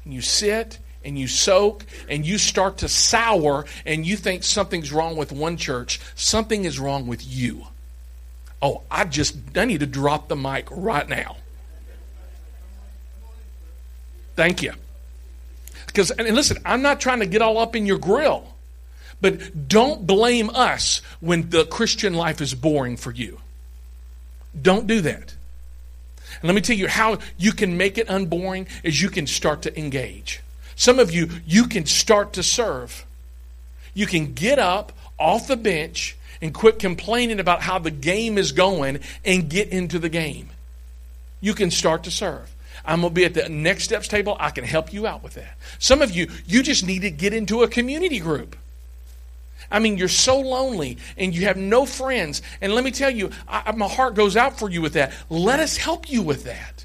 and 0.05 0.13
you 0.13 0.21
sit 0.21 0.79
and 1.05 1.19
you 1.19 1.27
soak 1.27 1.85
and 2.09 2.25
you 2.25 2.39
start 2.39 2.79
to 2.79 2.89
sour 2.89 3.65
and 3.85 4.07
you 4.07 4.17
think 4.17 4.45
something's 4.45 4.93
wrong 4.93 5.17
with 5.17 5.33
one 5.33 5.57
church, 5.57 6.01
something 6.15 6.65
is 6.65 6.79
wrong 6.79 7.07
with 7.07 7.27
you. 7.27 7.67
Oh, 8.61 8.83
I 8.91 9.05
just 9.05 9.37
I 9.57 9.65
need 9.65 9.81
to 9.81 9.87
drop 9.87 10.29
the 10.29 10.37
mic 10.37 10.69
right 10.71 11.09
now. 11.09 11.37
Thank 14.37 14.63
you. 14.63 14.73
Because 15.87 16.11
and 16.11 16.35
listen, 16.35 16.59
I'm 16.65 16.83
not 16.83 17.01
trying 17.01 17.21
to 17.21 17.27
get 17.27 17.43
all 17.43 17.59
up 17.59 17.77
in 17.77 17.87
your 17.87 17.99
grill. 17.99 18.49
But 19.21 19.69
don't 19.69 20.05
blame 20.05 20.51
us 20.51 21.01
when 21.21 21.51
the 21.51 21.65
Christian 21.65 22.13
life 22.13 22.41
is 22.41 22.55
boring 22.55 22.97
for 22.97 23.13
you. 23.13 23.39
Don't 24.61 24.89
do 24.89 25.01
that. 25.01 25.37
And 26.41 26.49
let 26.49 26.55
me 26.55 26.61
tell 26.61 26.77
you 26.77 26.89
how 26.89 27.19
you 27.39 27.53
can 27.53 27.77
make 27.77 27.99
it 27.99 28.09
unboring 28.09 28.67
is 28.83 29.01
you 29.01 29.11
can 29.11 29.29
start 29.29 29.63
to 29.63 29.79
engage. 29.79 30.41
Some 30.77 30.99
of 30.99 31.11
you, 31.13 31.29
you 31.47 31.67
can 31.67 31.87
start 31.87 32.35
to 32.35 32.43
serve. 32.43 33.05
You 33.95 34.07
can 34.07 34.33
get 34.33 34.59
up 34.59 34.93
off 35.19 35.47
the 35.49 35.57
bench 35.57 36.17
and 36.41 36.53
quit 36.53 36.79
complaining 36.79 37.41
about 37.41 37.63
how 37.63 37.79
the 37.79 37.91
game 37.91 38.39
is 38.39 38.53
going 38.53 39.01
and 39.25 39.49
get 39.49 39.69
into 39.69 39.99
the 39.99 40.09
game. 40.09 40.51
You 41.41 41.55
can 41.55 41.71
start 41.71 42.05
to 42.05 42.11
serve. 42.11 42.53
I'm 42.85 43.03
going 43.03 43.13
to 43.13 43.15
be 43.15 43.25
at 43.25 43.35
the 43.35 43.49
next 43.49 43.85
steps 43.85 44.09
table. 44.09 44.37
I 44.41 44.51
can 44.51 44.65
help 44.65 44.93
you 44.93 45.07
out 45.07 45.23
with 45.23 45.35
that. 45.35 45.57
Some 45.79 46.03
of 46.03 46.11
you, 46.11 46.29
you 46.47 46.63
just 46.63 46.85
need 46.85 47.03
to 47.03 47.11
get 47.11 47.33
into 47.33 47.63
a 47.63 47.69
community 47.69 48.19
group. 48.19 48.57
I 49.71 49.79
mean, 49.79 49.97
you're 49.97 50.09
so 50.09 50.41
lonely 50.41 50.99
and 51.17 51.35
you 51.35 51.47
have 51.47 51.57
no 51.57 51.87
friends. 51.87 52.43
And 52.61 52.75
let 52.75 52.85
me 52.85 52.91
tell 52.91 53.11
you, 53.11 53.31
I, 53.49 53.73
my 53.73 53.89
heart 53.89 54.15
goes 54.15 54.37
out 54.37 54.59
for 54.59 54.69
you 54.69 54.83
with 54.83 54.95
that. 54.95 55.13
Let 55.31 55.61
us 55.61 55.77
help 55.77 56.11
you 56.11 56.23
with 56.23 56.45
that. 56.45 56.82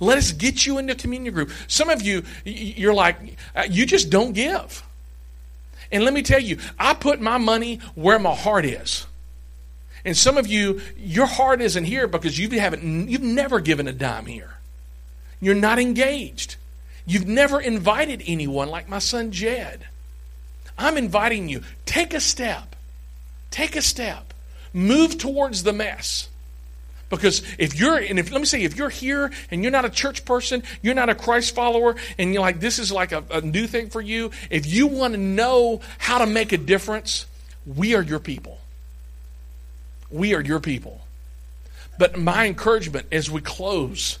Let 0.00 0.18
us 0.18 0.32
get 0.32 0.66
you 0.66 0.78
into 0.78 0.94
a 0.94 0.96
community 0.96 1.30
group. 1.30 1.50
Some 1.68 1.90
of 1.90 2.02
you, 2.02 2.24
you're 2.44 2.94
like, 2.94 3.36
uh, 3.54 3.66
you 3.70 3.86
just 3.86 4.10
don't 4.10 4.32
give. 4.32 4.82
And 5.92 6.04
let 6.04 6.14
me 6.14 6.22
tell 6.22 6.40
you, 6.40 6.58
I 6.78 6.94
put 6.94 7.20
my 7.20 7.38
money 7.38 7.80
where 7.94 8.18
my 8.18 8.34
heart 8.34 8.64
is. 8.64 9.06
And 10.04 10.16
some 10.16 10.38
of 10.38 10.46
you, 10.46 10.80
your 10.96 11.26
heart 11.26 11.60
isn't 11.60 11.84
here 11.84 12.06
because 12.06 12.38
you 12.38 12.48
haven't, 12.58 13.10
you've 13.10 13.20
never 13.22 13.60
given 13.60 13.86
a 13.86 13.92
dime 13.92 14.26
here. 14.26 14.54
You're 15.40 15.54
not 15.54 15.78
engaged. 15.78 16.56
You've 17.06 17.26
never 17.26 17.60
invited 17.60 18.22
anyone 18.26 18.68
like 18.68 18.88
my 18.88 18.98
son 18.98 19.30
Jed. 19.32 19.86
I'm 20.78 20.96
inviting 20.96 21.48
you, 21.48 21.62
take 21.84 22.14
a 22.14 22.20
step. 22.20 22.74
Take 23.50 23.76
a 23.76 23.82
step. 23.82 24.32
Move 24.72 25.18
towards 25.18 25.64
the 25.64 25.72
mess. 25.72 26.28
Because 27.10 27.42
if 27.58 27.78
you're, 27.78 27.96
and 27.96 28.18
if, 28.18 28.30
let 28.30 28.40
me 28.40 28.46
say, 28.46 28.62
if 28.62 28.76
you're 28.76 28.88
here 28.88 29.30
and 29.50 29.62
you're 29.62 29.72
not 29.72 29.84
a 29.84 29.90
church 29.90 30.24
person, 30.24 30.62
you're 30.80 30.94
not 30.94 31.10
a 31.10 31.14
Christ 31.14 31.54
follower, 31.54 31.96
and 32.18 32.32
you're 32.32 32.40
like, 32.40 32.60
this 32.60 32.78
is 32.78 32.90
like 32.90 33.12
a, 33.12 33.24
a 33.30 33.40
new 33.40 33.66
thing 33.66 33.90
for 33.90 34.00
you, 34.00 34.30
if 34.48 34.64
you 34.64 34.86
want 34.86 35.14
to 35.14 35.20
know 35.20 35.80
how 35.98 36.18
to 36.18 36.26
make 36.26 36.52
a 36.52 36.56
difference, 36.56 37.26
we 37.66 37.94
are 37.96 38.02
your 38.02 38.20
people. 38.20 38.58
We 40.08 40.34
are 40.34 40.40
your 40.40 40.60
people. 40.60 41.00
But 41.98 42.18
my 42.18 42.46
encouragement 42.46 43.06
as 43.12 43.30
we 43.30 43.40
close 43.40 44.18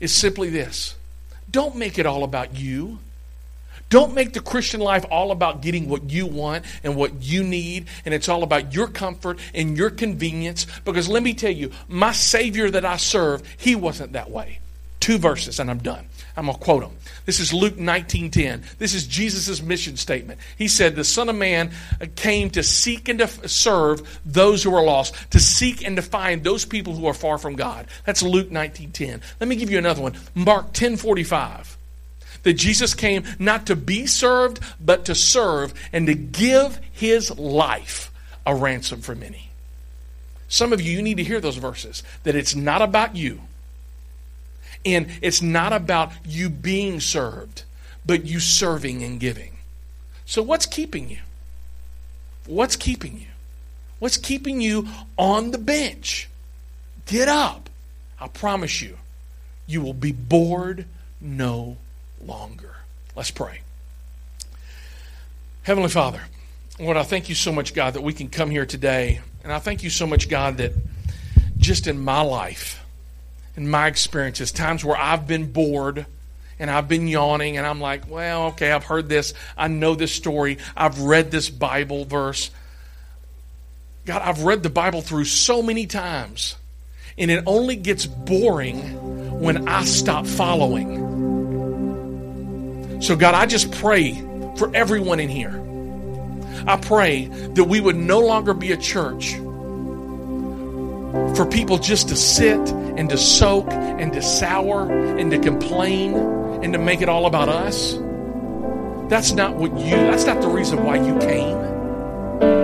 is 0.00 0.12
simply 0.12 0.50
this 0.50 0.96
don't 1.50 1.76
make 1.76 1.98
it 1.98 2.06
all 2.06 2.24
about 2.24 2.56
you. 2.56 2.98
Don't 3.88 4.14
make 4.14 4.32
the 4.32 4.40
Christian 4.40 4.80
life 4.80 5.04
all 5.10 5.30
about 5.30 5.62
getting 5.62 5.88
what 5.88 6.10
you 6.10 6.26
want 6.26 6.64
and 6.82 6.96
what 6.96 7.22
you 7.22 7.44
need, 7.44 7.86
and 8.04 8.12
it's 8.12 8.28
all 8.28 8.42
about 8.42 8.74
your 8.74 8.88
comfort 8.88 9.38
and 9.54 9.76
your 9.76 9.90
convenience. 9.90 10.66
Because 10.84 11.08
let 11.08 11.22
me 11.22 11.34
tell 11.34 11.52
you, 11.52 11.70
my 11.88 12.12
Savior 12.12 12.68
that 12.70 12.84
I 12.84 12.96
serve, 12.96 13.42
he 13.56 13.76
wasn't 13.76 14.12
that 14.14 14.30
way. 14.30 14.60
Two 14.98 15.18
verses, 15.18 15.60
and 15.60 15.70
I'm 15.70 15.78
done. 15.78 16.06
I'm 16.36 16.46
going 16.46 16.58
to 16.58 16.64
quote 16.64 16.82
them. 16.82 16.96
This 17.26 17.38
is 17.38 17.52
Luke 17.52 17.76
19:10. 17.76 18.62
This 18.78 18.92
is 18.92 19.06
Jesus' 19.06 19.62
mission 19.62 19.96
statement. 19.96 20.40
He 20.58 20.68
said, 20.68 20.96
"The 20.96 21.04
Son 21.04 21.28
of 21.28 21.36
Man 21.36 21.70
came 22.16 22.50
to 22.50 22.62
seek 22.62 23.08
and 23.08 23.20
to 23.20 23.48
serve 23.48 24.20
those 24.26 24.64
who 24.64 24.74
are 24.74 24.82
lost, 24.84 25.14
to 25.30 25.38
seek 25.38 25.86
and 25.86 25.96
to 25.96 26.02
find 26.02 26.42
those 26.42 26.64
people 26.64 26.94
who 26.94 27.06
are 27.06 27.14
far 27.14 27.38
from 27.38 27.54
God." 27.54 27.86
That's 28.04 28.22
Luke 28.22 28.50
19:10. 28.50 29.22
Let 29.38 29.48
me 29.48 29.56
give 29.56 29.70
you 29.70 29.78
another 29.78 30.02
one. 30.02 30.14
Mark 30.34 30.72
10:45 30.72 31.75
that 32.46 32.54
Jesus 32.54 32.94
came 32.94 33.24
not 33.40 33.66
to 33.66 33.74
be 33.74 34.06
served, 34.06 34.60
but 34.80 35.06
to 35.06 35.16
serve 35.16 35.74
and 35.92 36.06
to 36.06 36.14
give 36.14 36.78
his 36.92 37.36
life 37.36 38.12
a 38.46 38.54
ransom 38.54 39.00
for 39.00 39.16
many. 39.16 39.50
Some 40.46 40.72
of 40.72 40.80
you, 40.80 40.92
you 40.92 41.02
need 41.02 41.16
to 41.16 41.24
hear 41.24 41.40
those 41.40 41.56
verses 41.56 42.04
that 42.22 42.36
it's 42.36 42.54
not 42.54 42.82
about 42.82 43.16
you. 43.16 43.40
And 44.84 45.08
it's 45.20 45.42
not 45.42 45.72
about 45.72 46.12
you 46.24 46.48
being 46.48 47.00
served, 47.00 47.64
but 48.06 48.26
you 48.26 48.38
serving 48.38 49.02
and 49.02 49.18
giving. 49.18 49.56
So, 50.24 50.40
what's 50.40 50.66
keeping 50.66 51.10
you? 51.10 51.18
What's 52.46 52.76
keeping 52.76 53.18
you? 53.18 53.26
What's 53.98 54.18
keeping 54.18 54.60
you 54.60 54.86
on 55.18 55.50
the 55.50 55.58
bench? 55.58 56.28
Get 57.06 57.26
up. 57.26 57.68
I 58.20 58.28
promise 58.28 58.80
you, 58.80 58.98
you 59.66 59.80
will 59.80 59.94
be 59.94 60.12
bored 60.12 60.86
no 61.20 61.78
longer. 62.26 62.74
Let's 63.14 63.30
pray. 63.30 63.60
Heavenly 65.62 65.88
Father, 65.88 66.20
Lord, 66.78 66.96
I 66.96 67.02
thank 67.02 67.28
you 67.28 67.34
so 67.34 67.52
much, 67.52 67.74
God, 67.74 67.94
that 67.94 68.02
we 68.02 68.12
can 68.12 68.28
come 68.28 68.50
here 68.50 68.66
today. 68.66 69.20
And 69.42 69.52
I 69.52 69.58
thank 69.58 69.82
you 69.82 69.90
so 69.90 70.06
much, 70.06 70.28
God, 70.28 70.58
that 70.58 70.72
just 71.56 71.86
in 71.86 71.98
my 71.98 72.20
life, 72.20 72.84
in 73.56 73.68
my 73.68 73.86
experiences, 73.86 74.52
times 74.52 74.84
where 74.84 74.96
I've 74.96 75.26
been 75.26 75.50
bored 75.52 76.06
and 76.58 76.70
I've 76.70 76.88
been 76.88 77.08
yawning 77.08 77.56
and 77.56 77.66
I'm 77.66 77.80
like, 77.80 78.10
well, 78.10 78.48
okay, 78.48 78.70
I've 78.70 78.84
heard 78.84 79.08
this. 79.08 79.34
I 79.56 79.68
know 79.68 79.94
this 79.94 80.12
story. 80.12 80.58
I've 80.76 81.00
read 81.00 81.30
this 81.30 81.48
Bible 81.48 82.04
verse. 82.04 82.50
God, 84.04 84.22
I've 84.22 84.42
read 84.42 84.62
the 84.62 84.70
Bible 84.70 85.02
through 85.02 85.24
so 85.24 85.62
many 85.62 85.86
times. 85.86 86.56
And 87.18 87.30
it 87.30 87.42
only 87.46 87.76
gets 87.76 88.06
boring 88.06 89.40
when 89.40 89.68
I 89.68 89.84
stop 89.84 90.26
following. 90.26 91.05
So, 93.00 93.14
God, 93.16 93.34
I 93.34 93.46
just 93.46 93.72
pray 93.72 94.14
for 94.56 94.74
everyone 94.74 95.20
in 95.20 95.28
here. 95.28 95.62
I 96.66 96.76
pray 96.76 97.26
that 97.26 97.64
we 97.64 97.80
would 97.80 97.96
no 97.96 98.20
longer 98.20 98.54
be 98.54 98.72
a 98.72 98.76
church 98.76 99.34
for 101.36 101.46
people 101.46 101.78
just 101.78 102.08
to 102.08 102.16
sit 102.16 102.58
and 102.96 103.08
to 103.10 103.18
soak 103.18 103.70
and 103.70 104.12
to 104.12 104.22
sour 104.22 104.90
and 104.90 105.30
to 105.30 105.38
complain 105.38 106.14
and 106.14 106.72
to 106.72 106.78
make 106.78 107.02
it 107.02 107.08
all 107.08 107.26
about 107.26 107.48
us. 107.48 107.98
That's 109.08 109.32
not 109.32 109.54
what 109.54 109.78
you, 109.78 109.94
that's 109.94 110.24
not 110.24 110.40
the 110.40 110.48
reason 110.48 110.84
why 110.84 110.96
you 110.96 111.16
came. 111.18 111.56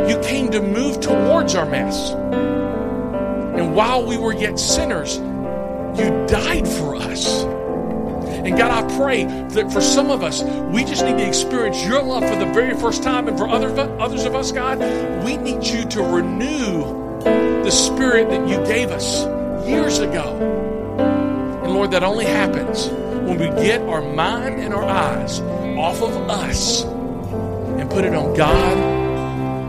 You 0.08 0.20
came 0.22 0.50
to 0.50 0.60
move 0.60 1.00
towards 1.00 1.54
our 1.54 1.66
mess. 1.66 2.10
And 2.10 3.74
while 3.76 4.04
we 4.04 4.16
were 4.16 4.32
yet 4.32 4.58
sinners, 4.58 5.16
you 5.16 6.26
died 6.26 6.66
for 6.66 6.96
us. 6.96 7.44
And 8.44 8.58
God, 8.58 8.70
I 8.72 8.96
pray 8.96 9.24
that 9.24 9.72
for 9.72 9.80
some 9.80 10.10
of 10.10 10.22
us, 10.22 10.42
we 10.42 10.84
just 10.84 11.04
need 11.04 11.18
to 11.18 11.26
experience 11.26 11.84
your 11.84 12.02
love 12.02 12.28
for 12.28 12.36
the 12.36 12.52
very 12.52 12.74
first 12.74 13.02
time. 13.02 13.28
And 13.28 13.38
for 13.38 13.48
other, 13.48 13.68
others 14.00 14.24
of 14.24 14.34
us, 14.34 14.50
God, 14.50 14.78
we 15.24 15.36
need 15.36 15.64
you 15.64 15.84
to 15.84 16.02
renew 16.02 17.20
the 17.62 17.70
spirit 17.70 18.28
that 18.30 18.48
you 18.48 18.56
gave 18.66 18.90
us 18.90 19.24
years 19.66 20.00
ago. 20.00 20.36
And 21.62 21.72
Lord, 21.72 21.92
that 21.92 22.02
only 22.02 22.24
happens 22.24 22.88
when 22.88 23.38
we 23.38 23.46
get 23.62 23.80
our 23.82 24.02
mind 24.02 24.60
and 24.60 24.74
our 24.74 24.84
eyes 24.84 25.40
off 25.40 26.02
of 26.02 26.16
us 26.28 26.82
and 26.82 27.88
put 27.90 28.04
it 28.04 28.14
on 28.14 28.34
God 28.36 28.76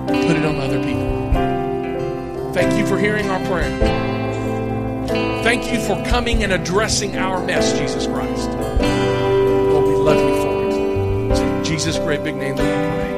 and 0.10 0.28
put 0.28 0.36
it 0.36 0.46
on 0.46 0.58
other 0.58 0.84
people. 0.84 2.54
Thank 2.54 2.78
you 2.80 2.88
for 2.88 2.98
hearing 2.98 3.30
our 3.30 3.40
prayer. 3.46 4.02
Thank 5.44 5.72
you 5.72 5.80
for 5.80 6.04
coming 6.06 6.44
and 6.44 6.54
addressing 6.54 7.18
our 7.18 7.44
mess, 7.46 7.78
Jesus 7.78 8.08
Christ. 8.08 8.50
Lord, 8.80 9.88
we 9.88 9.96
love 9.96 10.20
you 10.20 10.36
for 10.42 10.64
it. 10.68 11.32
It's 11.32 11.40
in 11.40 11.64
Jesus' 11.64 11.98
great 12.00 12.24
big 12.24 12.36
name 12.36 12.56
that 12.56 12.64
we 12.64 13.04
pray. 13.04 13.13